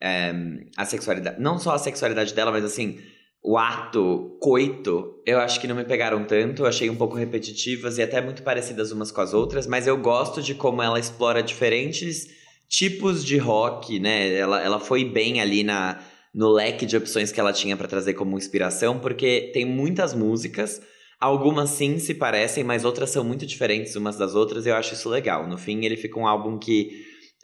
é, 0.00 0.32
a 0.76 0.84
sexualidade, 0.84 1.42
não 1.42 1.58
só 1.58 1.72
a 1.72 1.78
sexualidade 1.78 2.32
dela, 2.32 2.52
mas 2.52 2.64
assim, 2.64 3.00
o 3.42 3.58
ato 3.58 4.38
coito, 4.40 5.20
eu 5.26 5.40
acho 5.40 5.60
que 5.60 5.66
não 5.66 5.74
me 5.74 5.84
pegaram 5.84 6.24
tanto. 6.24 6.64
Achei 6.64 6.88
um 6.88 6.94
pouco 6.94 7.16
repetitivas 7.16 7.98
e 7.98 8.02
até 8.02 8.20
muito 8.20 8.44
parecidas 8.44 8.92
umas 8.92 9.10
com 9.10 9.20
as 9.20 9.34
outras, 9.34 9.66
mas 9.66 9.88
eu 9.88 9.98
gosto 9.98 10.40
de 10.40 10.54
como 10.54 10.80
ela 10.80 11.00
explora 11.00 11.42
diferentes 11.42 12.28
tipos 12.68 13.24
de 13.24 13.36
rock, 13.36 13.98
né? 13.98 14.32
Ela, 14.32 14.62
ela 14.62 14.78
foi 14.78 15.04
bem 15.04 15.40
ali 15.40 15.64
na 15.64 16.00
no 16.32 16.50
leque 16.50 16.84
de 16.84 16.96
opções 16.96 17.30
que 17.30 17.38
ela 17.38 17.52
tinha 17.52 17.76
para 17.76 17.86
trazer 17.86 18.14
como 18.14 18.36
inspiração, 18.36 18.98
porque 18.98 19.52
tem 19.54 19.64
muitas 19.64 20.12
músicas, 20.12 20.82
algumas 21.24 21.70
sim 21.70 21.98
se 21.98 22.14
parecem, 22.14 22.62
mas 22.62 22.84
outras 22.84 23.10
são 23.10 23.24
muito 23.24 23.46
diferentes 23.46 23.96
umas 23.96 24.16
das 24.16 24.34
outras, 24.34 24.66
e 24.66 24.68
eu 24.68 24.74
acho 24.74 24.94
isso 24.94 25.08
legal. 25.08 25.48
No 25.48 25.56
fim, 25.56 25.84
ele 25.84 25.96
fica 25.96 26.18
um 26.18 26.26
álbum 26.26 26.58
que 26.58 26.90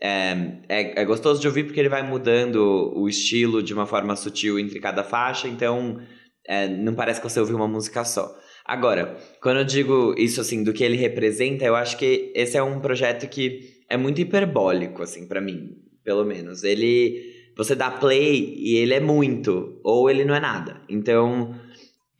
é, 0.02 0.60
é, 0.68 1.02
é 1.02 1.04
gostoso 1.04 1.40
de 1.40 1.46
ouvir 1.46 1.64
porque 1.64 1.80
ele 1.80 1.88
vai 1.88 2.02
mudando 2.02 2.92
o 2.94 3.08
estilo 3.08 3.62
de 3.62 3.72
uma 3.72 3.86
forma 3.86 4.14
sutil 4.16 4.58
entre 4.58 4.80
cada 4.80 5.02
faixa, 5.02 5.48
então 5.48 5.98
é, 6.46 6.68
não 6.68 6.94
parece 6.94 7.20
que 7.20 7.28
você 7.28 7.40
ouviu 7.40 7.56
uma 7.56 7.68
música 7.68 8.04
só. 8.04 8.34
Agora, 8.64 9.16
quando 9.42 9.58
eu 9.58 9.64
digo 9.64 10.14
isso 10.16 10.40
assim 10.40 10.62
do 10.62 10.72
que 10.72 10.84
ele 10.84 10.96
representa, 10.96 11.64
eu 11.64 11.74
acho 11.74 11.96
que 11.96 12.32
esse 12.34 12.56
é 12.56 12.62
um 12.62 12.80
projeto 12.80 13.28
que 13.28 13.80
é 13.88 13.96
muito 13.96 14.20
hiperbólico 14.20 15.02
assim 15.02 15.26
para 15.26 15.40
mim, 15.40 15.70
pelo 16.04 16.24
menos. 16.24 16.62
Ele 16.64 17.40
você 17.56 17.74
dá 17.74 17.90
play 17.90 18.54
e 18.58 18.76
ele 18.76 18.94
é 18.94 19.00
muito, 19.00 19.80
ou 19.84 20.08
ele 20.08 20.24
não 20.24 20.34
é 20.34 20.40
nada. 20.40 20.80
Então, 20.88 21.54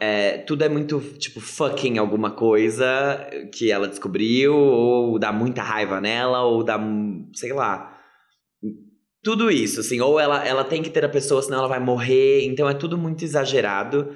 é, 0.01 0.38
tudo 0.38 0.64
é 0.64 0.68
muito, 0.68 0.98
tipo, 1.18 1.40
fucking 1.40 1.98
alguma 1.98 2.30
coisa 2.30 3.28
que 3.53 3.70
ela 3.70 3.86
descobriu, 3.86 4.55
ou 4.57 5.18
dá 5.18 5.30
muita 5.30 5.62
raiva 5.62 6.01
nela, 6.01 6.42
ou 6.42 6.64
dá, 6.64 6.80
sei 7.34 7.53
lá. 7.53 7.98
Tudo 9.22 9.51
isso, 9.51 9.80
assim. 9.80 10.01
Ou 10.01 10.18
ela, 10.18 10.42
ela 10.46 10.64
tem 10.64 10.82
que 10.82 10.88
ter 10.88 11.05
a 11.05 11.09
pessoa, 11.09 11.42
senão 11.42 11.59
ela 11.59 11.68
vai 11.68 11.80
morrer. 11.80 12.46
Então 12.46 12.66
é 12.66 12.72
tudo 12.72 12.96
muito 12.96 13.22
exagerado. 13.22 14.11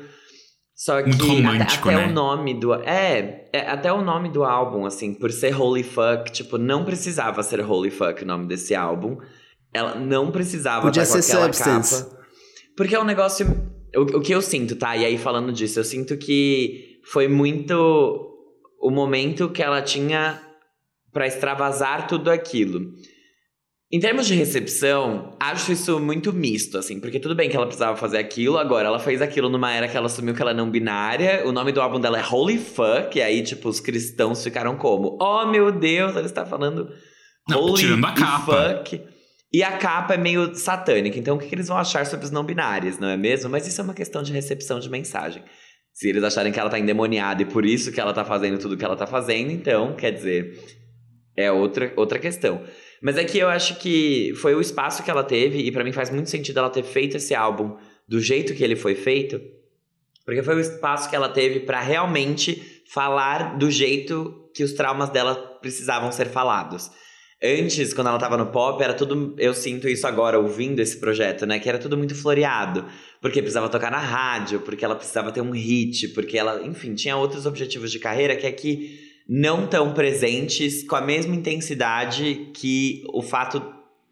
Só 0.75 1.03
que 1.03 1.11
muito 1.11 1.27
romântico, 1.27 1.89
até, 1.89 1.97
até 1.97 2.07
né? 2.07 2.11
o 2.11 2.15
nome 2.15 2.55
do. 2.55 2.75
É, 2.75 3.49
é, 3.53 3.61
até 3.69 3.93
o 3.93 4.03
nome 4.03 4.31
do 4.31 4.43
álbum, 4.43 4.87
assim, 4.87 5.15
por 5.15 5.31
ser 5.31 5.55
Holy 5.55 5.85
Fuck, 5.85 6.33
tipo, 6.33 6.57
não 6.57 6.85
precisava 6.85 7.43
ser 7.43 7.61
Holy 7.61 7.91
Fuck 7.91 8.25
o 8.25 8.27
nome 8.27 8.49
desse 8.49 8.75
álbum. 8.75 9.19
Ela 9.73 9.95
não 9.97 10.33
precisava 10.33 10.83
Podia 10.87 11.03
estar 11.03 11.17
com 11.17 11.23
ser 11.23 11.33
aquela 11.33 11.53
Substance. 11.53 12.05
capa. 12.05 12.25
Porque 12.77 12.95
é 12.95 13.01
um 13.01 13.05
negócio. 13.05 13.74
O, 13.97 14.19
o 14.19 14.21
que 14.21 14.35
eu 14.35 14.43
sinto, 14.43 14.77
tá? 14.77 14.97
E 14.97 15.05
aí, 15.05 15.19
falando 15.19 15.53
disso, 15.53 15.79
eu 15.79 15.85
sinto 15.85 16.17
que 16.17 17.01
foi 17.05 17.29
muito 17.29 17.75
o 18.81 18.91
momento 18.91 19.49
que 19.49 19.63
ela 19.63 19.81
tinha 19.83 20.41
pra 21.13 21.27
extravasar 21.27 22.07
tudo 22.07 22.31
aquilo. 22.31 22.93
Em 23.93 24.01
termos 24.01 24.27
de 24.27 24.35
recepção, 24.35 25.37
acho 25.39 25.71
isso 25.71 26.01
muito 26.01 26.33
misto, 26.33 26.77
assim, 26.77 26.99
porque 26.99 27.21
tudo 27.21 27.35
bem 27.35 27.49
que 27.49 27.57
ela 27.57 27.67
precisava 27.67 27.97
fazer 27.97 28.19
aquilo, 28.19 28.59
agora 28.59 28.89
ela 28.89 28.99
fez 28.99 29.23
aquilo 29.23 29.49
numa 29.49 29.73
era 29.73 29.87
que 29.87 29.97
ela 29.97 30.07
assumiu 30.07 30.35
que 30.35 30.43
ela 30.43 30.51
é 30.51 30.55
não 30.55 30.69
binária, 30.69 31.47
o 31.47 31.53
nome 31.53 31.71
do 31.71 31.81
álbum 31.81 32.01
dela 32.01 32.19
é 32.19 32.25
Holy 32.27 32.59
Fuck, 32.59 33.17
e 33.17 33.23
aí, 33.23 33.43
tipo, 33.43 33.69
os 33.69 33.79
cristãos 33.79 34.43
ficaram 34.43 34.77
como? 34.77 35.17
Oh, 35.21 35.47
meu 35.47 35.71
Deus, 35.71 36.17
ela 36.17 36.27
está 36.27 36.45
falando 36.45 36.91
Não, 37.49 37.61
Holy 37.61 37.81
tirando 37.81 38.05
a 38.05 38.13
capa. 38.13 38.83
Fuck. 38.85 39.14
E 39.55 39.63
a 39.63 39.79
capa 39.79 40.15
é 40.15 40.19
meio 40.19 40.53
satânica, 40.57 41.17
então 41.17 41.37
o 41.37 41.39
que, 41.39 41.55
eles 41.55 41.69
vão 41.69 41.77
achar 41.77 42.05
sobre 42.07 42.25
os 42.25 42.33
não 42.33 42.43
binários, 42.43 42.99
não 42.99 43.09
é 43.09 43.17
mesmo? 43.17 43.49
Mas 43.49 43.69
isso 43.69 43.81
é 43.81 43.85
uma 43.85 43.95
questão 43.95 44.21
de 44.21 44.33
recepção 44.33 44.81
de 44.81 44.91
mensagem. 44.91 45.45
Se 45.93 46.09
eles 46.09 46.25
acharem 46.25 46.53
que 46.53 46.59
ela 46.59 46.69
tá 46.69 46.77
endemoniada 46.77 47.43
e 47.43 47.45
por 47.45 47.65
isso 47.65 47.93
que 47.93 48.01
ela 48.01 48.13
tá 48.13 48.25
fazendo 48.25 48.59
tudo 48.59 48.77
que 48.77 48.85
ela 48.85 48.97
tá 48.97 49.07
fazendo, 49.07 49.53
então, 49.53 49.95
quer 49.95 50.11
dizer, 50.11 50.61
é 51.37 51.53
outra, 51.53 51.93
outra 51.95 52.19
questão. 52.19 52.65
Mas 53.01 53.17
é 53.17 53.23
que 53.23 53.39
eu 53.39 53.49
acho 53.49 53.77
que 53.77 54.35
foi 54.43 54.57
o 54.57 54.61
espaço 54.61 55.05
que 55.05 55.11
ela 55.13 55.23
teve, 55.23 55.59
e 55.59 55.71
pra 55.71 55.85
mim 55.85 55.93
faz 55.93 56.11
muito 56.11 56.29
sentido 56.29 56.59
ela 56.59 56.69
ter 56.69 56.83
feito 56.83 57.17
esse 57.17 57.33
álbum 57.33 57.77
do 58.09 58.21
jeito 58.21 58.55
que 58.55 58.65
ele 58.65 58.75
foi 58.75 58.97
feito, 58.97 59.41
porque 60.25 60.43
foi 60.43 60.57
o 60.57 60.61
espaço 60.61 61.09
que 61.09 61.15
ela 61.15 61.29
teve 61.29 61.61
pra 61.61 61.81
realmente 61.81 62.83
falar 62.93 63.57
do 63.57 63.71
jeito 63.71 64.51
que 64.53 64.65
os 64.65 64.73
traumas 64.73 65.11
dela 65.11 65.37
precisavam 65.63 66.11
ser 66.11 66.27
falados. 66.27 66.91
Antes, 67.45 67.93
quando 67.93 68.07
ela 68.07 68.19
tava 68.19 68.39
no 68.39 68.47
pop, 68.47 68.83
era 68.83 68.95
tudo. 68.95 69.35
Eu 69.37 69.53
sinto 69.53 69.87
isso 69.87 70.07
agora, 70.07 70.39
ouvindo 70.39 70.81
esse 70.81 70.97
projeto, 70.97 71.45
né? 71.45 71.59
Que 71.59 71.69
era 71.69 71.79
tudo 71.79 71.95
muito 71.95 72.15
floreado. 72.15 72.87
Porque 73.21 73.43
precisava 73.43 73.69
tocar 73.69 73.91
na 73.91 73.99
rádio, 73.99 74.61
porque 74.61 74.83
ela 74.83 74.95
precisava 74.95 75.31
ter 75.31 75.43
um 75.43 75.51
hit, 75.51 76.09
porque 76.09 76.39
ela, 76.39 76.63
enfim, 76.65 76.95
tinha 76.95 77.17
outros 77.17 77.45
objetivos 77.45 77.93
de 77.93 77.99
carreira 77.99 78.35
que 78.35 78.47
aqui 78.47 78.99
não 79.29 79.67
tão 79.67 79.93
presentes 79.93 80.83
com 80.87 80.97
a 80.97 81.03
mesma 81.03 81.35
intensidade 81.35 82.51
que 82.55 83.05
o 83.13 83.21
fato 83.21 83.63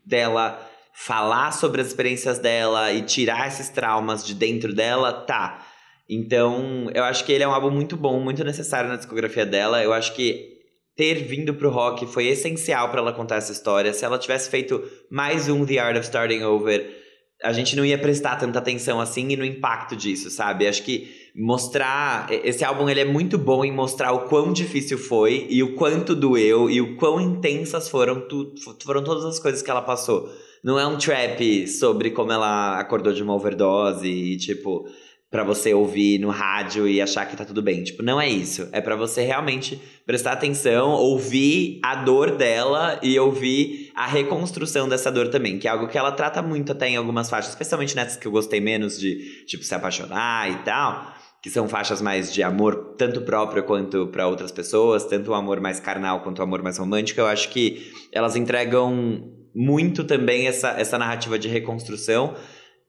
dela 0.04 0.60
falar 0.92 1.52
sobre 1.52 1.80
as 1.80 1.86
experiências 1.86 2.38
dela 2.38 2.92
e 2.92 3.00
tirar 3.00 3.48
esses 3.48 3.70
traumas 3.70 4.24
de 4.24 4.34
dentro 4.34 4.74
dela, 4.74 5.10
tá. 5.10 5.66
Então, 6.08 6.90
eu 6.94 7.04
acho 7.04 7.24
que 7.24 7.32
ele 7.32 7.44
é 7.44 7.48
um 7.48 7.52
álbum 7.52 7.70
muito 7.70 7.96
bom, 7.96 8.20
muito 8.20 8.44
necessário 8.44 8.90
na 8.90 8.96
discografia 8.96 9.46
dela. 9.46 9.82
Eu 9.82 9.94
acho 9.94 10.14
que 10.14 10.51
ter 10.96 11.24
vindo 11.24 11.54
pro 11.54 11.70
rock 11.70 12.06
foi 12.06 12.26
essencial 12.26 12.90
para 12.90 13.00
ela 13.00 13.12
contar 13.12 13.36
essa 13.36 13.52
história. 13.52 13.92
Se 13.92 14.04
ela 14.04 14.18
tivesse 14.18 14.50
feito 14.50 14.82
mais 15.10 15.48
um 15.48 15.64
The 15.64 15.78
Art 15.78 15.96
of 15.96 16.04
Starting 16.04 16.42
Over, 16.42 17.02
a 17.42 17.52
gente 17.52 17.74
não 17.74 17.84
ia 17.84 17.98
prestar 17.98 18.36
tanta 18.36 18.58
atenção 18.58 19.00
assim 19.00 19.28
e 19.30 19.36
no 19.36 19.44
impacto 19.44 19.96
disso, 19.96 20.30
sabe? 20.30 20.66
Acho 20.66 20.82
que 20.84 21.10
mostrar 21.34 22.28
esse 22.30 22.64
álbum 22.64 22.88
ele 22.88 23.00
é 23.00 23.04
muito 23.04 23.36
bom 23.36 23.64
em 23.64 23.72
mostrar 23.72 24.12
o 24.12 24.28
quão 24.28 24.52
difícil 24.52 24.98
foi 24.98 25.46
e 25.50 25.62
o 25.62 25.74
quanto 25.74 26.14
doeu 26.14 26.70
e 26.70 26.80
o 26.80 26.96
quão 26.96 27.20
intensas 27.20 27.88
foram 27.88 28.20
tu, 28.20 28.54
foram 28.84 29.02
todas 29.02 29.24
as 29.24 29.38
coisas 29.38 29.62
que 29.62 29.70
ela 29.70 29.82
passou. 29.82 30.28
Não 30.62 30.78
é 30.78 30.86
um 30.86 30.96
trap 30.96 31.66
sobre 31.66 32.10
como 32.10 32.30
ela 32.30 32.78
acordou 32.78 33.12
de 33.12 33.22
uma 33.22 33.34
overdose 33.34 34.06
e 34.06 34.36
tipo 34.36 34.86
para 35.32 35.42
você 35.42 35.72
ouvir 35.72 36.18
no 36.18 36.28
rádio 36.28 36.86
e 36.86 37.00
achar 37.00 37.24
que 37.24 37.34
tá 37.34 37.42
tudo 37.42 37.62
bem. 37.62 37.82
Tipo, 37.82 38.02
não 38.02 38.20
é 38.20 38.28
isso. 38.28 38.68
É 38.70 38.82
para 38.82 38.94
você 38.94 39.22
realmente 39.22 39.80
prestar 40.04 40.32
atenção, 40.32 40.90
ouvir 40.90 41.80
a 41.82 41.94
dor 41.94 42.36
dela 42.36 43.00
e 43.02 43.18
ouvir 43.18 43.90
a 43.94 44.06
reconstrução 44.06 44.86
dessa 44.86 45.10
dor 45.10 45.28
também, 45.28 45.58
que 45.58 45.66
é 45.66 45.70
algo 45.70 45.88
que 45.88 45.96
ela 45.96 46.12
trata 46.12 46.42
muito 46.42 46.72
até 46.72 46.90
em 46.90 46.96
algumas 46.96 47.30
faixas, 47.30 47.52
especialmente 47.52 47.96
nessas 47.96 48.18
que 48.18 48.26
eu 48.26 48.30
gostei 48.30 48.60
menos 48.60 49.00
de, 49.00 49.46
tipo, 49.46 49.64
se 49.64 49.74
apaixonar 49.74 50.50
e 50.50 50.56
tal, 50.64 51.14
que 51.42 51.48
são 51.48 51.66
faixas 51.66 52.02
mais 52.02 52.30
de 52.30 52.42
amor 52.42 52.94
tanto 52.98 53.22
próprio 53.22 53.62
quanto 53.62 54.08
para 54.08 54.28
outras 54.28 54.52
pessoas, 54.52 55.06
tanto 55.06 55.30
o 55.30 55.34
amor 55.34 55.62
mais 55.62 55.80
carnal 55.80 56.20
quanto 56.20 56.40
o 56.40 56.42
amor 56.42 56.62
mais 56.62 56.76
romântico. 56.76 57.18
Eu 57.18 57.26
acho 57.26 57.48
que 57.48 57.90
elas 58.12 58.36
entregam 58.36 59.32
muito 59.54 60.04
também 60.04 60.46
essa, 60.46 60.78
essa 60.78 60.98
narrativa 60.98 61.38
de 61.38 61.48
reconstrução 61.48 62.34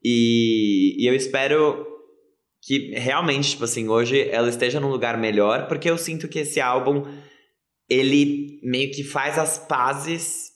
e, 0.03 1.01
e 1.01 1.07
eu 1.07 1.15
espero 1.15 1.92
que 2.66 2.91
realmente, 2.95 3.51
tipo 3.51 3.66
assim, 3.66 3.89
hoje 3.89 4.30
ela 4.30 4.47
esteja 4.47 4.80
num 4.80 4.89
lugar 4.89 5.18
melhor, 5.18 5.68
porque 5.68 5.89
eu 5.89 5.97
sinto 5.97 6.30
que 6.30 6.39
esse 6.39 6.61
álbum 6.61 7.05
ele 7.89 8.59
meio 8.64 8.89
que 8.91 9.03
faz 9.03 9.38
as 9.38 9.57
pazes 9.57 10.51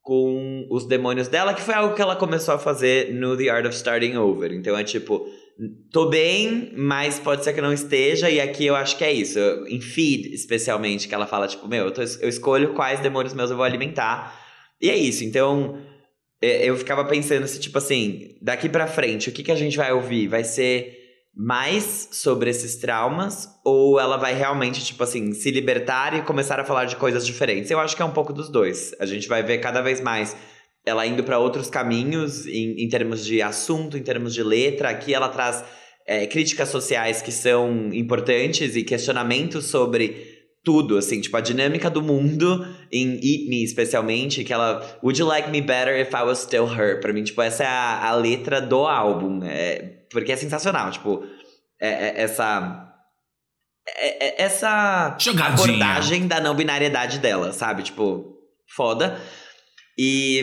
com 0.00 0.66
os 0.70 0.86
demônios 0.86 1.28
dela, 1.28 1.52
que 1.52 1.60
foi 1.60 1.74
algo 1.74 1.94
que 1.94 2.00
ela 2.00 2.16
começou 2.16 2.54
a 2.54 2.58
fazer 2.58 3.12
no 3.12 3.36
The 3.36 3.48
Art 3.48 3.66
of 3.66 3.74
Starting 3.74 4.16
Over. 4.16 4.52
Então 4.52 4.78
é 4.78 4.84
tipo, 4.84 5.26
tô 5.92 6.08
bem, 6.08 6.72
mas 6.76 7.18
pode 7.18 7.42
ser 7.42 7.52
que 7.52 7.60
não 7.60 7.72
esteja, 7.72 8.30
e 8.30 8.40
aqui 8.40 8.64
eu 8.64 8.76
acho 8.76 8.96
que 8.96 9.04
é 9.04 9.12
isso. 9.12 9.38
Em 9.66 9.80
Feed, 9.80 10.32
especialmente, 10.32 11.08
que 11.08 11.14
ela 11.14 11.26
fala, 11.26 11.48
tipo, 11.48 11.66
meu, 11.66 11.86
eu, 11.86 11.90
tô, 11.90 12.00
eu 12.00 12.28
escolho 12.28 12.72
quais 12.72 13.00
demônios 13.00 13.34
meus 13.34 13.50
eu 13.50 13.56
vou 13.56 13.64
alimentar. 13.64 14.40
E 14.80 14.88
é 14.88 14.96
isso, 14.96 15.24
então 15.24 15.76
eu 16.40 16.76
ficava 16.76 17.04
pensando 17.04 17.48
se, 17.48 17.58
tipo 17.58 17.76
assim, 17.78 18.36
daqui 18.40 18.68
pra 18.68 18.86
frente, 18.86 19.28
o 19.28 19.32
que, 19.32 19.42
que 19.42 19.52
a 19.52 19.56
gente 19.56 19.76
vai 19.76 19.92
ouvir? 19.92 20.28
Vai 20.28 20.44
ser 20.44 20.97
mais 21.38 22.08
sobre 22.10 22.50
esses 22.50 22.74
traumas 22.74 23.48
ou 23.64 24.00
ela 24.00 24.16
vai 24.16 24.34
realmente, 24.34 24.84
tipo 24.84 25.04
assim, 25.04 25.32
se 25.32 25.52
libertar 25.52 26.12
e 26.18 26.22
começar 26.22 26.58
a 26.58 26.64
falar 26.64 26.86
de 26.86 26.96
coisas 26.96 27.24
diferentes? 27.24 27.70
Eu 27.70 27.78
acho 27.78 27.94
que 27.94 28.02
é 28.02 28.04
um 28.04 28.10
pouco 28.10 28.32
dos 28.32 28.48
dois. 28.48 28.92
A 28.98 29.06
gente 29.06 29.28
vai 29.28 29.40
ver 29.40 29.58
cada 29.58 29.80
vez 29.80 30.00
mais 30.00 30.36
ela 30.84 31.06
indo 31.06 31.22
para 31.22 31.38
outros 31.38 31.70
caminhos 31.70 32.44
em, 32.44 32.82
em, 32.82 32.88
termos 32.88 33.24
de 33.24 33.40
assunto, 33.40 33.96
em 33.96 34.02
termos 34.02 34.34
de 34.34 34.42
letra. 34.42 34.88
Aqui 34.88 35.14
ela 35.14 35.28
traz 35.28 35.64
é, 36.04 36.26
críticas 36.26 36.70
sociais 36.70 37.22
que 37.22 37.30
são 37.30 37.90
importantes 37.92 38.74
e 38.74 38.82
questionamentos 38.82 39.66
sobre 39.66 40.38
tudo, 40.64 40.96
assim, 40.96 41.20
tipo, 41.20 41.36
a 41.36 41.40
dinâmica 41.40 41.88
do 41.88 42.02
mundo 42.02 42.66
em 42.90 43.12
Eat 43.12 43.48
Me, 43.48 43.62
especialmente, 43.62 44.42
que 44.42 44.52
ela 44.52 44.84
Would 45.04 45.20
you 45.20 45.26
like 45.26 45.50
me 45.50 45.60
better 45.60 46.00
if 46.00 46.12
I 46.12 46.24
was 46.24 46.40
still 46.40 46.66
her? 46.66 47.00
Pra 47.00 47.12
mim, 47.12 47.22
tipo, 47.22 47.40
essa 47.40 47.62
é 47.62 47.66
a, 47.68 48.08
a 48.08 48.16
letra 48.16 48.60
do 48.60 48.84
álbum. 48.86 49.40
É, 49.44 49.97
porque 50.10 50.32
é 50.32 50.36
sensacional, 50.36 50.90
tipo, 50.90 51.24
é, 51.80 51.88
é, 51.88 52.22
essa. 52.22 52.84
É, 53.96 54.42
essa 54.42 55.16
Jogadinha. 55.18 55.54
abordagem 55.54 56.26
da 56.26 56.40
não 56.40 56.54
binariedade 56.54 57.18
dela, 57.18 57.52
sabe? 57.52 57.82
Tipo, 57.82 58.36
foda. 58.74 59.20
E. 59.96 60.42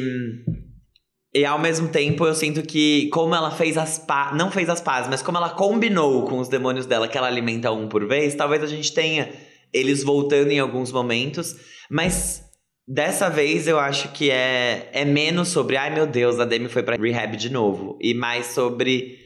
E 1.33 1.43
ao 1.43 1.59
mesmo 1.59 1.89
tempo 1.89 2.25
eu 2.25 2.33
sinto 2.33 2.63
que, 2.63 3.09
como 3.09 3.35
ela 3.35 3.51
fez 3.51 3.77
as 3.77 3.99
pazes. 3.99 4.37
Não 4.37 4.49
fez 4.49 4.69
as 4.69 4.79
pazes, 4.79 5.09
mas 5.09 5.21
como 5.21 5.37
ela 5.37 5.49
combinou 5.49 6.23
com 6.23 6.39
os 6.39 6.47
demônios 6.47 6.85
dela 6.85 7.09
que 7.09 7.17
ela 7.17 7.27
alimenta 7.27 7.73
um 7.73 7.89
por 7.89 8.07
vez, 8.07 8.35
talvez 8.35 8.63
a 8.63 8.67
gente 8.67 8.93
tenha 8.93 9.33
eles 9.73 10.01
voltando 10.01 10.51
em 10.51 10.59
alguns 10.59 10.93
momentos. 10.93 11.57
Mas 11.89 12.41
dessa 12.87 13.29
vez 13.29 13.67
eu 13.67 13.77
acho 13.77 14.13
que 14.13 14.31
é, 14.31 14.89
é 14.93 15.03
menos 15.03 15.49
sobre, 15.49 15.75
ai 15.75 15.93
meu 15.93 16.07
Deus, 16.07 16.39
a 16.39 16.45
Demi 16.45 16.69
foi 16.69 16.83
pra 16.83 16.95
rehab 16.95 17.35
de 17.35 17.49
novo. 17.49 17.99
E 18.01 18.13
mais 18.13 18.47
sobre 18.47 19.24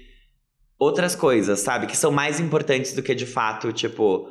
outras 0.80 1.16
coisas, 1.16 1.60
sabe? 1.60 1.86
Que 1.86 1.98
são 1.98 2.12
mais 2.12 2.40
importantes 2.40 2.94
do 2.94 3.04
que 3.04 3.14
de 3.14 3.26
fato, 3.26 3.74
tipo, 3.74 4.30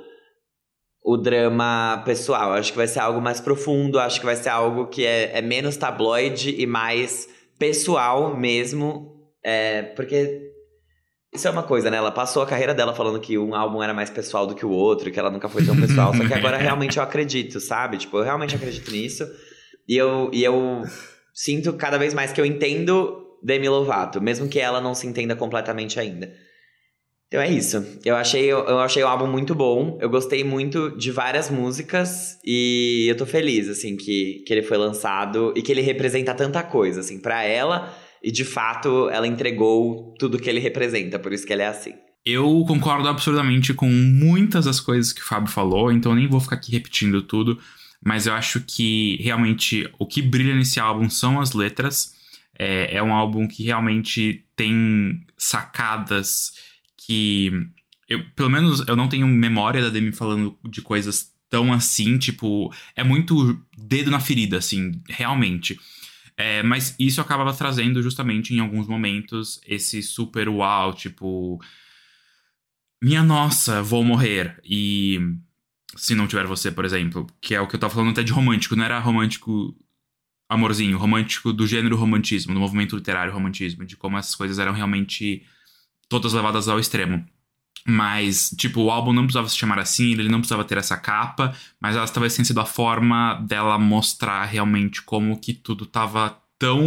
o 1.04 1.16
drama 1.16 2.02
pessoal. 2.04 2.54
Acho 2.54 2.72
que 2.72 2.78
vai 2.78 2.88
ser 2.88 3.00
algo 3.00 3.20
mais 3.20 3.40
profundo, 3.40 3.98
acho 3.98 4.18
que 4.18 4.26
vai 4.26 4.36
ser 4.36 4.48
algo 4.48 4.86
que 4.86 5.04
é, 5.04 5.38
é 5.38 5.42
menos 5.42 5.76
tabloide 5.76 6.54
e 6.58 6.66
mais 6.66 7.28
pessoal 7.58 8.34
mesmo. 8.36 9.14
É, 9.44 9.82
porque 9.82 10.48
isso 11.34 11.46
é 11.46 11.50
uma 11.50 11.62
coisa, 11.62 11.90
né? 11.90 11.98
Ela 11.98 12.10
passou 12.10 12.42
a 12.42 12.46
carreira 12.46 12.74
dela 12.74 12.94
falando 12.94 13.20
que 13.20 13.36
um 13.36 13.54
álbum 13.54 13.82
era 13.82 13.92
mais 13.92 14.08
pessoal 14.08 14.46
do 14.46 14.54
que 14.54 14.64
o 14.64 14.70
outro, 14.70 15.10
que 15.10 15.20
ela 15.20 15.30
nunca 15.30 15.48
foi 15.48 15.64
tão 15.64 15.76
pessoal. 15.78 16.14
só 16.14 16.26
que 16.26 16.32
agora 16.34 16.56
realmente 16.58 16.96
eu 16.96 17.02
acredito, 17.02 17.60
sabe? 17.60 17.98
Tipo, 17.98 18.18
eu 18.18 18.24
realmente 18.24 18.56
acredito 18.56 18.90
nisso. 18.90 19.28
E 19.86 19.96
eu, 19.96 20.30
e 20.32 20.42
eu 20.42 20.82
sinto 21.34 21.74
cada 21.74 21.98
vez 21.98 22.14
mais 22.14 22.32
que 22.32 22.40
eu 22.40 22.46
entendo 22.46 23.27
Demi 23.42 23.68
Lovato, 23.68 24.20
mesmo 24.20 24.48
que 24.48 24.58
ela 24.58 24.80
não 24.80 24.94
se 24.94 25.06
entenda 25.06 25.36
completamente 25.36 25.98
ainda. 25.98 26.32
Então 27.28 27.42
é 27.42 27.50
isso. 27.50 27.84
Eu 28.04 28.16
achei, 28.16 28.50
eu 28.50 28.78
achei 28.80 29.02
o 29.02 29.06
álbum 29.06 29.26
muito 29.26 29.54
bom. 29.54 29.98
Eu 30.00 30.08
gostei 30.08 30.42
muito 30.42 30.96
de 30.96 31.10
várias 31.10 31.50
músicas 31.50 32.38
e 32.44 33.06
eu 33.08 33.16
tô 33.16 33.26
feliz, 33.26 33.68
assim, 33.68 33.96
que, 33.96 34.42
que 34.46 34.52
ele 34.52 34.62
foi 34.62 34.78
lançado 34.78 35.52
e 35.54 35.60
que 35.60 35.70
ele 35.70 35.82
representa 35.82 36.34
tanta 36.34 36.62
coisa, 36.62 37.00
assim, 37.00 37.20
para 37.20 37.44
ela. 37.44 37.94
E 38.22 38.32
de 38.32 38.44
fato, 38.44 39.10
ela 39.10 39.26
entregou 39.26 40.14
tudo 40.18 40.38
que 40.38 40.48
ele 40.48 40.58
representa, 40.58 41.18
por 41.18 41.32
isso 41.32 41.46
que 41.46 41.52
ele 41.52 41.62
é 41.62 41.68
assim. 41.68 41.92
Eu 42.24 42.64
concordo 42.66 43.08
absurdamente 43.08 43.72
com 43.72 43.88
muitas 43.88 44.64
das 44.64 44.80
coisas 44.80 45.12
que 45.12 45.20
o 45.20 45.24
Fábio 45.24 45.50
falou, 45.50 45.92
então 45.92 46.14
nem 46.14 46.28
vou 46.28 46.40
ficar 46.40 46.56
aqui 46.56 46.72
repetindo 46.72 47.22
tudo, 47.22 47.58
mas 48.04 48.26
eu 48.26 48.32
acho 48.32 48.60
que 48.60 49.16
realmente 49.22 49.88
o 49.98 50.06
que 50.06 50.20
brilha 50.20 50.54
nesse 50.54 50.80
álbum 50.80 51.08
são 51.08 51.40
as 51.40 51.52
letras. 51.52 52.14
É, 52.58 52.96
é 52.96 53.02
um 53.02 53.14
álbum 53.14 53.46
que 53.46 53.62
realmente 53.62 54.44
tem 54.56 55.24
sacadas 55.36 56.52
que. 56.96 57.52
Eu, 58.08 58.24
pelo 58.34 58.50
menos 58.50 58.86
eu 58.88 58.96
não 58.96 59.08
tenho 59.08 59.26
memória 59.26 59.82
da 59.82 59.90
Demi 59.90 60.12
falando 60.12 60.58
de 60.68 60.82
coisas 60.82 61.32
tão 61.48 61.72
assim, 61.72 62.18
tipo. 62.18 62.72
É 62.96 63.04
muito 63.04 63.60
dedo 63.76 64.10
na 64.10 64.20
ferida, 64.20 64.58
assim, 64.58 64.92
realmente. 65.08 65.78
É, 66.36 66.62
mas 66.62 66.94
isso 66.98 67.20
acabava 67.20 67.52
trazendo 67.52 68.02
justamente 68.02 68.54
em 68.54 68.60
alguns 68.60 68.86
momentos 68.86 69.60
esse 69.66 70.02
super 70.02 70.48
uau, 70.48 70.92
tipo. 70.92 71.60
Minha 73.02 73.22
nossa, 73.22 73.82
vou 73.82 74.02
morrer. 74.02 74.60
E. 74.64 75.20
Se 75.96 76.14
não 76.14 76.28
tiver 76.28 76.46
você, 76.46 76.70
por 76.70 76.84
exemplo, 76.84 77.26
que 77.40 77.54
é 77.54 77.60
o 77.60 77.66
que 77.66 77.74
eu 77.74 77.80
tava 77.80 77.94
falando 77.94 78.10
até 78.10 78.22
de 78.22 78.32
romântico, 78.32 78.76
não 78.76 78.84
era 78.84 78.98
romântico 78.98 79.74
amorzinho, 80.48 80.96
romântico 80.96 81.52
do 81.52 81.66
gênero 81.66 81.96
romantismo, 81.96 82.54
do 82.54 82.60
movimento 82.60 82.96
literário 82.96 83.32
romantismo, 83.32 83.84
de 83.84 83.96
como 83.96 84.16
essas 84.16 84.34
coisas 84.34 84.58
eram 84.58 84.72
realmente 84.72 85.42
todas 86.08 86.32
levadas 86.32 86.68
ao 86.68 86.78
extremo. 86.78 87.24
Mas, 87.86 88.50
tipo, 88.56 88.82
o 88.82 88.90
álbum 88.90 89.12
não 89.12 89.24
precisava 89.24 89.48
se 89.48 89.56
chamar 89.56 89.78
assim, 89.78 90.12
ele 90.12 90.28
não 90.28 90.40
precisava 90.40 90.64
ter 90.64 90.78
essa 90.78 90.96
capa, 90.96 91.54
mas 91.80 91.96
ela 91.96 92.06
talvez 92.08 92.34
tenha 92.34 92.44
sido 92.44 92.60
a 92.60 92.66
forma 92.66 93.34
dela 93.46 93.78
mostrar 93.78 94.44
realmente 94.44 95.02
como 95.02 95.38
que 95.38 95.54
tudo 95.54 95.86
tava 95.86 96.38
tão 96.58 96.82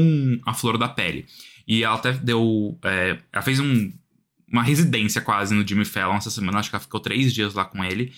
à 0.45 0.53
flor 0.53 0.78
da 0.78 0.89
pele. 0.89 1.26
E 1.68 1.84
ela 1.84 1.95
até 1.95 2.14
deu. 2.14 2.78
É, 2.84 3.18
ela 3.32 3.41
fez 3.41 3.59
um, 3.59 3.91
uma 4.51 4.64
residência 4.64 5.22
quase 5.22 5.55
no 5.55 5.66
Jimmy 5.68 5.86
Fallon 5.86 6.18
essa 6.18 6.30
semana, 6.30 6.59
acho 6.59 6.70
que 6.70 6.76
ela 6.76 6.84
ficou 6.84 6.99
três 6.99 7.34
dias 7.34 7.53
lá 7.53 7.66
com 7.66 7.84
ele. 7.84 8.14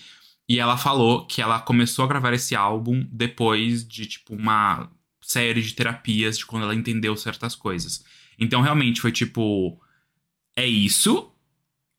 E 0.48 0.58
ela 0.58 0.76
falou 0.76 1.24
que 1.26 1.40
ela 1.40 1.58
começou 1.60 2.04
a 2.04 2.08
gravar 2.08 2.34
esse 2.34 2.54
álbum 2.54 3.06
depois 3.10 3.86
de, 3.86 4.04
tipo, 4.04 4.34
uma 4.34 4.90
série 5.24 5.62
de 5.62 5.74
terapias 5.74 6.38
de 6.38 6.46
quando 6.46 6.64
ela 6.64 6.74
entendeu 6.74 7.16
certas 7.16 7.54
coisas. 7.54 8.04
Então, 8.38 8.60
realmente, 8.60 9.00
foi 9.00 9.12
tipo 9.12 9.80
é 10.56 10.66
isso, 10.66 11.32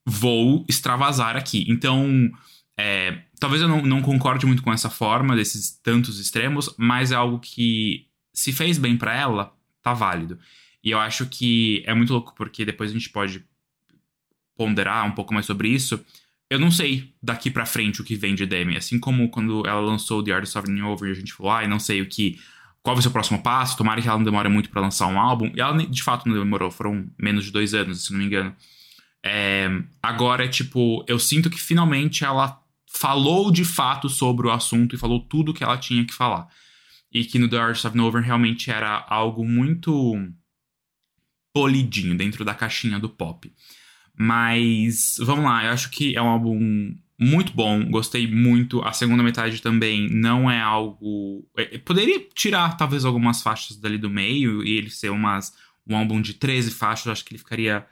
vou 0.04 0.64
extravasar 0.68 1.36
aqui. 1.36 1.66
Então, 1.68 2.30
é, 2.78 3.22
talvez 3.38 3.60
eu 3.62 3.68
não, 3.68 3.82
não, 3.82 4.02
concorde 4.02 4.46
muito 4.46 4.62
com 4.62 4.72
essa 4.72 4.88
forma 4.88 5.36
desses 5.36 5.72
tantos 5.82 6.18
extremos, 6.18 6.74
mas 6.78 7.12
é 7.12 7.14
algo 7.14 7.38
que 7.38 8.06
se 8.32 8.52
fez 8.52 8.78
bem 8.78 8.96
para 8.96 9.14
ela, 9.14 9.54
tá 9.82 9.92
válido. 9.92 10.38
E 10.82 10.90
eu 10.90 10.98
acho 10.98 11.26
que 11.26 11.82
é 11.86 11.92
muito 11.92 12.12
louco 12.12 12.34
porque 12.36 12.64
depois 12.64 12.90
a 12.90 12.94
gente 12.94 13.10
pode 13.10 13.44
ponderar 14.56 15.04
um 15.06 15.12
pouco 15.12 15.34
mais 15.34 15.46
sobre 15.46 15.68
isso. 15.68 16.02
Eu 16.48 16.58
não 16.58 16.70
sei 16.70 17.12
daqui 17.20 17.50
para 17.50 17.66
frente 17.66 18.00
o 18.00 18.04
que 18.04 18.14
vem 18.14 18.34
de 18.34 18.46
Demi, 18.46 18.76
assim 18.76 18.98
como 18.98 19.28
quando 19.28 19.66
ela 19.66 19.80
lançou 19.80 20.22
The 20.22 20.32
Art 20.32 20.44
of 20.44 20.48
Starting 20.48 20.80
Over, 20.80 21.10
a 21.10 21.14
gente 21.14 21.32
falou, 21.32 21.52
ai, 21.52 21.64
ah, 21.64 21.68
não 21.68 21.80
sei 21.80 22.00
o 22.00 22.08
que 22.08 22.38
qual 22.86 22.94
vai 22.94 23.02
ser 23.02 23.08
o 23.08 23.10
próximo 23.10 23.42
passo, 23.42 23.76
tomara 23.76 24.00
que 24.00 24.06
ela 24.06 24.16
não 24.16 24.24
demore 24.24 24.48
muito 24.48 24.70
para 24.70 24.80
lançar 24.80 25.08
um 25.08 25.18
álbum. 25.18 25.50
E 25.56 25.60
ela 25.60 25.76
de 25.76 26.02
fato 26.04 26.28
não 26.28 26.36
demorou, 26.36 26.70
foram 26.70 27.10
menos 27.18 27.44
de 27.44 27.50
dois 27.50 27.74
anos, 27.74 28.04
se 28.04 28.12
não 28.12 28.20
me 28.20 28.26
engano. 28.26 28.54
É, 29.24 29.68
agora 30.00 30.44
é 30.44 30.48
tipo, 30.48 31.04
eu 31.08 31.18
sinto 31.18 31.50
que 31.50 31.60
finalmente 31.60 32.24
ela 32.24 32.62
falou 32.88 33.50
de 33.50 33.64
fato 33.64 34.08
sobre 34.08 34.46
o 34.46 34.52
assunto 34.52 34.94
e 34.94 34.98
falou 34.98 35.18
tudo 35.18 35.52
que 35.52 35.64
ela 35.64 35.76
tinha 35.76 36.04
que 36.04 36.14
falar. 36.14 36.46
E 37.10 37.24
que 37.24 37.40
no 37.40 37.48
The 37.48 37.58
Art 37.58 37.84
of 37.84 37.96
Nowhere 37.96 38.24
realmente 38.24 38.70
era 38.70 39.04
algo 39.08 39.44
muito 39.44 40.16
polidinho 41.52 42.16
dentro 42.16 42.44
da 42.44 42.54
caixinha 42.54 43.00
do 43.00 43.08
pop. 43.08 43.52
Mas 44.16 45.16
vamos 45.18 45.44
lá, 45.44 45.64
eu 45.64 45.72
acho 45.72 45.90
que 45.90 46.16
é 46.16 46.22
um 46.22 46.28
álbum 46.28 46.94
muito 47.18 47.52
bom, 47.52 47.82
gostei 47.90 48.26
muito. 48.26 48.82
A 48.82 48.92
segunda 48.92 49.22
metade 49.22 49.62
também 49.62 50.08
não 50.10 50.50
é 50.50 50.60
algo. 50.60 51.48
É, 51.56 51.78
poderia 51.78 52.20
tirar 52.34 52.76
talvez 52.76 53.04
algumas 53.04 53.42
faixas 53.42 53.76
dali 53.76 53.96
do 53.96 54.10
meio 54.10 54.62
e 54.62 54.76
ele 54.76 54.90
ser 54.90 55.10
umas, 55.10 55.54
um 55.86 55.96
álbum 55.96 56.20
de 56.20 56.34
13 56.34 56.70
faixas, 56.72 57.08
acho 57.08 57.24
que 57.24 57.32
ele 57.32 57.38
ficaria 57.38 57.86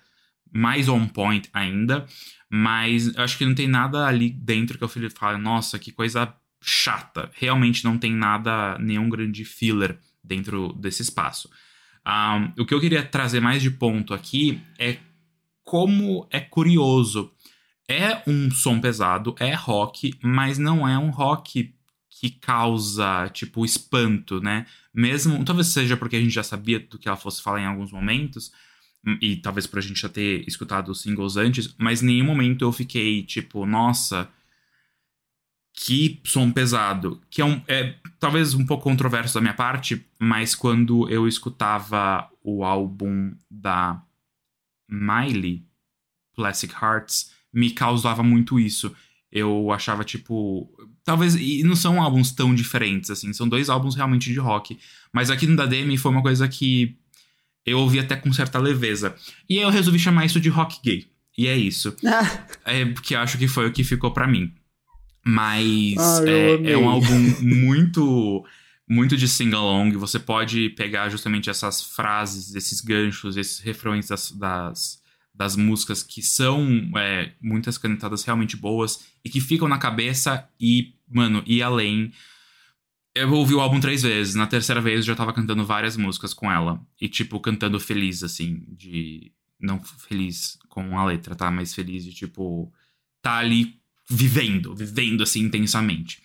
mais 0.52 0.88
on 0.88 1.06
point 1.06 1.48
ainda. 1.54 2.06
Mas 2.50 3.16
acho 3.16 3.38
que 3.38 3.46
não 3.46 3.54
tem 3.54 3.66
nada 3.66 4.06
ali 4.06 4.30
dentro 4.30 4.76
que 4.76 4.84
eu 4.84 5.10
fale, 5.10 5.38
nossa, 5.38 5.78
que 5.78 5.90
coisa 5.90 6.32
chata. 6.60 7.30
Realmente 7.34 7.82
não 7.84 7.98
tem 7.98 8.12
nada, 8.12 8.78
nenhum 8.78 9.08
grande 9.08 9.44
filler 9.44 9.98
dentro 10.22 10.72
desse 10.74 11.02
espaço. 11.02 11.50
Um, 12.06 12.62
o 12.62 12.66
que 12.66 12.74
eu 12.74 12.80
queria 12.80 13.02
trazer 13.02 13.40
mais 13.40 13.62
de 13.62 13.70
ponto 13.70 14.12
aqui 14.12 14.60
é 14.78 14.98
como 15.64 16.28
é 16.30 16.40
curioso 16.40 17.32
é 17.88 18.22
um 18.26 18.50
som 18.50 18.80
pesado, 18.80 19.34
é 19.38 19.54
rock, 19.54 20.14
mas 20.22 20.58
não 20.58 20.88
é 20.88 20.98
um 20.98 21.10
rock 21.10 21.74
que 22.08 22.30
causa, 22.30 23.28
tipo, 23.30 23.64
espanto, 23.64 24.40
né? 24.40 24.66
Mesmo, 24.92 25.44
talvez 25.44 25.68
seja 25.68 25.96
porque 25.96 26.16
a 26.16 26.20
gente 26.20 26.32
já 26.32 26.42
sabia 26.42 26.80
do 26.80 26.98
que 26.98 27.08
ela 27.08 27.16
fosse 27.16 27.42
falar 27.42 27.60
em 27.60 27.66
alguns 27.66 27.92
momentos, 27.92 28.52
e 29.20 29.36
talvez 29.36 29.66
por 29.66 29.78
a 29.78 29.82
gente 29.82 30.00
já 30.00 30.08
ter 30.08 30.46
escutado 30.48 30.88
os 30.90 31.02
singles 31.02 31.36
antes, 31.36 31.74
mas 31.78 32.02
em 32.02 32.06
nenhum 32.06 32.24
momento 32.24 32.64
eu 32.64 32.72
fiquei, 32.72 33.22
tipo, 33.22 33.66
nossa, 33.66 34.28
que 35.74 36.20
som 36.24 36.50
pesado. 36.50 37.20
Que 37.28 37.42
é, 37.42 37.44
um, 37.44 37.60
é 37.68 37.96
talvez 38.18 38.54
um 38.54 38.64
pouco 38.64 38.84
controverso 38.84 39.34
da 39.34 39.40
minha 39.40 39.52
parte, 39.52 40.06
mas 40.18 40.54
quando 40.54 41.08
eu 41.10 41.28
escutava 41.28 42.30
o 42.42 42.64
álbum 42.64 43.34
da 43.50 44.00
Miley, 44.88 45.66
Plastic 46.34 46.72
Hearts, 46.72 47.33
me 47.54 47.70
causava 47.70 48.22
muito 48.22 48.58
isso. 48.58 48.94
Eu 49.30 49.72
achava, 49.72 50.04
tipo. 50.04 50.68
Talvez. 51.04 51.34
E 51.34 51.62
não 51.62 51.74
são 51.74 52.02
álbuns 52.02 52.32
tão 52.32 52.54
diferentes, 52.54 53.10
assim. 53.10 53.32
São 53.32 53.48
dois 53.48 53.70
álbuns 53.70 53.94
realmente 53.94 54.32
de 54.32 54.38
rock. 54.38 54.78
Mas 55.12 55.30
aqui 55.30 55.46
no 55.46 55.56
da 55.56 55.66
Demi 55.66 55.96
foi 55.96 56.10
uma 56.10 56.22
coisa 56.22 56.48
que 56.48 56.96
eu 57.64 57.78
ouvi 57.78 57.98
até 57.98 58.16
com 58.16 58.32
certa 58.32 58.58
leveza. 58.58 59.14
E 59.48 59.58
aí 59.58 59.64
eu 59.64 59.70
resolvi 59.70 59.98
chamar 59.98 60.26
isso 60.26 60.40
de 60.40 60.48
rock 60.48 60.78
gay. 60.84 61.06
E 61.36 61.46
é 61.46 61.56
isso. 61.56 61.94
Ah. 62.06 62.46
É 62.64 62.84
porque 62.84 63.14
acho 63.14 63.36
que 63.36 63.48
foi 63.48 63.66
o 63.68 63.72
que 63.72 63.84
ficou 63.84 64.10
para 64.12 64.26
mim. 64.26 64.52
Mas 65.24 65.96
ah, 65.98 66.22
é, 66.26 66.72
é, 66.72 66.76
um 66.76 66.88
álbum 66.88 67.18
muito. 67.40 68.44
Muito 68.86 69.16
de 69.16 69.26
sing-along. 69.26 69.92
Você 69.96 70.18
pode 70.18 70.68
pegar 70.70 71.08
justamente 71.08 71.48
essas 71.48 71.82
frases, 71.82 72.54
esses 72.54 72.82
ganchos, 72.82 73.36
esses 73.36 73.58
refrões 73.58 74.08
das, 74.08 74.30
das 74.30 75.02
das 75.34 75.56
músicas 75.56 76.02
que 76.02 76.22
são 76.22 76.90
é, 76.96 77.32
muitas 77.40 77.76
cantadas 77.76 78.22
realmente 78.22 78.56
boas 78.56 79.04
e 79.24 79.28
que 79.28 79.40
ficam 79.40 79.66
na 79.66 79.78
cabeça 79.78 80.48
e, 80.60 80.94
mano, 81.08 81.42
e 81.44 81.62
além. 81.62 82.12
Eu 83.16 83.32
ouvi 83.32 83.54
o 83.54 83.60
álbum 83.60 83.80
três 83.80 84.02
vezes. 84.02 84.34
Na 84.34 84.46
terceira 84.46 84.80
vez 84.80 84.98
eu 84.98 85.06
já 85.06 85.14
tava 85.14 85.32
cantando 85.32 85.64
várias 85.64 85.96
músicas 85.96 86.34
com 86.34 86.50
ela. 86.50 86.80
E, 87.00 87.08
tipo, 87.08 87.38
cantando 87.40 87.78
feliz, 87.80 88.22
assim, 88.22 88.64
de. 88.68 89.32
Não 89.60 89.80
feliz 89.82 90.58
com 90.68 90.98
a 90.98 91.04
letra, 91.04 91.34
tá? 91.34 91.50
Mas 91.50 91.74
feliz 91.74 92.04
de, 92.04 92.12
tipo, 92.12 92.72
tá 93.22 93.36
ali 93.38 93.76
vivendo, 94.10 94.74
vivendo, 94.74 95.22
assim, 95.22 95.40
intensamente. 95.40 96.22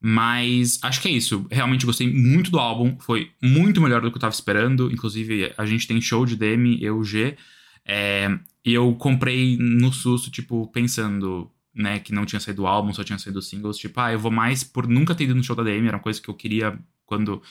Mas 0.00 0.80
acho 0.82 1.00
que 1.00 1.08
é 1.08 1.12
isso. 1.12 1.46
Realmente 1.50 1.86
gostei 1.86 2.12
muito 2.12 2.50
do 2.50 2.58
álbum. 2.58 2.98
Foi 2.98 3.30
muito 3.40 3.80
melhor 3.80 4.00
do 4.00 4.10
que 4.10 4.16
eu 4.16 4.20
tava 4.20 4.34
esperando. 4.34 4.90
Inclusive, 4.90 5.52
a 5.56 5.64
gente 5.64 5.86
tem 5.86 6.00
show 6.00 6.26
de 6.26 6.34
Demi, 6.34 6.82
eu, 6.82 7.04
G. 7.04 7.36
É, 7.84 8.28
e 8.64 8.72
eu 8.72 8.94
comprei 8.94 9.56
no 9.58 9.92
susto, 9.92 10.30
tipo, 10.30 10.66
pensando, 10.68 11.50
né, 11.74 11.98
que 11.98 12.12
não 12.12 12.24
tinha 12.24 12.40
saído 12.40 12.62
o 12.62 12.66
álbum, 12.66 12.92
só 12.92 13.02
tinha 13.02 13.18
saído 13.18 13.42
singles. 13.42 13.76
Tipo, 13.76 14.00
ah, 14.00 14.12
eu 14.12 14.18
vou 14.18 14.30
mais 14.30 14.62
por 14.62 14.86
nunca 14.86 15.14
ter 15.14 15.24
ido 15.24 15.34
no 15.34 15.42
show 15.42 15.56
da 15.56 15.62
DM, 15.62 15.88
era 15.88 15.96
uma 15.96 16.02
coisa 16.02 16.20
que 16.20 16.28
eu 16.28 16.34
queria 16.34 16.78
quando 17.04 17.42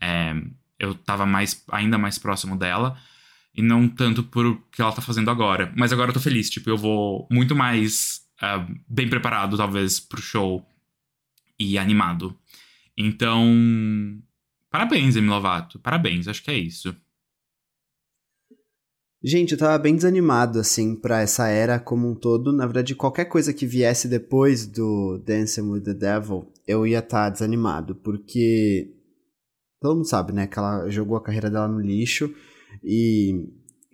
é, 0.00 0.34
eu 0.78 0.94
tava 0.94 1.26
mais, 1.26 1.64
ainda 1.70 1.98
mais 1.98 2.18
próximo 2.18 2.56
dela. 2.56 2.98
E 3.54 3.62
não 3.62 3.88
tanto 3.88 4.22
por 4.22 4.46
o 4.46 4.56
que 4.70 4.80
ela 4.80 4.92
tá 4.92 5.02
fazendo 5.02 5.30
agora. 5.30 5.72
Mas 5.76 5.92
agora 5.92 6.10
eu 6.10 6.14
tô 6.14 6.20
feliz, 6.20 6.48
tipo, 6.48 6.70
eu 6.70 6.76
vou 6.76 7.26
muito 7.30 7.56
mais 7.56 8.22
uh, 8.42 8.80
bem 8.88 9.08
preparado, 9.08 9.56
talvez, 9.56 9.98
pro 9.98 10.22
show 10.22 10.64
e 11.58 11.76
animado. 11.76 12.38
Então, 12.96 13.44
parabéns, 14.70 15.16
Emi 15.16 15.28
Lovato. 15.28 15.78
Parabéns, 15.80 16.28
acho 16.28 16.42
que 16.42 16.50
é 16.50 16.58
isso. 16.58 16.94
Gente, 19.22 19.52
eu 19.52 19.58
tava 19.58 19.76
bem 19.78 19.96
desanimado, 19.96 20.60
assim, 20.60 20.94
pra 20.94 21.22
essa 21.22 21.48
era 21.48 21.78
como 21.80 22.08
um 22.08 22.14
todo. 22.14 22.52
Na 22.52 22.66
verdade, 22.66 22.94
qualquer 22.94 23.24
coisa 23.24 23.52
que 23.52 23.66
viesse 23.66 24.06
depois 24.06 24.64
do 24.64 25.18
Dancing 25.26 25.62
with 25.70 25.82
the 25.82 25.94
Devil, 25.94 26.46
eu 26.66 26.86
ia 26.86 27.00
estar 27.00 27.24
tá 27.24 27.30
desanimado, 27.30 27.96
porque 27.96 28.94
todo 29.80 29.96
mundo 29.96 30.08
sabe, 30.08 30.32
né, 30.32 30.46
que 30.46 30.58
ela 30.58 30.88
jogou 30.88 31.16
a 31.16 31.22
carreira 31.22 31.50
dela 31.50 31.66
no 31.66 31.80
lixo 31.80 32.32
e 32.84 33.48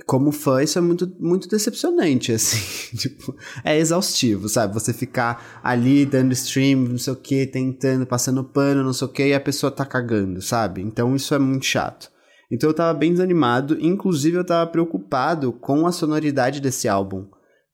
como 0.06 0.32
fã, 0.32 0.62
isso 0.62 0.76
é 0.78 0.82
muito, 0.82 1.10
muito 1.18 1.48
decepcionante, 1.48 2.32
assim. 2.32 2.96
tipo, 2.96 3.34
é 3.64 3.78
exaustivo, 3.78 4.46
sabe? 4.48 4.74
Você 4.74 4.92
ficar 4.92 5.60
ali 5.62 6.04
dando 6.04 6.32
stream, 6.32 6.80
não 6.80 6.98
sei 6.98 7.12
o 7.12 7.16
que, 7.16 7.46
tentando, 7.46 8.04
passando 8.04 8.44
pano, 8.44 8.84
não 8.84 8.92
sei 8.92 9.06
o 9.06 9.10
que, 9.10 9.26
e 9.28 9.34
a 9.34 9.40
pessoa 9.40 9.70
tá 9.70 9.86
cagando, 9.86 10.42
sabe? 10.42 10.82
Então 10.82 11.16
isso 11.16 11.34
é 11.34 11.38
muito 11.38 11.64
chato. 11.64 12.12
Então 12.50 12.70
eu 12.70 12.74
tava 12.74 12.96
bem 12.96 13.12
desanimado, 13.12 13.76
inclusive 13.80 14.36
eu 14.36 14.44
tava 14.44 14.70
preocupado 14.70 15.52
com 15.52 15.86
a 15.86 15.92
sonoridade 15.92 16.60
desse 16.60 16.88
álbum, 16.88 17.26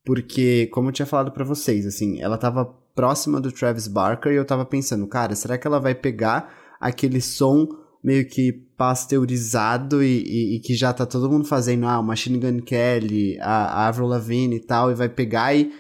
porque 0.05 0.68
como 0.73 0.89
eu 0.89 0.93
tinha 0.93 1.07
falado 1.07 1.33
para 1.33 1.45
vocês, 1.45 1.87
assim, 1.87 2.21
ela 2.21 2.39
tava 2.39 2.64
próxima 2.95 3.41
do 3.41 3.53
Travis 3.53 3.89
Barker 3.89 4.33
e 4.33 4.37
eu 4.37 4.45
tava 4.45 4.64
pensando, 4.64 5.07
cara, 5.07 5.35
será 5.35 5.59
que 5.59 5.66
ela 5.66 5.81
vai 5.81 5.95
pegar 5.95 6.55
aquele 6.81 7.21
som 7.21 7.68
meio 8.03 8.27
que 8.27 8.53
pasteurizado 8.77 10.03
e, 10.03 10.23
e, 10.23 10.57
e 10.57 10.61
que 10.61 10.75
já 10.75 10.93
tá 10.93 11.05
todo 11.05 11.31
mundo 11.31 11.47
fazendo, 11.47 11.87
ah, 11.87 12.01
o 12.01 12.03
Machine 12.03 12.39
Gun 12.39 12.61
Kelly, 12.62 13.39
a, 13.41 13.83
a 13.83 13.89
Avril 13.89 14.07
Lavigne 14.07 14.57
e 14.57 14.61
tal, 14.61 14.91
e 14.91 14.95
vai 14.95 15.09
pegar 15.09 15.55
e 15.55 15.71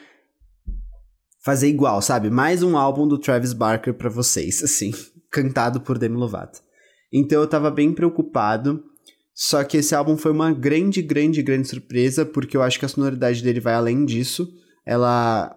fazer 1.42 1.68
igual, 1.68 2.02
sabe? 2.02 2.28
Mais 2.28 2.62
um 2.62 2.76
álbum 2.76 3.08
do 3.08 3.18
Travis 3.18 3.52
Barker 3.52 3.94
para 3.94 4.10
vocês, 4.10 4.62
assim, 4.64 4.92
cantado 5.30 5.80
por 5.80 5.98
Demi 5.98 6.16
Lovato. 6.16 6.60
Então 7.12 7.40
eu 7.40 7.46
tava 7.46 7.70
bem 7.70 7.92
preocupado. 7.92 8.84
Só 9.34 9.64
que 9.64 9.78
esse 9.78 9.94
álbum 9.94 10.16
foi 10.16 10.32
uma 10.32 10.52
grande, 10.52 11.00
grande, 11.00 11.42
grande 11.42 11.68
surpresa, 11.68 12.26
porque 12.26 12.56
eu 12.56 12.62
acho 12.62 12.78
que 12.78 12.84
a 12.84 12.88
sonoridade 12.88 13.42
dele 13.42 13.60
vai 13.60 13.74
além 13.74 14.04
disso. 14.04 14.48
Ela 14.84 15.56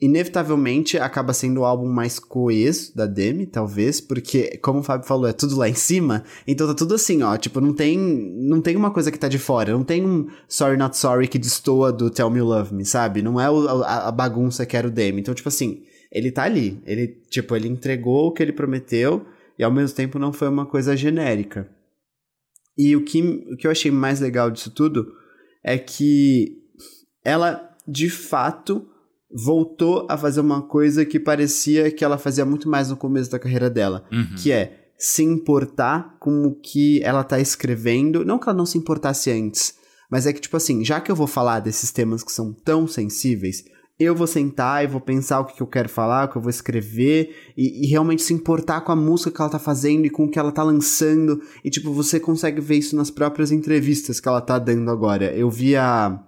inevitavelmente 0.00 0.96
acaba 0.96 1.32
sendo 1.32 1.60
o 1.60 1.64
álbum 1.64 1.88
mais 1.88 2.18
coeso 2.18 2.94
da 2.94 3.04
Demi, 3.04 3.46
talvez, 3.46 4.00
porque, 4.00 4.56
como 4.58 4.78
o 4.78 4.82
Fábio 4.82 5.06
falou, 5.06 5.26
é 5.26 5.32
tudo 5.32 5.56
lá 5.56 5.68
em 5.68 5.74
cima, 5.74 6.24
então 6.46 6.68
tá 6.68 6.74
tudo 6.74 6.94
assim, 6.94 7.22
ó, 7.22 7.36
tipo, 7.36 7.60
não 7.60 7.74
tem, 7.74 7.98
não 7.98 8.60
tem 8.60 8.76
uma 8.76 8.92
coisa 8.92 9.10
que 9.10 9.18
tá 9.18 9.28
de 9.28 9.38
fora, 9.38 9.72
não 9.72 9.82
tem 9.82 10.06
um 10.06 10.28
Sorry 10.48 10.76
Not 10.76 10.96
Sorry 10.96 11.26
que 11.26 11.38
destoa 11.38 11.92
do 11.92 12.10
Tell 12.10 12.30
Me 12.30 12.40
Love 12.40 12.74
Me, 12.74 12.84
sabe? 12.84 13.22
Não 13.22 13.40
é 13.40 13.50
o, 13.50 13.82
a, 13.82 14.08
a, 14.08 14.12
bagunça 14.12 14.64
que 14.64 14.76
era 14.76 14.86
o 14.86 14.90
Demi. 14.90 15.20
Então, 15.20 15.34
tipo 15.34 15.48
assim, 15.48 15.82
ele 16.12 16.30
tá 16.30 16.44
ali, 16.44 16.80
ele, 16.86 17.08
tipo, 17.28 17.56
ele 17.56 17.66
entregou 17.66 18.28
o 18.28 18.32
que 18.32 18.42
ele 18.42 18.52
prometeu, 18.52 19.26
e 19.58 19.64
ao 19.64 19.72
mesmo 19.72 19.96
tempo 19.96 20.18
não 20.18 20.32
foi 20.32 20.48
uma 20.48 20.66
coisa 20.66 20.96
genérica. 20.96 21.68
E 22.76 22.94
o 22.94 23.04
que, 23.04 23.20
o 23.52 23.56
que 23.56 23.66
eu 23.66 23.70
achei 23.70 23.90
mais 23.90 24.20
legal 24.20 24.50
disso 24.50 24.70
tudo 24.70 25.12
é 25.64 25.76
que 25.76 26.56
ela, 27.24 27.76
de 27.86 28.08
fato, 28.08 28.88
voltou 29.30 30.06
a 30.08 30.16
fazer 30.16 30.40
uma 30.40 30.62
coisa 30.62 31.04
que 31.04 31.18
parecia 31.18 31.90
que 31.90 32.04
ela 32.04 32.16
fazia 32.16 32.44
muito 32.44 32.68
mais 32.68 32.88
no 32.88 32.96
começo 32.96 33.30
da 33.30 33.38
carreira 33.38 33.68
dela, 33.68 34.04
uhum. 34.12 34.36
que 34.36 34.52
é 34.52 34.90
se 34.96 35.22
importar 35.22 36.16
com 36.18 36.44
o 36.44 36.54
que 36.54 37.02
ela 37.02 37.22
tá 37.22 37.38
escrevendo, 37.38 38.24
não 38.24 38.38
que 38.38 38.48
ela 38.48 38.56
não 38.56 38.66
se 38.66 38.78
importasse 38.78 39.30
antes, 39.30 39.74
mas 40.10 40.26
é 40.26 40.32
que 40.32 40.40
tipo 40.40 40.56
assim, 40.56 40.84
já 40.84 41.00
que 41.00 41.10
eu 41.10 41.16
vou 41.16 41.26
falar 41.26 41.60
desses 41.60 41.92
temas 41.92 42.22
que 42.22 42.32
são 42.32 42.52
tão 42.52 42.86
sensíveis, 42.86 43.64
eu 43.98 44.14
vou 44.14 44.26
sentar 44.26 44.84
e 44.84 44.86
vou 44.86 45.00
pensar 45.00 45.40
o 45.40 45.44
que 45.44 45.60
eu 45.60 45.66
quero 45.66 45.88
falar, 45.88 46.26
o 46.26 46.28
que 46.28 46.36
eu 46.36 46.42
vou 46.42 46.50
escrever, 46.50 47.34
e, 47.56 47.84
e, 47.84 47.88
realmente 47.88 48.22
se 48.22 48.32
importar 48.32 48.82
com 48.82 48.92
a 48.92 48.96
música 48.96 49.30
que 49.30 49.40
ela 49.40 49.50
tá 49.50 49.58
fazendo 49.58 50.06
e 50.06 50.10
com 50.10 50.24
o 50.24 50.30
que 50.30 50.38
ela 50.38 50.52
tá 50.52 50.62
lançando. 50.62 51.40
E, 51.64 51.70
tipo, 51.70 51.92
você 51.92 52.20
consegue 52.20 52.60
ver 52.60 52.76
isso 52.76 52.94
nas 52.94 53.10
próprias 53.10 53.50
entrevistas 53.50 54.20
que 54.20 54.28
ela 54.28 54.40
tá 54.40 54.58
dando 54.58 54.90
agora. 54.90 55.32
Eu 55.34 55.50
vi 55.50 55.74
a. 55.74 56.22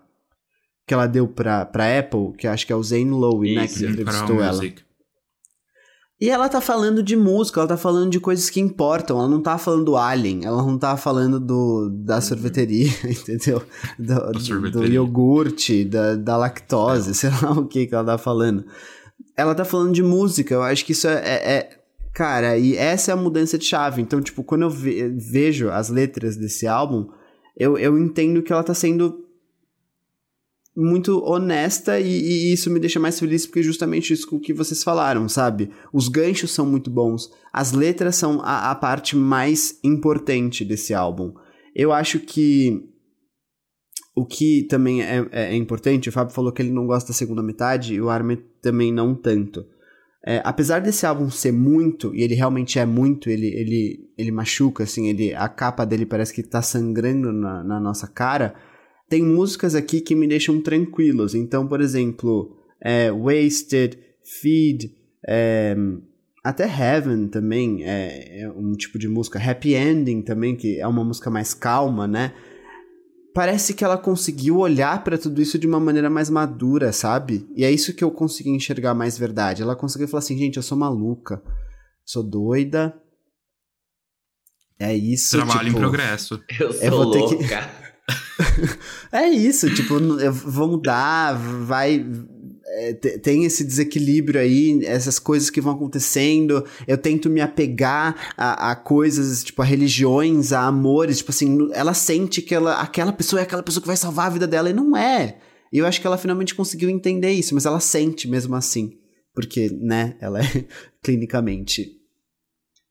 que 0.84 0.92
ela 0.92 1.06
deu 1.06 1.28
pra, 1.28 1.64
pra 1.64 1.98
Apple, 1.98 2.32
que 2.36 2.48
acho 2.48 2.66
que 2.66 2.72
é 2.72 2.76
o 2.76 2.82
Zane 2.82 3.10
Lowe, 3.10 3.54
né? 3.54 3.68
Que 3.68 3.86
entrevistou 3.86 4.42
ela. 4.42 4.56
Music. 4.56 4.89
E 6.20 6.28
ela 6.28 6.50
tá 6.50 6.60
falando 6.60 7.02
de 7.02 7.16
música, 7.16 7.60
ela 7.60 7.68
tá 7.68 7.76
falando 7.78 8.10
de 8.10 8.20
coisas 8.20 8.50
que 8.50 8.60
importam, 8.60 9.18
ela 9.18 9.28
não 9.28 9.40
tá 9.40 9.56
falando 9.56 9.86
do 9.86 9.96
Alien, 9.96 10.44
ela 10.44 10.62
não 10.62 10.76
tá 10.76 10.94
falando 10.96 11.40
do, 11.40 11.88
da 11.90 12.16
uhum. 12.16 12.20
sorveteria, 12.20 12.90
entendeu? 13.08 13.62
Do, 13.98 14.38
sorveteria. 14.38 14.88
do 14.88 14.92
iogurte, 14.92 15.84
da, 15.84 16.16
da 16.16 16.36
lactose, 16.36 17.12
é. 17.12 17.14
sei 17.14 17.30
lá 17.30 17.52
o 17.58 17.66
que 17.66 17.86
que 17.86 17.94
ela 17.94 18.04
tá 18.04 18.18
falando. 18.18 18.66
Ela 19.34 19.54
tá 19.54 19.64
falando 19.64 19.94
de 19.94 20.02
música, 20.02 20.52
eu 20.52 20.62
acho 20.62 20.84
que 20.84 20.92
isso 20.92 21.08
é, 21.08 21.14
é, 21.14 21.52
é 21.52 21.80
Cara, 22.12 22.58
e 22.58 22.76
essa 22.76 23.12
é 23.12 23.14
a 23.14 23.16
mudança 23.16 23.56
de 23.56 23.64
chave. 23.64 24.02
Então, 24.02 24.20
tipo, 24.20 24.42
quando 24.42 24.62
eu 24.62 24.70
ve 24.70 25.08
vejo 25.08 25.70
as 25.70 25.88
letras 25.88 26.36
desse 26.36 26.66
álbum, 26.66 27.08
eu, 27.56 27.78
eu 27.78 27.96
entendo 27.98 28.42
que 28.42 28.52
ela 28.52 28.62
tá 28.62 28.74
sendo 28.74 29.24
muito 30.76 31.22
honesta 31.24 31.98
e, 31.98 32.06
e, 32.06 32.52
isso 32.54 32.70
me 32.70 32.78
deixa 32.78 33.00
mais 33.00 33.18
feliz 33.18 33.46
porque 33.46 33.62
justamente 33.62 34.12
isso 34.12 34.40
que 34.40 34.52
vocês 34.52 34.82
falaram, 34.82 35.28
sabe? 35.28 35.70
Os 35.92 36.08
ganchos 36.08 36.52
são 36.52 36.64
muito 36.64 36.90
bons, 36.90 37.30
as 37.52 37.72
letras 37.72 38.16
são 38.16 38.40
a, 38.42 38.70
a 38.70 38.74
parte 38.74 39.16
mais 39.16 39.78
importante 39.82 40.64
desse 40.64 40.94
álbum. 40.94 41.32
Eu 41.74 41.92
acho 41.92 42.20
que 42.20 42.88
o 44.14 44.26
que 44.26 44.66
também 44.68 45.02
é, 45.02 45.18
é, 45.32 45.52
é, 45.52 45.56
importante, 45.56 46.08
o 46.08 46.12
Fábio 46.12 46.34
falou 46.34 46.52
que 46.52 46.62
ele 46.62 46.72
não 46.72 46.86
gosta 46.86 47.08
da 47.08 47.14
segunda 47.14 47.42
metade 47.42 47.94
e 47.94 48.00
o 48.00 48.10
Armin 48.10 48.38
também 48.60 48.92
não 48.92 49.14
tanto. 49.14 49.64
É, 50.26 50.42
apesar 50.44 50.80
desse 50.80 51.06
álbum 51.06 51.30
ser 51.30 51.52
muito, 51.52 52.14
e 52.14 52.22
ele 52.22 52.34
realmente 52.34 52.78
é 52.78 52.84
muito, 52.84 53.30
ele, 53.30 53.46
ele, 53.46 54.10
ele 54.18 54.30
machuca, 54.30 54.84
assim, 54.84 55.08
ele, 55.08 55.34
a 55.34 55.48
capa 55.48 55.86
dele 55.86 56.04
parece 56.04 56.34
que 56.34 56.42
tá 56.42 56.60
sangrando 56.60 57.32
na, 57.32 57.64
na 57.64 57.80
nossa 57.80 58.06
cara, 58.06 58.54
tem 59.10 59.24
músicas 59.24 59.74
aqui 59.74 60.00
que 60.00 60.14
me 60.14 60.28
deixam 60.28 60.62
tranquilos. 60.62 61.34
Então, 61.34 61.66
por 61.66 61.80
exemplo, 61.80 62.56
é, 62.80 63.10
Wasted, 63.10 63.98
Feed, 64.24 64.94
é, 65.26 65.76
até 66.44 66.64
Heaven 66.64 67.26
também 67.26 67.82
é, 67.82 68.42
é, 68.42 68.50
um 68.50 68.72
tipo 68.72 69.00
de 69.00 69.08
música. 69.08 69.38
Happy 69.38 69.74
Ending 69.74 70.22
também, 70.22 70.54
que 70.56 70.78
é 70.78 70.86
uma 70.86 71.04
música 71.04 71.28
mais 71.28 71.52
calma, 71.52 72.06
né? 72.06 72.32
Parece 73.34 73.74
que 73.74 73.84
ela 73.84 73.98
conseguiu 73.98 74.58
olhar 74.58 75.02
para 75.02 75.18
tudo 75.18 75.42
isso 75.42 75.58
de 75.58 75.66
uma 75.66 75.80
maneira 75.80 76.08
mais 76.08 76.30
madura, 76.30 76.92
sabe? 76.92 77.48
E 77.56 77.64
é 77.64 77.70
isso 77.70 77.94
que 77.94 78.04
eu 78.04 78.12
consegui 78.12 78.50
enxergar 78.50 78.94
mais 78.94 79.18
verdade. 79.18 79.62
Ela 79.62 79.74
conseguiu 79.74 80.06
falar 80.06 80.20
assim, 80.20 80.38
gente, 80.38 80.56
eu 80.56 80.62
sou 80.62 80.78
maluca, 80.78 81.42
sou 82.04 82.22
doida. 82.22 82.94
É 84.78 84.96
isso. 84.96 85.36
Trabalho 85.36 85.66
tipo, 85.66 85.78
em 85.78 85.80
progresso. 85.80 86.40
Eu 86.60 86.72
sou 86.72 86.82
eu 86.82 86.90
vou 86.90 87.04
louca. 87.04 87.36
Ter 87.36 87.48
que... 87.48 87.80
é 89.12 89.28
isso, 89.28 89.72
tipo, 89.74 89.94
vou 90.30 90.68
mudar, 90.68 91.32
vai. 91.34 92.04
É, 92.72 92.92
tem 92.92 93.44
esse 93.44 93.64
desequilíbrio 93.64 94.40
aí, 94.40 94.84
essas 94.84 95.18
coisas 95.18 95.50
que 95.50 95.60
vão 95.60 95.72
acontecendo. 95.72 96.64
Eu 96.86 96.96
tento 96.96 97.28
me 97.28 97.40
apegar 97.40 98.32
a, 98.36 98.70
a, 98.70 98.76
coisas, 98.76 99.42
tipo, 99.42 99.60
a 99.60 99.64
religiões, 99.64 100.52
a 100.52 100.62
amores. 100.66 101.18
Tipo 101.18 101.30
assim, 101.30 101.68
ela 101.72 101.94
sente 101.94 102.40
que 102.40 102.54
ela, 102.54 102.80
aquela 102.80 103.12
pessoa 103.12 103.40
é 103.40 103.42
aquela 103.42 103.62
pessoa 103.62 103.80
que 103.80 103.88
vai 103.88 103.96
salvar 103.96 104.26
a 104.26 104.30
vida 104.30 104.46
dela, 104.46 104.70
e 104.70 104.74
não 104.74 104.96
é. 104.96 105.38
E 105.72 105.78
eu 105.78 105.86
acho 105.86 106.00
que 106.00 106.06
ela 106.06 106.18
finalmente 106.18 106.54
conseguiu 106.54 106.90
entender 106.90 107.32
isso, 107.32 107.54
mas 107.54 107.66
ela 107.66 107.80
sente 107.80 108.28
mesmo 108.28 108.54
assim. 108.54 108.98
Porque, 109.34 109.68
né, 109.70 110.16
ela 110.20 110.40
é 110.40 110.64
clinicamente. 111.02 111.96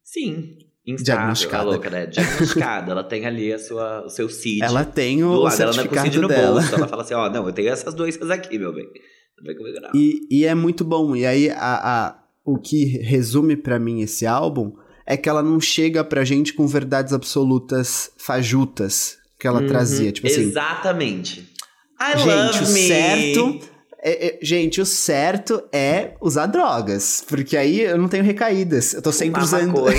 Sim, 0.04 0.58
diagnosticada. 0.96 1.64
A 1.64 1.66
louca, 1.66 1.90
né? 1.90 2.06
Diagnosticada. 2.06 2.92
ela 2.92 3.04
tem 3.04 3.26
ali 3.26 3.54
a 3.54 3.60
sua, 3.60 4.06
o 4.06 4.10
seu 4.10 4.30
CID. 4.30 4.64
Ela 4.64 4.86
tem 4.86 5.24
o. 5.24 5.48
Ela 5.48 5.74
não 5.74 5.84
é 5.84 5.88
o 5.88 6.02
CID 6.02 6.20
no 6.20 6.28
dela. 6.28 6.62
bolso. 6.62 6.76
Ela 6.76 6.88
fala 6.90 7.02
assim, 7.04 7.14
ó, 7.14 7.28
oh, 7.28 7.30
não, 7.30 7.46
eu 7.46 7.54
tenho 7.54 7.70
essas 7.70 7.94
doenças 7.94 8.30
aqui, 8.30 8.58
meu 8.58 8.74
bem. 8.74 8.86
E, 9.94 10.28
e 10.30 10.46
é 10.46 10.54
muito 10.54 10.84
bom. 10.84 11.16
E 11.16 11.26
aí, 11.26 11.50
a, 11.50 11.56
a, 11.58 12.24
o 12.44 12.58
que 12.58 12.86
resume 12.98 13.56
para 13.56 13.80
mim 13.80 14.02
esse 14.02 14.26
álbum 14.26 14.74
é 15.06 15.16
que 15.18 15.30
ela 15.30 15.42
não 15.42 15.60
chega 15.60 16.04
pra 16.04 16.24
gente 16.24 16.54
com 16.54 16.68
verdades 16.68 17.14
absolutas 17.14 18.12
fajutas 18.18 19.18
que 19.40 19.48
ela 19.48 19.62
uhum, 19.62 19.68
trazia. 19.68 20.12
Tipo 20.12 20.28
assim. 20.28 20.42
Exatamente. 20.42 21.50
I 22.00 22.18
gente, 22.18 22.64
o 22.64 22.66
certo 22.66 23.60
é, 24.02 24.28
é, 24.28 24.40
gente, 24.42 24.80
o 24.82 24.86
certo 24.86 25.62
é 25.72 26.16
usar 26.22 26.46
drogas. 26.48 27.24
Porque 27.28 27.58
aí 27.58 27.82
eu 27.82 27.98
não 27.98 28.08
tenho 28.08 28.24
recaídas. 28.24 28.94
Eu 28.94 29.02
tô 29.02 29.12
sempre 29.12 29.42
usando. 29.42 29.74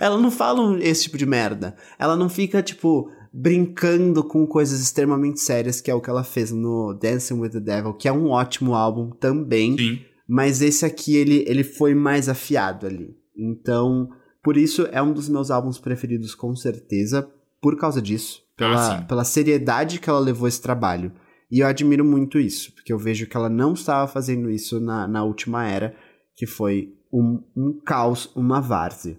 Ela 0.00 0.18
não 0.18 0.30
fala 0.30 0.78
esse 0.82 1.04
tipo 1.04 1.16
de 1.16 1.26
merda. 1.26 1.76
Ela 1.98 2.16
não 2.16 2.28
fica, 2.28 2.62
tipo, 2.62 3.10
brincando 3.32 4.24
com 4.24 4.46
coisas 4.46 4.80
extremamente 4.80 5.40
sérias, 5.40 5.80
que 5.80 5.90
é 5.90 5.94
o 5.94 6.00
que 6.00 6.10
ela 6.10 6.24
fez 6.24 6.50
no 6.50 6.92
Dancing 6.94 7.34
with 7.34 7.50
the 7.50 7.60
Devil, 7.60 7.94
que 7.94 8.08
é 8.08 8.12
um 8.12 8.30
ótimo 8.30 8.74
álbum 8.74 9.10
também. 9.10 9.76
Sim. 9.78 10.00
Mas 10.26 10.60
esse 10.62 10.84
aqui, 10.84 11.16
ele, 11.16 11.44
ele 11.46 11.62
foi 11.62 11.94
mais 11.94 12.28
afiado 12.28 12.86
ali. 12.86 13.16
Então, 13.36 14.08
por 14.42 14.56
isso, 14.56 14.88
é 14.90 15.00
um 15.02 15.12
dos 15.12 15.28
meus 15.28 15.50
álbuns 15.50 15.78
preferidos, 15.78 16.34
com 16.34 16.54
certeza, 16.56 17.28
por 17.60 17.76
causa 17.76 18.00
disso. 18.00 18.42
Pela, 18.56 18.96
ah, 18.96 19.02
pela 19.02 19.24
seriedade 19.24 19.98
que 20.00 20.10
ela 20.10 20.18
levou 20.18 20.48
esse 20.48 20.60
trabalho. 20.60 21.12
E 21.50 21.60
eu 21.60 21.66
admiro 21.66 22.04
muito 22.04 22.38
isso, 22.38 22.72
porque 22.72 22.92
eu 22.92 22.98
vejo 22.98 23.26
que 23.26 23.36
ela 23.36 23.48
não 23.48 23.72
estava 23.72 24.06
fazendo 24.06 24.50
isso 24.50 24.78
na, 24.78 25.08
na 25.08 25.24
última 25.24 25.66
era, 25.66 25.96
que 26.36 26.46
foi 26.46 26.94
um, 27.12 27.42
um 27.56 27.80
caos, 27.84 28.30
uma 28.36 28.60
várzea. 28.60 29.18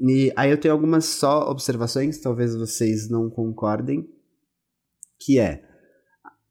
E 0.00 0.32
aí 0.34 0.50
eu 0.50 0.58
tenho 0.58 0.74
algumas 0.74 1.04
só 1.04 1.48
observações, 1.48 2.18
talvez 2.18 2.56
vocês 2.56 3.08
não 3.08 3.30
concordem, 3.30 4.08
que 5.20 5.38
é, 5.38 5.62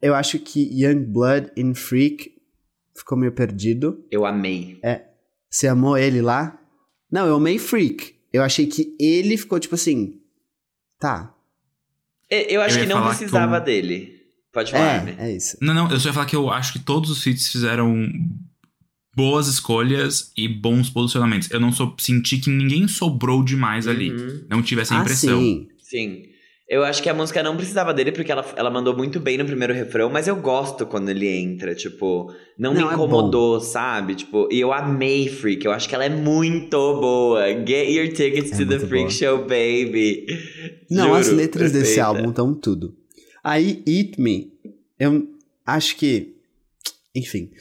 eu 0.01 0.15
acho 0.15 0.39
que 0.39 0.61
Young 0.61 1.03
Blood 1.05 1.51
in 1.57 1.73
Freak 1.73 2.31
ficou 2.95 3.17
meio 3.17 3.33
perdido. 3.33 4.05
Eu 4.09 4.25
amei. 4.25 4.79
É, 4.81 5.05
você 5.49 5.67
amou 5.67 5.97
ele 5.97 6.21
lá? 6.21 6.57
Não, 7.11 7.27
eu 7.27 7.35
amei 7.35 7.59
Freak. 7.59 8.15
Eu 8.31 8.41
achei 8.41 8.65
que 8.65 8.95
ele 8.97 9.35
ficou 9.35 9.59
tipo 9.59 9.75
assim, 9.75 10.21
tá. 10.97 11.35
É, 12.29 12.55
Eu 12.55 12.61
acho 12.61 12.79
Eu 12.79 12.83
que 12.83 12.89
não 12.89 13.05
precisava 13.05 13.59
que 13.59 13.65
dele. 13.65 14.20
Pode 14.53 14.71
falar, 14.71 15.03
né? 15.05 15.15
É, 15.17 15.29
é 15.31 15.35
isso. 15.35 15.57
Não, 15.61 15.73
não, 15.73 15.89
eu 15.89 15.99
só 15.99 16.09
ia 16.09 16.13
falar 16.13 16.25
que 16.25 16.35
eu 16.35 16.49
acho 16.49 16.73
que 16.73 16.79
todos 16.79 17.09
os 17.09 17.23
feats 17.23 17.47
fizeram 17.47 18.05
boas 19.15 19.47
escolhas 19.47 20.31
e 20.37 20.47
bons 20.47 20.89
posicionamentos. 20.89 21.49
Eu 21.51 21.59
não 21.59 21.71
sou, 21.71 21.93
senti 21.99 22.37
que 22.37 22.49
ninguém 22.49 22.87
sobrou 22.87 23.43
demais 23.43 23.87
ali. 23.87 24.11
Uhum. 24.11 24.45
Não 24.49 24.61
tive 24.61 24.81
essa 24.81 24.95
Ah, 24.97 25.01
impressão. 25.01 25.39
sim. 25.39 25.67
Sim. 25.81 26.23
Eu 26.69 26.85
acho 26.85 27.03
que 27.03 27.09
a 27.09 27.13
música 27.13 27.43
não 27.43 27.57
precisava 27.57 27.93
dele, 27.93 28.13
porque 28.13 28.31
ela, 28.31 28.45
ela 28.55 28.69
mandou 28.71 28.95
muito 28.95 29.19
bem 29.19 29.37
no 29.37 29.43
primeiro 29.43 29.73
refrão, 29.73 30.09
mas 30.09 30.25
eu 30.29 30.37
gosto 30.37 30.85
quando 30.85 31.09
ele 31.09 31.27
entra, 31.27 31.75
tipo, 31.75 32.33
não, 32.57 32.73
me 32.73 32.79
Não, 32.79 32.89
é 32.89 32.93
incomodou, 32.93 33.59
sabe? 33.59 34.15
Tipo, 34.15 34.47
e 34.49 34.61
eu 34.61 34.71
amei 34.71 35.27
Freak, 35.27 35.65
eu 35.65 35.73
acho 35.73 35.89
que 35.89 35.93
ela 35.95 36.05
é 36.05 36.09
muito 36.09 36.77
boa. 37.01 37.45
Get 37.67 37.89
your 37.89 38.07
tickets 38.13 38.53
É 38.53 38.57
to 38.59 38.65
the 38.65 38.79
Freak 38.79 39.07
boa. 39.07 39.09
Show, 39.09 39.37
baby. 39.39 40.25
Não, 40.89 41.07
Juro, 41.07 41.15
as 41.17 41.27
letras 41.27 41.73
desse 41.73 41.95
perfeita. 41.95 42.05
álbum 42.05 42.29
estão 42.29 42.53
tudo. 42.53 42.95
Aí, 43.43 43.83
Eat 43.87 44.19
Me, 44.19 44.51
eu 44.99 45.27
acho 45.65 45.95
que. 45.95 46.35
Enfim. 47.15 47.51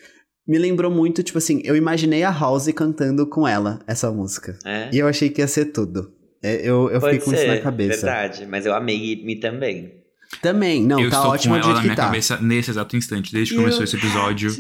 Me 0.47 0.59
lembrou 0.59 0.91
muito, 0.91 1.23
tipo 1.23 1.39
assim, 1.39 1.61
eu 1.65 1.77
imaginei 1.77 2.25
a 2.25 2.31
House 2.31 2.67
cantando 2.73 3.25
com 3.27 3.47
ela 3.47 3.81
essa 3.87 4.11
música. 4.11 4.59
É? 4.65 4.91
E 4.93 4.99
eu 4.99 5.07
achei 5.07 5.31
que 5.31 5.41
ia 5.41 5.47
ser 5.47 5.67
tudo. 5.67 6.13
É, 6.43 6.57
Eu, 6.69 6.91
eu 6.91 7.01
fiquei 7.01 7.19
com 7.21 7.33
isso 7.33 7.41
ser, 7.43 7.49
na 7.49 7.61
cabeça. 7.61 8.07
verdade. 8.07 8.47
Mas 8.47 8.67
eu 8.67 8.75
amei 8.75 9.13
Eat 9.13 9.25
Me 9.25 9.37
também. 9.37 9.95
Também, 10.43 10.85
não, 10.85 11.01
eu 11.01 11.11
tá 11.11 11.17
estou 11.17 11.33
ótimo 11.33 11.55
com 11.55 11.61
do 11.61 11.67
ela 11.67 11.75
jeito 11.75 11.77
na 11.77 11.81
que 11.83 11.87
minha 11.89 11.97
tá. 11.97 12.05
cabeça 12.07 12.41
nesse 12.41 12.71
exato 12.71 12.97
instante. 12.97 13.33
Desde 13.33 13.53
que 13.55 13.61
começou 13.61 13.85
esse 13.85 13.97
episódio, 13.97 14.51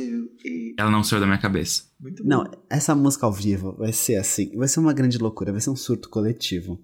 ela 0.77 0.91
não 0.91 1.03
saiu 1.03 1.21
da 1.21 1.27
minha 1.27 1.39
cabeça. 1.39 1.85
Muito 1.99 2.25
Não, 2.25 2.45
essa 2.69 2.95
música 2.95 3.27
ao 3.27 3.33
vivo 3.33 3.75
vai 3.79 3.93
ser 3.93 4.17
assim, 4.17 4.51
vai 4.57 4.69
ser 4.69 4.81
uma 4.81 4.93
grande 4.93 5.17
loucura, 5.19 5.53
vai 5.53 5.61
ser 5.61 5.71
um 5.71 5.77
surto 5.77 6.09
coletivo. 6.09 6.79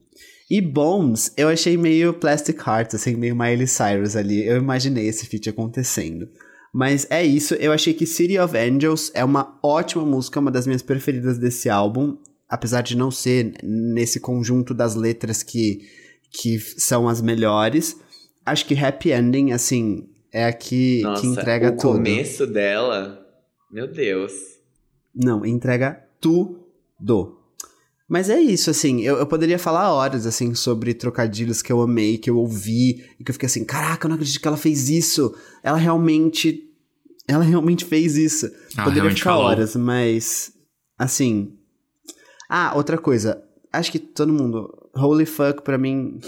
E 0.49 0.61
Bones, 0.61 1.33
eu 1.37 1.49
achei 1.49 1.77
meio 1.77 2.15
Plastic 2.15 2.59
Hearts, 2.65 2.95
assim, 2.95 3.17
meio 3.17 3.35
Miley 3.35 3.67
Cyrus 3.67 4.15
ali. 4.15 4.47
Eu 4.47 4.57
imaginei 4.59 5.09
esse 5.09 5.27
feat 5.27 5.49
acontecendo. 5.49 6.29
Mas 6.73 7.07
é 7.11 7.25
isso, 7.25 7.55
eu 7.55 7.73
achei 7.73 7.95
que 7.95 8.07
City 8.07 8.39
of 8.39 8.57
Angels 8.57 9.11
é 9.15 9.25
uma 9.25 9.59
ótima 9.63 10.05
música, 10.05 10.39
uma 10.39 10.51
das 10.51 10.67
minhas 10.67 10.83
preferidas 10.83 11.39
desse 11.39 11.69
álbum. 11.69 12.17
Apesar 12.49 12.83
de 12.83 12.97
não 12.97 13.11
ser 13.11 13.55
nesse 13.63 14.21
conjunto 14.21 14.73
das 14.73 14.95
letras 14.95 15.43
que, 15.43 15.81
que 16.31 16.61
são 16.61 17.09
as 17.09 17.21
melhores. 17.21 17.97
Acho 18.45 18.67
que 18.67 18.79
Happy 18.79 19.11
Ending, 19.11 19.51
assim, 19.51 20.09
é 20.33 20.45
a 20.45 20.53
que, 20.53 21.03
Nossa, 21.03 21.23
que 21.23 21.27
entrega 21.27 21.69
o 21.69 21.77
tudo. 21.77 21.95
começo 21.95 22.47
dela, 22.47 23.27
meu 23.69 23.91
Deus. 23.91 24.33
Não, 25.13 25.45
entrega 25.45 26.05
tudo. 26.21 27.36
Mas 28.09 28.31
é 28.31 28.39
isso, 28.41 28.71
assim, 28.71 29.01
eu, 29.03 29.17
eu 29.17 29.27
poderia 29.27 29.59
falar 29.59 29.93
horas, 29.93 30.27
assim, 30.27 30.55
sobre 30.55 30.95
trocadilhos 30.95 31.61
que 31.61 31.73
eu 31.73 31.81
amei, 31.83 32.17
que 32.19 32.31
eu 32.31 32.37
ouvi, 32.39 33.05
e 33.19 33.25
que 33.25 33.31
eu 33.31 33.33
fiquei 33.33 33.47
assim, 33.47 33.65
caraca, 33.65 34.07
eu 34.07 34.09
não 34.11 34.15
acredito 34.15 34.41
que 34.41 34.47
ela 34.47 34.57
fez 34.57 34.89
isso. 34.89 35.35
Ela 35.63 35.77
realmente. 35.77 36.63
Ela 37.27 37.43
realmente 37.43 37.85
fez 37.85 38.17
isso. 38.17 38.47
Ela 38.77 38.85
poderia 38.85 39.11
ficar 39.11 39.31
falou. 39.31 39.47
horas, 39.47 39.75
mas. 39.75 40.53
Assim. 40.97 41.53
Ah, 42.49 42.73
outra 42.77 42.97
coisa. 42.97 43.43
Acho 43.73 43.91
que 43.91 43.99
todo 43.99 44.33
mundo. 44.33 44.69
Holy 44.95 45.27
fuck, 45.27 45.63
pra 45.63 45.77
mim. 45.77 46.21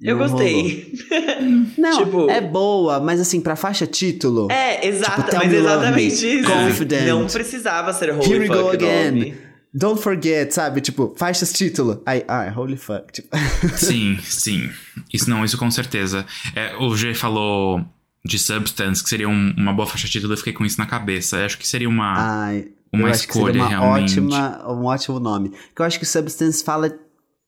Eu 0.00 0.16
não 0.16 0.26
gostei. 0.28 0.92
Não, 1.76 1.98
Tipo- 2.04 2.30
é 2.30 2.40
boa, 2.40 3.00
mas 3.00 3.20
assim, 3.20 3.40
pra 3.40 3.56
faixa 3.56 3.86
título. 3.86 4.50
É, 4.50 4.86
exato, 4.86 5.22
Tipo, 5.24 5.36
mas 5.36 5.52
exatamente 5.52 6.24
Me, 6.24 6.40
isso. 6.40 6.50
Confident. 6.50 7.06
Não 7.08 7.26
precisava 7.26 7.92
ser 7.92 8.10
Holy 8.12 8.24
Here 8.32 8.38
we 8.40 8.46
Fuck 8.46 8.60
go 8.62 8.68
again. 8.70 9.10
nome. 9.10 9.47
Don't 9.78 10.02
forget, 10.02 10.50
sabe? 10.52 10.80
Tipo, 10.80 11.14
faixas 11.16 11.52
título. 11.52 12.02
Aí, 12.04 12.24
ah, 12.26 12.52
holy 12.56 12.76
fuck. 12.76 13.12
Tipo. 13.12 13.28
Sim, 13.76 14.18
sim. 14.22 14.68
Isso 15.12 15.30
não, 15.30 15.44
isso 15.44 15.56
com 15.56 15.70
certeza. 15.70 16.26
É, 16.54 16.74
o 16.76 16.96
G 16.96 17.14
falou 17.14 17.84
de 18.24 18.38
Substance, 18.38 19.02
que 19.02 19.08
seria 19.08 19.28
um- 19.28 19.54
uma 19.56 19.72
boa 19.72 19.86
faixa 19.86 20.08
título, 20.08 20.32
eu 20.32 20.36
fiquei 20.36 20.52
com 20.52 20.64
isso 20.64 20.78
na 20.78 20.86
cabeça. 20.86 21.36
Eu 21.38 21.46
acho 21.46 21.56
que 21.58 21.66
seria 21.66 21.88
uma, 21.88 22.14
Ai, 22.46 22.68
uma 22.92 23.10
escolha 23.10 23.60
uma 23.60 23.68
realmente. 23.68 24.18
ótima, 24.18 24.72
um 24.72 24.84
ótimo 24.86 25.20
nome. 25.20 25.50
Que 25.74 25.80
eu 25.80 25.86
acho 25.86 25.98
que 25.98 26.04
Substance 26.06 26.64
fala. 26.64 26.92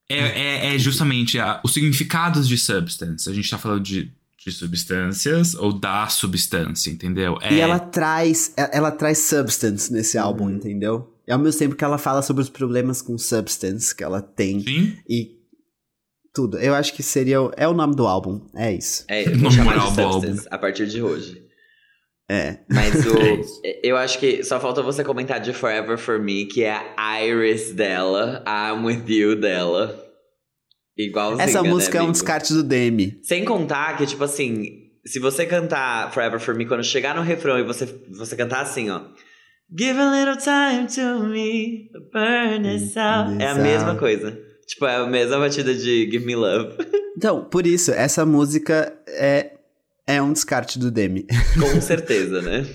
É, 0.09 0.19
é, 0.71 0.75
é 0.75 0.79
justamente 0.79 1.39
a- 1.39 1.61
os 1.65 1.73
significados 1.75 2.47
de 2.49 2.57
substance. 2.57 3.29
A 3.29 3.33
gente 3.35 3.51
tá 3.51 3.59
falando 3.59 3.83
de, 3.83 4.11
de 4.45 4.53
substâncias 4.53 5.55
ou 5.55 5.73
da 5.73 6.07
substância, 6.09 6.91
entendeu? 6.91 7.39
É, 7.43 7.55
E 7.55 7.61
ela 7.61 7.79
traz. 7.79 8.53
Ela 8.57 8.91
traz 8.93 9.19
substance 9.19 9.93
nesse 9.93 10.17
álbum, 10.17 10.49
entendeu? 10.51 11.13
E 11.31 11.33
ao 11.33 11.39
mesmo 11.39 11.59
tempo 11.61 11.77
que 11.77 11.85
ela 11.85 11.97
fala 11.97 12.23
sobre 12.23 12.43
os 12.43 12.49
problemas 12.51 13.01
com 13.01 13.17
substance 13.17 13.95
que 13.95 14.03
ela 14.03 14.21
tem. 14.21 14.59
Sim, 14.61 14.97
E 15.09 15.39
tudo. 16.35 16.59
Eu 16.59 16.75
acho 16.75 16.93
que 16.93 17.03
seria. 17.05 17.41
o- 17.41 17.53
É 17.57 17.69
o 17.69 17.73
nome 17.73 17.95
do 17.95 18.05
álbum. 18.07 18.45
É 18.57 18.73
isso. 18.73 19.05
É, 19.09 19.23
eu 19.27 19.33
vou 19.33 19.43
Nome 19.45 19.53
chamar 19.55 19.75
moral 19.77 19.91
de 19.93 19.97
do 19.97 20.13
Substance 20.13 20.49
a 20.51 20.59
partir 20.59 20.87
de 20.89 21.01
hoje. 21.03 21.41
É. 22.29 22.59
Mas 22.69 22.95
o, 23.07 23.17
É 23.19 23.35
isso. 23.35 23.61
eu 23.83 23.97
acho 23.97 24.19
que 24.19 24.43
só 24.43 24.59
falta 24.61 24.83
você 24.83 25.05
comentar 25.05 25.39
de 25.41 25.53
Forever 25.53 25.97
For 25.99 26.21
Me, 26.21 26.47
que 26.47 26.65
é 26.65 26.95
a 26.97 27.25
Iris 27.25 27.73
dela, 27.73 28.43
a 28.45 28.73
I'm 28.73 28.85
With 28.85 29.05
You 29.09 29.37
dela. 29.37 30.05
Igualzinha, 30.99 31.45
Essa 31.45 31.63
né, 31.63 31.69
música 31.71 31.99
é 31.99 32.03
um 32.03 32.13
descarte 32.13 32.53
do 32.53 32.63
Demi. 32.63 33.19
Sem 33.23 33.45
contar 33.45 33.97
que, 33.97 34.05
tipo 34.07 34.23
assim, 34.25 34.91
se 35.07 35.19
você 35.19 35.47
cantar 35.47 36.13
Forever 36.13 36.39
For 36.41 36.55
Me, 36.55 36.67
quando 36.67 36.85
chegar 36.85 37.15
no 37.15 37.23
refrão 37.23 37.59
e 37.59 37.63
você, 37.63 37.87
você 38.11 38.37
cantar 38.37 38.63
assim, 38.63 38.91
ó. 38.91 39.01
Give 39.77 39.99
a 40.01 40.11
little 40.11 40.37
time 40.37 40.87
to 40.95 41.25
me, 41.29 41.91
burn 42.13 42.63
this 42.63 42.97
out. 42.97 43.41
É 43.41 43.49
a 43.49 43.55
mesma 43.55 43.91
out. 43.91 44.01
coisa. 44.01 44.37
Tipo, 44.67 44.87
é 44.87 44.97
a 44.97 45.07
mesma 45.07 45.39
batida 45.39 45.75
de 45.75 46.09
Give 46.11 46.25
Me 46.25 46.35
Love. 46.37 46.77
Então, 47.17 47.45
por 47.45 47.67
isso, 47.67 47.91
essa 47.93 48.25
música 48.25 48.97
é. 49.07 49.53
É 50.07 50.23
um 50.23 50.33
descarte 50.33 50.79
do 50.79 50.91
Demi. 50.91 51.27
Com 51.59 51.79
certeza, 51.83 52.41
né? 52.41 52.67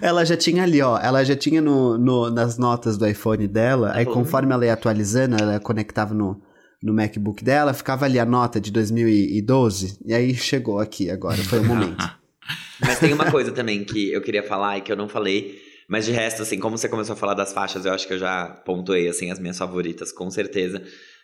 Ela 0.00 0.24
já 0.24 0.36
tinha 0.36 0.62
ali, 0.62 0.80
ó. 0.80 0.98
Ela 0.98 1.22
já 1.24 1.36
tinha 1.36 1.60
no, 1.60 1.98
no- 1.98 2.30
nas 2.30 2.56
notas 2.56 2.96
do 2.96 3.06
iPhone 3.06 3.46
dela. 3.46 3.92
Aí, 3.94 4.06
Uhum. 4.06 4.12
conforme 4.14 4.52
ela 4.54 4.64
ia 4.64 4.72
atualizando, 4.72 5.36
ela 5.38 5.60
conectava 5.60 6.14
no, 6.14 6.40
no 6.82 6.94
MacBook 6.94 7.44
dela, 7.44 7.74
ficava 7.74 8.04
ali 8.06 8.18
a 8.18 8.24
nota 8.24 8.58
de 8.60 8.70
2012. 8.72 9.98
E 10.06 10.14
aí 10.14 10.34
chegou 10.34 10.78
aqui 10.78 11.10
agora, 11.10 11.36
foi 11.44 11.58
o 11.58 11.64
momento. 11.64 12.02
Mas 12.80 12.98
tem 12.98 13.12
uma 13.12 13.30
coisa 13.30 13.52
também 13.52 13.84
que 13.84 14.10
eu 14.12 14.22
queria 14.22 14.42
falar 14.42 14.78
e 14.78 14.80
que 14.80 14.90
eu 14.90 14.96
não 14.96 15.08
falei. 15.08 15.58
Mas 15.88 16.06
de 16.06 16.12
resto, 16.12 16.42
assim, 16.42 16.58
como 16.58 16.76
você 16.78 16.88
começou 16.88 17.14
a 17.14 17.16
falar 17.16 17.34
das 17.34 17.52
faixas, 17.52 17.84
eu 17.84 17.92
acho 17.92 18.06
que 18.06 18.14
eu 18.14 18.18
já 18.18 18.46
pontuei, 18.46 19.08
assim, 19.08 19.30
as 19.30 19.38
minhas 19.38 19.58
favoritas, 19.58 20.12
com 20.12 20.30
certeza. 20.30 20.82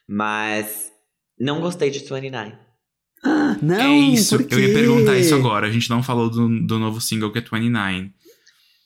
Mas 0.09 0.91
não 1.39 1.61
gostei 1.61 1.91
de 1.91 2.01
29. 2.01 2.53
Não, 3.63 3.81
é 3.81 3.89
isso. 3.89 4.37
por 4.37 4.47
quê? 4.47 4.55
Eu 4.55 4.61
ia 4.61 4.75
perguntar 4.75 5.17
isso 5.17 5.35
agora. 5.35 5.67
A 5.67 5.71
gente 5.71 5.89
não 5.91 6.03
falou 6.03 6.31
do, 6.31 6.67
do 6.67 6.79
novo 6.79 7.01
single 7.01 7.33
que 7.33 7.39
é 7.39 7.43
29. 7.43 8.13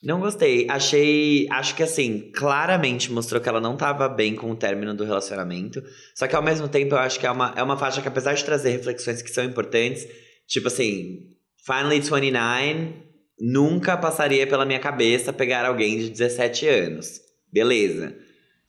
Não 0.03 0.21
gostei. 0.21 0.67
Achei. 0.69 1.49
Acho 1.51 1.75
que 1.75 1.83
assim, 1.83 2.31
claramente 2.35 3.11
mostrou 3.11 3.41
que 3.41 3.49
ela 3.49 3.61
não 3.61 3.77
tava 3.77 4.09
bem 4.09 4.35
com 4.35 4.51
o 4.51 4.57
término 4.57 4.95
do 4.95 5.05
relacionamento. 5.05 5.83
Só 6.15 6.27
que 6.27 6.37
ao 6.37 6.43
mesmo 6.43 6.69
tempo 6.69 6.95
eu 6.95 6.99
acho 6.99 7.19
que 7.19 7.27
é 7.27 7.31
uma, 7.31 7.55
é 7.57 7.63
uma 7.63 7.77
faixa 7.77 8.03
que, 8.03 8.09
apesar 8.09 8.35
de 8.35 8.45
trazer 8.45 8.71
reflexões 8.71 9.23
que 9.23 9.31
são 9.31 9.45
importantes, 9.45 10.07
tipo 10.47 10.69
assim, 10.69 11.31
Finally 11.65 12.01
29, 12.01 12.93
nunca 13.41 13.97
passaria 13.97 14.47
pela 14.47 14.65
minha 14.65 14.79
cabeça 14.79 15.33
pegar 15.33 15.65
alguém 15.65 15.99
de 15.99 16.11
17 16.11 16.67
anos. 16.69 17.21
Beleza. 17.53 18.15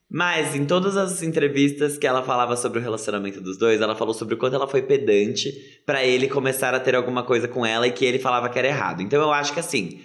Mas 0.10 0.56
em 0.56 0.66
todas 0.66 0.96
as 0.96 1.24
entrevistas 1.24 1.98
que 1.98 2.06
ela 2.06 2.24
falava 2.24 2.56
sobre 2.56 2.80
o 2.80 2.82
relacionamento 2.82 3.42
dos 3.42 3.58
dois, 3.58 3.82
ela 3.82 3.96
falou 3.96 4.14
sobre 4.14 4.36
o 4.36 4.38
quanto 4.38 4.56
ela 4.56 4.68
foi 4.68 4.84
pedante 4.84 5.52
pra 5.86 6.06
ele 6.06 6.28
começar 6.28 6.74
a 6.74 6.80
ter 6.80 6.96
alguma 6.96 7.24
coisa 7.24 7.48
com 7.48 7.66
ela 7.66 7.88
e 7.88 7.92
que 7.92 8.06
ele 8.06 8.20
falava 8.20 8.48
que 8.50 8.60
era 8.60 8.68
errado. 8.68 9.02
Então 9.02 9.22
eu 9.22 9.32
acho 9.32 9.54
que 9.54 9.60
assim, 9.60 10.00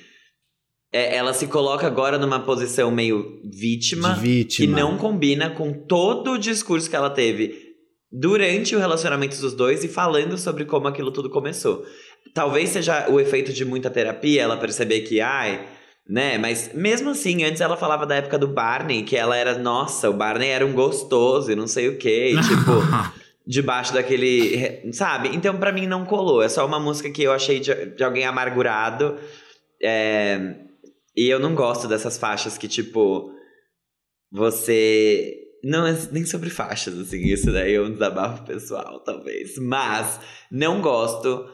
é, 0.92 1.14
ela 1.14 1.34
se 1.34 1.46
coloca 1.46 1.86
agora 1.86 2.18
numa 2.18 2.40
posição 2.40 2.90
meio 2.90 3.40
vítima, 3.44 4.14
De 4.14 4.20
vítima. 4.20 4.66
que 4.66 4.80
não 4.80 4.96
combina 4.96 5.50
com 5.50 5.72
todo 5.72 6.32
o 6.32 6.38
discurso 6.38 6.88
que 6.88 6.96
ela 6.96 7.10
teve 7.10 7.68
durante 8.10 8.74
o 8.74 8.78
relacionamento 8.78 9.40
dos 9.40 9.54
dois 9.54 9.84
e 9.84 9.88
falando 9.88 10.36
sobre 10.36 10.64
como 10.64 10.88
aquilo 10.88 11.12
tudo 11.12 11.30
começou. 11.30 11.84
Talvez 12.34 12.70
seja 12.70 13.08
o 13.08 13.18
efeito 13.18 13.52
de 13.52 13.64
muita 13.64 13.90
terapia, 13.90 14.42
ela 14.42 14.56
perceber 14.56 15.00
que, 15.00 15.20
ai, 15.20 15.66
né? 16.08 16.38
Mas 16.38 16.72
mesmo 16.74 17.10
assim, 17.10 17.44
antes 17.44 17.60
ela 17.60 17.76
falava 17.76 18.06
da 18.06 18.16
época 18.16 18.38
do 18.38 18.48
Barney, 18.48 19.02
que 19.02 19.16
ela 19.16 19.36
era, 19.36 19.58
nossa, 19.58 20.08
o 20.08 20.12
Barney 20.12 20.48
era 20.48 20.64
um 20.64 20.72
gostoso 20.72 21.50
e 21.50 21.56
não 21.56 21.66
sei 21.66 21.88
o 21.88 21.98
quê, 21.98 22.32
e, 22.34 22.40
tipo 22.40 22.70
debaixo 23.46 23.92
daquele. 23.92 24.92
Sabe? 24.92 25.30
Então, 25.34 25.56
pra 25.58 25.72
mim, 25.72 25.86
não 25.86 26.04
colou. 26.04 26.42
É 26.42 26.48
só 26.48 26.64
uma 26.64 26.78
música 26.78 27.10
que 27.10 27.22
eu 27.22 27.32
achei 27.32 27.58
de, 27.58 27.74
de 27.86 28.04
alguém 28.04 28.24
amargurado. 28.24 29.16
É, 29.82 30.54
E 31.16 31.28
eu 31.28 31.40
não 31.40 31.54
gosto 31.54 31.88
dessas 31.88 32.16
faixas 32.16 32.56
que, 32.56 32.68
tipo, 32.68 33.32
você 34.30 35.36
não 35.64 35.86
é 35.86 35.96
nem 36.12 36.24
sobre 36.24 36.48
faixas, 36.48 36.98
assim, 36.98 37.22
isso 37.24 37.52
daí 37.52 37.74
é 37.74 37.80
um 37.80 37.92
desabafo 37.92 38.44
pessoal, 38.44 39.00
talvez. 39.00 39.58
Mas 39.58 40.20
não 40.50 40.80
gosto 40.80 41.46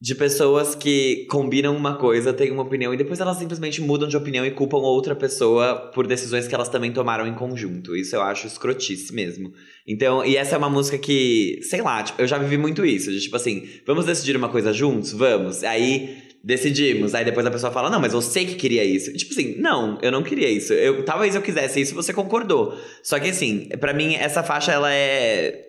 de 0.00 0.14
pessoas 0.14 0.74
que 0.74 1.26
combinam 1.28 1.76
uma 1.76 1.96
coisa, 1.96 2.32
têm 2.32 2.50
uma 2.50 2.62
opinião 2.62 2.94
e 2.94 2.96
depois 2.96 3.20
elas 3.20 3.36
simplesmente 3.36 3.82
mudam 3.82 4.08
de 4.08 4.16
opinião 4.16 4.46
e 4.46 4.50
culpam 4.50 4.78
outra 4.78 5.14
pessoa 5.14 5.90
por 5.94 6.06
decisões 6.06 6.48
que 6.48 6.54
elas 6.54 6.70
também 6.70 6.90
tomaram 6.90 7.26
em 7.26 7.34
conjunto. 7.34 7.94
Isso 7.94 8.16
eu 8.16 8.22
acho 8.22 8.46
escrotice 8.46 9.14
mesmo. 9.14 9.52
Então, 9.86 10.24
e 10.24 10.36
essa 10.36 10.54
é 10.54 10.58
uma 10.58 10.70
música 10.70 10.96
que, 10.96 11.60
sei 11.62 11.82
lá, 11.82 12.02
tipo, 12.02 12.22
eu 12.22 12.26
já 12.26 12.38
vivi 12.38 12.56
muito 12.56 12.84
isso, 12.84 13.10
de 13.10 13.20
tipo 13.20 13.36
assim, 13.36 13.68
vamos 13.86 14.06
decidir 14.06 14.34
uma 14.36 14.48
coisa 14.48 14.72
juntos? 14.72 15.12
Vamos. 15.12 15.62
Aí 15.62 16.30
decidimos. 16.42 17.14
Aí 17.14 17.24
depois 17.24 17.44
a 17.44 17.50
pessoa 17.50 17.70
fala: 17.70 17.90
Não, 17.90 18.00
mas 18.00 18.14
você 18.14 18.44
que 18.44 18.54
queria 18.54 18.84
isso. 18.84 19.12
Tipo 19.12 19.32
assim, 19.32 19.56
não, 19.58 19.98
eu 20.00 20.10
não 20.10 20.22
queria 20.22 20.48
isso. 20.48 20.72
Eu, 20.72 21.04
talvez 21.04 21.34
eu 21.34 21.42
quisesse 21.42 21.80
isso, 21.80 21.94
você 21.94 22.12
concordou. 22.12 22.74
Só 23.02 23.18
que 23.18 23.28
assim, 23.28 23.68
para 23.78 23.92
mim, 23.92 24.14
essa 24.14 24.42
faixa 24.42 24.72
ela 24.72 24.90
é 24.90 25.66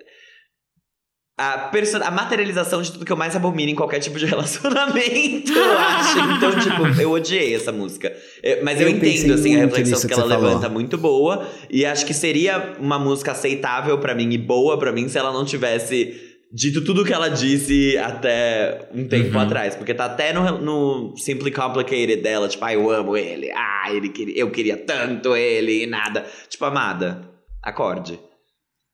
a, 1.41 2.07
a 2.07 2.11
materialização 2.11 2.81
de 2.81 2.91
tudo 2.91 3.03
que 3.03 3.11
eu 3.11 3.17
mais 3.17 3.35
abomino 3.35 3.71
em 3.71 3.75
qualquer 3.75 3.99
tipo 3.99 4.19
de 4.19 4.25
relacionamento, 4.27 5.51
eu 5.51 5.77
acho. 5.77 6.21
Então, 6.37 6.59
tipo, 6.59 7.01
eu 7.01 7.11
odiei 7.11 7.55
essa 7.55 7.71
música. 7.71 8.15
Eu, 8.43 8.63
mas 8.63 8.79
eu, 8.79 8.87
eu 8.87 8.95
entendo, 8.95 9.33
assim, 9.33 9.55
a 9.55 9.65
reflexão 9.65 9.99
que, 10.01 10.07
que 10.07 10.13
ela 10.13 10.25
levanta 10.25 10.61
falou. 10.61 10.71
muito 10.71 10.97
boa. 10.97 11.47
E 11.69 11.85
acho 11.85 12.05
que 12.05 12.13
seria 12.13 12.75
uma 12.79 12.97
música 12.97 13.31
aceitável 13.31 13.97
para 13.99 14.15
mim 14.15 14.31
e 14.31 14.37
boa 14.37 14.77
para 14.77 14.91
mim 14.91 15.07
se 15.07 15.17
ela 15.17 15.31
não 15.31 15.45
tivesse 15.45 16.29
dito 16.53 16.83
tudo 16.83 17.05
que 17.05 17.13
ela 17.13 17.29
disse 17.29 17.97
até 17.97 18.89
um 18.93 19.07
tempo 19.07 19.35
uhum. 19.35 19.41
atrás. 19.41 19.75
Porque 19.75 19.93
tá 19.93 20.05
até 20.05 20.33
no, 20.33 20.59
no 20.59 21.17
Simply 21.17 21.51
Complicated 21.51 22.21
dela, 22.21 22.47
tipo, 22.47 22.63
ah, 22.65 22.73
eu 22.73 22.89
amo 22.89 23.15
ele. 23.17 23.51
Ah, 23.51 23.91
ele 23.91 24.09
queria, 24.09 24.37
eu 24.37 24.51
queria 24.51 24.77
tanto 24.77 25.35
ele 25.35 25.83
e 25.83 25.87
nada. 25.87 26.25
Tipo, 26.49 26.65
amada, 26.65 27.21
acorde. 27.63 28.19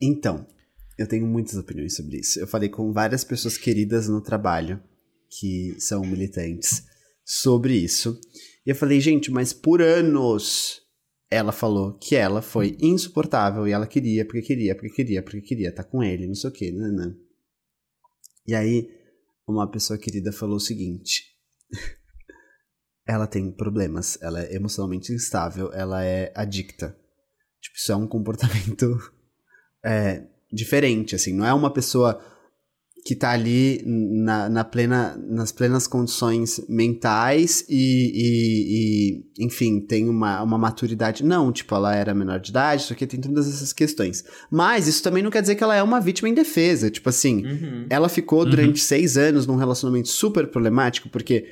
Então, 0.01 0.45
eu 0.97 1.07
tenho 1.07 1.27
muitas 1.27 1.55
opiniões 1.55 1.95
sobre 1.95 2.19
isso. 2.19 2.39
Eu 2.39 2.47
falei 2.47 2.69
com 2.69 2.91
várias 2.91 3.23
pessoas 3.23 3.57
queridas 3.57 4.07
no 4.07 4.21
trabalho 4.21 4.81
que 5.29 5.75
são 5.79 6.01
militantes 6.01 6.83
sobre 7.23 7.75
isso. 7.75 8.19
E 8.65 8.69
eu 8.69 8.75
falei, 8.75 8.99
gente, 8.99 9.29
mas 9.29 9.53
por 9.53 9.81
anos 9.81 10.81
ela 11.29 11.51
falou 11.51 11.97
que 11.97 12.15
ela 12.15 12.41
foi 12.41 12.77
insuportável 12.79 13.67
e 13.67 13.71
ela 13.71 13.85
queria, 13.85 14.25
porque 14.25 14.41
queria, 14.41 14.73
porque 14.73 14.89
queria, 14.89 15.21
porque 15.21 15.41
queria 15.41 15.69
estar 15.69 15.83
tá 15.83 15.89
com 15.89 16.01
ele, 16.01 16.25
não 16.25 16.35
sei 16.35 16.49
o 16.49 16.77
né, 16.77 16.89
né. 16.89 17.15
E 18.47 18.55
aí, 18.55 18.89
uma 19.45 19.69
pessoa 19.69 19.99
querida 19.99 20.31
falou 20.31 20.55
o 20.55 20.59
seguinte: 20.59 21.23
ela 23.05 23.27
tem 23.27 23.51
problemas, 23.51 24.17
ela 24.21 24.41
é 24.41 24.55
emocionalmente 24.55 25.11
instável, 25.11 25.71
ela 25.73 26.03
é 26.03 26.31
adicta. 26.33 26.97
Tipo, 27.59 27.75
isso 27.75 27.91
é 27.91 27.95
um 27.95 28.07
comportamento 28.07 28.97
é, 29.83 30.25
diferente, 30.51 31.15
assim. 31.15 31.33
Não 31.33 31.45
é 31.45 31.53
uma 31.53 31.71
pessoa 31.71 32.19
que 33.07 33.15
tá 33.15 33.31
ali 33.31 33.81
na, 33.85 34.49
na 34.49 34.63
plena, 34.65 35.17
nas 35.29 35.49
plenas 35.49 35.87
condições 35.87 36.59
mentais 36.67 37.65
e, 37.69 38.11
e, 38.13 39.23
e, 39.39 39.45
enfim, 39.45 39.79
tem 39.79 40.09
uma, 40.09 40.43
uma 40.43 40.57
maturidade. 40.57 41.23
Não, 41.23 41.49
tipo, 41.49 41.73
ela 41.73 41.95
era 41.95 42.13
menor 42.13 42.37
de 42.37 42.49
idade, 42.49 42.81
isso 42.81 42.91
aqui 42.91 43.07
tem 43.07 43.21
todas 43.21 43.47
essas 43.47 43.71
questões. 43.71 44.25
Mas 44.51 44.89
isso 44.89 45.01
também 45.01 45.23
não 45.23 45.31
quer 45.31 45.39
dizer 45.39 45.55
que 45.55 45.63
ela 45.63 45.75
é 45.75 45.81
uma 45.81 46.01
vítima 46.01 46.27
indefesa. 46.27 46.91
Tipo 46.91 47.07
assim, 47.07 47.45
uhum. 47.45 47.85
ela 47.89 48.09
ficou 48.09 48.43
uhum. 48.43 48.49
durante 48.49 48.81
seis 48.81 49.15
anos 49.15 49.47
num 49.47 49.55
relacionamento 49.55 50.09
super 50.09 50.45
problemático, 50.47 51.07
porque 51.07 51.45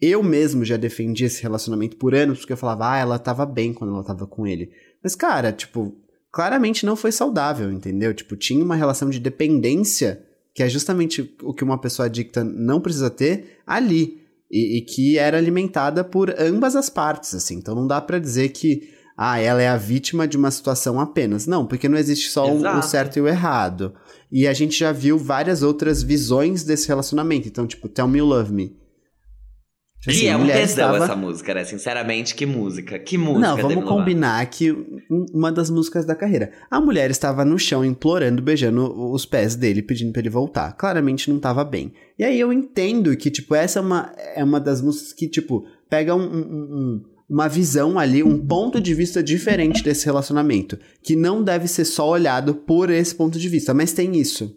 eu 0.00 0.24
mesmo 0.24 0.64
já 0.64 0.76
defendi 0.76 1.24
esse 1.24 1.40
relacionamento 1.40 1.96
por 1.98 2.16
anos, 2.16 2.40
porque 2.40 2.54
eu 2.54 2.56
falava, 2.56 2.94
ah, 2.94 2.98
ela 2.98 3.18
tava 3.18 3.46
bem 3.46 3.72
quando 3.72 3.94
ela 3.94 4.02
tava 4.02 4.26
com 4.26 4.44
ele. 4.44 4.72
Mas, 5.04 5.14
cara, 5.14 5.52
tipo, 5.52 5.94
claramente 6.32 6.86
não 6.86 6.96
foi 6.96 7.12
saudável, 7.12 7.70
entendeu? 7.70 8.14
Tipo, 8.14 8.36
tinha 8.36 8.64
uma 8.64 8.76
relação 8.76 9.10
de 9.10 9.18
dependência, 9.18 10.22
que 10.54 10.62
é 10.62 10.68
justamente 10.68 11.34
o 11.42 11.52
que 11.52 11.64
uma 11.64 11.80
pessoa 11.80 12.06
adicta 12.06 12.44
não 12.44 12.80
precisa 12.80 13.10
ter, 13.10 13.58
ali. 13.66 14.20
E, 14.50 14.78
e 14.78 14.80
que 14.80 15.16
era 15.16 15.38
alimentada 15.38 16.02
por 16.02 16.34
ambas 16.36 16.74
as 16.74 16.90
partes, 16.90 17.34
assim. 17.34 17.54
Então 17.54 17.72
não 17.72 17.86
dá 17.86 18.00
para 18.00 18.18
dizer 18.18 18.48
que, 18.48 18.90
ah, 19.16 19.38
ela 19.38 19.62
é 19.62 19.68
a 19.68 19.76
vítima 19.76 20.26
de 20.26 20.36
uma 20.36 20.50
situação 20.50 20.98
apenas. 20.98 21.46
Não, 21.46 21.64
porque 21.64 21.88
não 21.88 21.96
existe 21.96 22.30
só 22.30 22.52
o, 22.52 22.82
certo 22.82 23.16
e 23.16 23.20
o 23.20 23.28
errado. 23.28 23.94
E 24.30 24.48
a 24.48 24.52
gente 24.52 24.76
já 24.76 24.90
viu 24.90 25.16
várias 25.16 25.62
outras 25.62 26.02
visões 26.02 26.64
desse 26.64 26.88
relacionamento. 26.88 27.46
Então, 27.46 27.64
tipo, 27.64 27.88
Tell 27.88 28.08
Me 28.08 28.18
You 28.18 28.26
Love 28.26 28.52
Me 28.52 28.79
assim, 30.06 30.24
e 30.24 30.26
é 30.26 30.36
um 30.36 30.46
tesão 30.46 30.64
estava... 30.64 31.04
essa 31.04 31.16
música, 31.16 31.54
né? 31.54 31.64
Sinceramente, 31.64 32.34
que 32.34 32.46
música. 32.46 32.98
Que 32.98 33.18
música. 33.18 33.46
Não, 33.48 33.56
vamos 33.56 33.84
combinar 33.84 34.44
que 34.46 34.74
uma 35.32 35.52
das 35.52 35.68
músicas 35.68 36.06
da 36.06 36.14
carreira. 36.14 36.52
A 36.70 36.80
mulher 36.80 37.10
estava 37.10 37.44
no 37.44 37.58
chão 37.58 37.84
implorando, 37.84 38.40
beijando 38.40 39.12
os 39.12 39.26
pés 39.26 39.54
dele, 39.54 39.82
pedindo 39.82 40.12
para 40.12 40.20
ele 40.20 40.30
voltar. 40.30 40.72
Claramente 40.72 41.28
não 41.28 41.36
estava 41.36 41.64
bem. 41.64 41.92
E 42.18 42.24
aí 42.24 42.38
eu 42.40 42.52
entendo 42.52 43.14
que, 43.16 43.30
tipo, 43.30 43.54
essa 43.54 43.78
é 43.78 43.82
uma, 43.82 44.12
é 44.34 44.42
uma 44.42 44.60
das 44.60 44.80
músicas 44.80 45.12
que, 45.12 45.28
tipo, 45.28 45.66
pega 45.88 46.14
um, 46.14 46.22
um, 46.22 46.38
um, 46.38 47.04
uma 47.28 47.48
visão 47.48 47.98
ali, 47.98 48.22
um 48.22 48.38
ponto 48.38 48.80
de 48.80 48.94
vista 48.94 49.22
diferente 49.22 49.82
desse 49.82 50.06
relacionamento. 50.06 50.78
Que 51.02 51.14
não 51.14 51.42
deve 51.42 51.68
ser 51.68 51.84
só 51.84 52.08
olhado 52.08 52.54
por 52.54 52.90
esse 52.90 53.14
ponto 53.14 53.38
de 53.38 53.48
vista, 53.48 53.74
mas 53.74 53.92
tem 53.92 54.16
isso. 54.16 54.56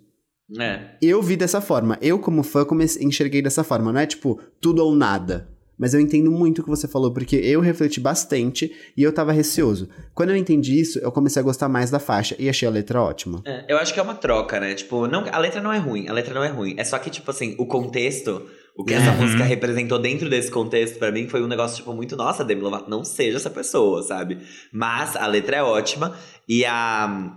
É. 0.59 0.97
Eu 1.01 1.21
vi 1.21 1.35
dessa 1.35 1.61
forma. 1.61 1.97
Eu, 2.01 2.19
como 2.19 2.43
fã, 2.43 2.65
comecei, 2.65 3.03
enxerguei 3.03 3.41
dessa 3.41 3.63
forma. 3.63 3.91
Não 3.91 3.99
é 3.99 4.05
tipo 4.05 4.39
tudo 4.59 4.83
ou 4.83 4.95
nada. 4.95 5.53
Mas 5.77 5.93
eu 5.93 5.99
entendo 5.99 6.31
muito 6.31 6.59
o 6.59 6.63
que 6.63 6.69
você 6.69 6.87
falou, 6.87 7.11
porque 7.11 7.35
eu 7.35 7.59
refleti 7.59 7.99
bastante 7.99 8.71
e 8.95 9.01
eu 9.01 9.11
tava 9.11 9.31
receoso. 9.31 9.89
Quando 10.13 10.29
eu 10.29 10.35
entendi 10.35 10.79
isso, 10.79 10.99
eu 10.99 11.11
comecei 11.11 11.39
a 11.41 11.43
gostar 11.43 11.67
mais 11.67 11.89
da 11.89 11.99
faixa 11.99 12.35
e 12.37 12.47
achei 12.47 12.67
a 12.67 12.71
letra 12.71 13.01
ótima. 13.01 13.41
É, 13.45 13.65
eu 13.67 13.77
acho 13.77 13.93
que 13.93 13.99
é 13.99 14.03
uma 14.03 14.13
troca, 14.13 14.59
né? 14.59 14.75
Tipo, 14.75 15.07
não, 15.07 15.25
a 15.31 15.37
letra 15.39 15.61
não 15.61 15.73
é 15.73 15.79
ruim, 15.79 16.07
a 16.07 16.13
letra 16.13 16.33
não 16.33 16.43
é 16.43 16.49
ruim. 16.49 16.75
É 16.77 16.83
só 16.83 16.99
que, 16.99 17.09
tipo 17.09 17.29
assim, 17.31 17.55
o 17.57 17.65
contexto, 17.65 18.47
o 18.77 18.85
que 18.85 18.93
essa 18.93 19.11
uhum. 19.11 19.21
música 19.21 19.43
representou 19.43 19.99
dentro 19.99 20.29
desse 20.29 20.51
contexto, 20.51 20.99
para 20.99 21.11
mim, 21.11 21.27
foi 21.27 21.43
um 21.43 21.47
negócio, 21.47 21.77
tipo, 21.77 21.91
muito, 21.93 22.15
nossa, 22.15 22.45
Demi 22.45 22.61
Lovato, 22.61 22.89
não 22.89 23.03
seja 23.03 23.37
essa 23.37 23.49
pessoa, 23.49 24.03
sabe? 24.03 24.37
Mas 24.71 25.15
a 25.15 25.25
letra 25.25 25.57
é 25.57 25.63
ótima 25.63 26.15
e 26.47 26.63
a. 26.65 27.35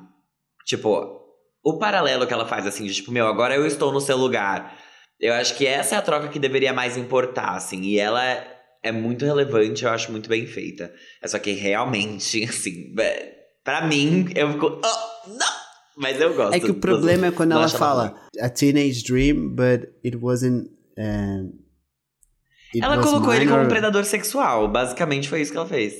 Tipo, 0.66 1.25
o 1.66 1.78
paralelo 1.80 2.28
que 2.28 2.32
ela 2.32 2.46
faz, 2.46 2.64
assim, 2.64 2.84
de 2.84 2.94
tipo, 2.94 3.10
meu, 3.10 3.26
agora 3.26 3.56
eu 3.56 3.66
estou 3.66 3.90
no 3.92 4.00
seu 4.00 4.16
lugar. 4.16 4.78
Eu 5.18 5.34
acho 5.34 5.56
que 5.56 5.66
essa 5.66 5.96
é 5.96 5.98
a 5.98 6.02
troca 6.02 6.28
que 6.28 6.38
deveria 6.38 6.72
mais 6.72 6.96
importar, 6.96 7.56
assim. 7.56 7.82
E 7.82 7.98
ela 7.98 8.22
é 8.84 8.92
muito 8.92 9.24
relevante, 9.24 9.84
eu 9.84 9.90
acho 9.90 10.12
muito 10.12 10.28
bem 10.28 10.46
feita. 10.46 10.94
É 11.20 11.26
só 11.26 11.40
que 11.40 11.50
realmente, 11.50 12.44
assim, 12.48 12.94
para 13.64 13.84
mim, 13.84 14.28
eu 14.36 14.52
fico. 14.52 14.66
Oh, 14.66 15.28
não! 15.28 15.66
Mas 15.96 16.20
eu 16.20 16.36
gosto. 16.36 16.54
É 16.54 16.60
que 16.60 16.70
o 16.70 16.74
problema 16.74 17.26
é 17.26 17.30
quando 17.32 17.50
ela 17.50 17.68
fala 17.68 18.14
a 18.40 18.48
teenage 18.48 19.02
dream, 19.02 19.48
but 19.48 19.90
it 20.04 20.16
wasn't. 20.16 20.70
Uh, 20.96 21.50
it 22.72 22.80
ela 22.80 23.02
colocou 23.02 23.34
ele 23.34 23.46
como 23.46 23.62
um 23.62 23.68
predador 23.68 24.04
sexual. 24.04 24.68
Basicamente 24.68 25.28
foi 25.28 25.40
isso 25.40 25.50
que 25.50 25.58
ela 25.58 25.66
fez. 25.66 25.94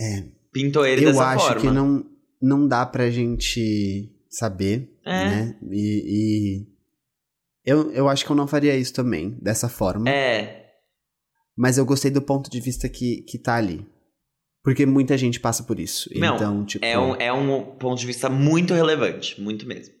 É. 0.00 0.24
Pintou 0.50 0.86
ele 0.86 1.04
eu 1.04 1.10
dessa 1.10 1.24
forma. 1.24 1.42
Eu 1.42 1.46
acho 1.46 1.60
que 1.60 1.66
não 1.66 2.17
não 2.40 2.66
dá 2.66 2.84
pra 2.86 3.10
gente 3.10 4.10
saber, 4.28 4.90
é. 5.04 5.24
né? 5.24 5.58
E, 5.70 6.04
e, 6.06 6.66
eu, 7.64 7.90
eu 7.92 8.08
acho 8.08 8.24
que 8.24 8.30
eu 8.30 8.36
não 8.36 8.46
faria 8.46 8.76
isso 8.76 8.92
também, 8.92 9.36
dessa 9.40 9.68
forma. 9.68 10.08
É. 10.08 10.66
Mas 11.56 11.76
eu 11.76 11.84
gostei 11.84 12.10
do 12.10 12.22
ponto 12.22 12.48
de 12.50 12.60
vista 12.60 12.88
que, 12.88 13.22
que 13.22 13.38
tá 13.38 13.56
ali. 13.56 13.84
Porque 14.62 14.84
muita 14.84 15.16
gente 15.16 15.40
passa 15.40 15.62
por 15.62 15.80
isso. 15.80 16.10
Não, 16.14 16.36
então, 16.36 16.64
tipo. 16.64 16.84
É 16.84 16.98
um, 16.98 17.14
é 17.16 17.32
um 17.32 17.76
ponto 17.76 17.98
de 17.98 18.06
vista 18.06 18.28
muito 18.28 18.74
relevante, 18.74 19.40
muito 19.40 19.66
mesmo. 19.66 19.98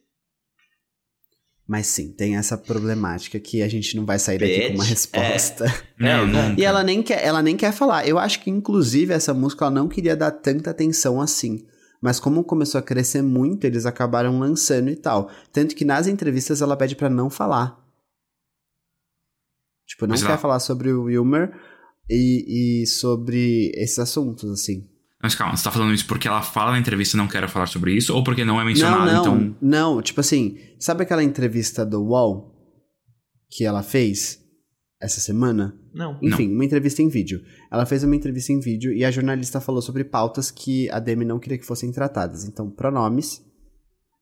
Mas 1.66 1.86
sim, 1.86 2.12
tem 2.12 2.36
essa 2.36 2.56
problemática 2.56 3.38
que 3.38 3.60
a 3.60 3.68
gente 3.68 3.94
não 3.94 4.06
vai 4.06 4.18
sair 4.18 4.38
daqui 4.38 4.56
Bitch. 4.56 4.68
com 4.68 4.74
uma 4.76 4.84
resposta. 4.84 5.66
É. 5.66 5.88
Não, 6.02 6.24
não. 6.28 6.54
E 6.56 6.64
ela 6.64 6.82
nem, 6.82 7.02
quer, 7.02 7.22
ela 7.22 7.42
nem 7.42 7.56
quer 7.56 7.72
falar. 7.72 8.06
Eu 8.06 8.18
acho 8.18 8.40
que, 8.40 8.48
inclusive, 8.48 9.12
essa 9.12 9.34
música 9.34 9.64
ela 9.64 9.74
não 9.74 9.88
queria 9.88 10.16
dar 10.16 10.30
tanta 10.30 10.70
atenção 10.70 11.20
assim. 11.20 11.66
Mas 12.00 12.20
como 12.20 12.44
começou 12.44 12.78
a 12.78 12.82
crescer 12.82 13.22
muito, 13.22 13.64
eles 13.64 13.86
acabaram 13.86 14.38
lançando 14.38 14.88
e 14.88 14.96
tal. 14.96 15.30
Tanto 15.52 15.74
que 15.74 15.84
nas 15.84 16.06
entrevistas 16.06 16.62
ela 16.62 16.76
pede 16.76 16.94
para 16.94 17.10
não 17.10 17.28
falar. 17.28 17.84
Tipo, 19.86 20.06
não 20.06 20.12
Mas 20.12 20.22
quer 20.22 20.38
falar 20.38 20.60
sobre 20.60 20.92
o 20.92 21.04
Wilmer 21.04 21.52
e, 22.08 22.82
e 22.82 22.86
sobre 22.86 23.72
esses 23.74 23.98
assuntos, 23.98 24.50
assim. 24.50 24.88
Mas 25.20 25.34
calma, 25.34 25.56
você 25.56 25.64
tá 25.64 25.72
falando 25.72 25.92
isso 25.92 26.06
porque 26.06 26.28
ela 26.28 26.42
fala 26.42 26.72
na 26.72 26.78
entrevista 26.78 27.16
e 27.16 27.18
não 27.18 27.26
quer 27.26 27.48
falar 27.48 27.66
sobre 27.66 27.92
isso? 27.92 28.14
Ou 28.14 28.22
porque 28.22 28.44
não 28.44 28.60
é 28.60 28.64
mencionado, 28.64 29.06
não, 29.06 29.12
não, 29.12 29.20
então... 29.20 29.56
Não, 29.60 30.02
tipo 30.02 30.20
assim, 30.20 30.58
sabe 30.78 31.02
aquela 31.02 31.24
entrevista 31.24 31.84
do 31.84 32.02
UOL 32.04 32.54
que 33.50 33.64
ela 33.64 33.82
fez? 33.82 34.40
Essa 35.00 35.20
semana? 35.20 35.78
Não. 35.94 36.18
Enfim, 36.22 36.48
não. 36.48 36.54
uma 36.54 36.64
entrevista 36.64 37.02
em 37.02 37.08
vídeo. 37.08 37.44
Ela 37.70 37.86
fez 37.86 38.02
uma 38.02 38.16
entrevista 38.16 38.52
em 38.52 38.60
vídeo 38.60 38.92
e 38.92 39.04
a 39.04 39.10
jornalista 39.10 39.60
falou 39.60 39.80
sobre 39.80 40.04
pautas 40.04 40.50
que 40.50 40.90
a 40.90 40.98
Demi 40.98 41.24
não 41.24 41.38
queria 41.38 41.58
que 41.58 41.66
fossem 41.66 41.92
tratadas. 41.92 42.44
Então, 42.44 42.70
pronomes, 42.70 43.44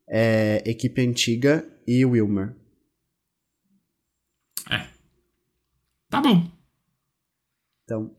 é, 0.09 0.63
equipe 0.67 1.01
antiga 1.07 1.67
e 1.87 2.05
Wilmer. 2.05 2.55
É. 4.71 4.87
Tá 6.11 6.21
bom. 6.21 6.51
Então. 7.85 8.15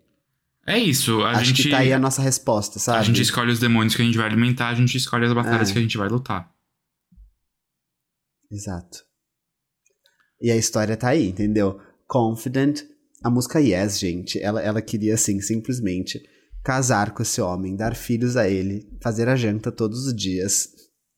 É 0.66 0.78
isso, 0.78 1.22
a 1.22 1.32
Acho 1.32 1.46
gente. 1.46 1.64
que 1.64 1.70
tá 1.70 1.78
aí 1.78 1.94
a 1.94 2.00
nossa 2.00 2.22
resposta, 2.22 2.78
sabe? 2.78 3.00
A 3.00 3.04
gente 3.04 3.22
escolhe 3.22 3.52
os 3.52 3.60
demônios 3.60 3.96
que 3.96 4.02
a 4.02 4.06
gente 4.06 4.18
vai 4.18 4.28
alimentar, 4.28 4.68
a 4.68 4.76
gente 4.76 4.98
escolhe 4.98 5.26
as 5.26 5.32
batalhas 5.32 5.70
É. 5.70 5.74
que 5.74 5.80
a 5.80 5.82
gente 5.82 5.98
vai 5.98 6.10
lutar. 6.10 6.54
Exato. 8.52 9.06
E 10.42 10.52
a 10.52 10.58
história 10.58 10.98
tá 10.98 11.10
aí, 11.10 11.30
entendeu? 11.30 11.80
Confident, 12.08 12.82
a 13.24 13.30
música 13.30 13.60
Yes, 13.60 14.00
gente, 14.00 14.40
ela, 14.40 14.62
ela 14.62 14.82
queria, 14.82 15.16
assim, 15.16 15.42
simplesmente 15.42 16.22
casar 16.64 17.12
com 17.12 17.22
esse 17.22 17.40
homem, 17.42 17.76
dar 17.76 17.96
filhos 17.96 18.36
a 18.36 18.48
ele, 18.50 18.88
fazer 19.02 19.28
a 19.30 19.36
janta 19.36 19.72
todos 19.72 20.06
os 20.08 20.16
dias 20.16 20.70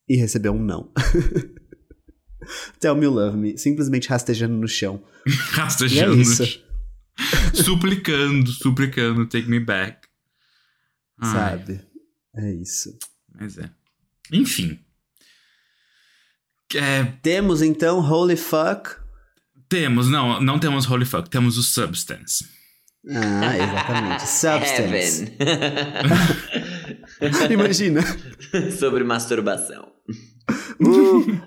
e 0.07 0.15
receber 0.15 0.49
um 0.49 0.61
não. 0.61 0.91
Tell 2.79 2.95
me 2.95 3.05
you 3.05 3.11
love 3.11 3.37
me, 3.37 3.57
simplesmente 3.57 4.07
rastejando 4.09 4.55
no 4.55 4.67
chão. 4.67 5.03
E 5.27 5.31
é 5.31 5.35
Rastejando. 5.35 6.21
isso, 6.21 6.63
suplicando, 7.53 8.49
suplicando, 8.51 9.27
take 9.27 9.49
me 9.49 9.59
back. 9.59 10.07
Ai, 11.19 11.31
sabe? 11.33 11.81
É 12.35 12.53
isso. 12.53 12.97
Mas 13.35 13.57
é. 13.57 13.69
Enfim. 14.31 14.79
É, 16.73 17.03
Temos 17.21 17.61
então 17.61 17.99
Holy 17.99 18.37
Fuck. 18.37 18.98
Temos, 19.70 20.09
não, 20.09 20.41
não 20.41 20.59
temos 20.59 20.89
Holy 20.89 21.05
Fuck, 21.05 21.30
temos 21.30 21.57
o 21.57 21.63
Substance. 21.63 22.45
Ah, 23.07 23.55
exatamente. 23.57 24.28
Substance. 24.28 25.38
Imagina. 27.53 28.01
Sobre 28.78 29.03
masturbação. 29.03 29.88
Uh. 30.82 31.39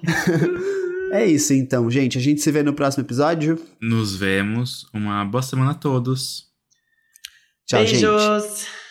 é 1.13 1.27
isso 1.27 1.53
então, 1.53 1.91
gente. 1.91 2.17
A 2.17 2.21
gente 2.21 2.41
se 2.41 2.51
vê 2.51 2.63
no 2.63 2.73
próximo 2.73 3.05
episódio. 3.05 3.61
Nos 3.81 4.17
vemos. 4.17 4.87
Uma 4.95 5.25
boa 5.25 5.43
semana 5.43 5.73
a 5.73 5.75
todos. 5.75 6.47
Tchau, 7.67 7.85
gente. 7.85 8.07
Beijos! 8.07 8.82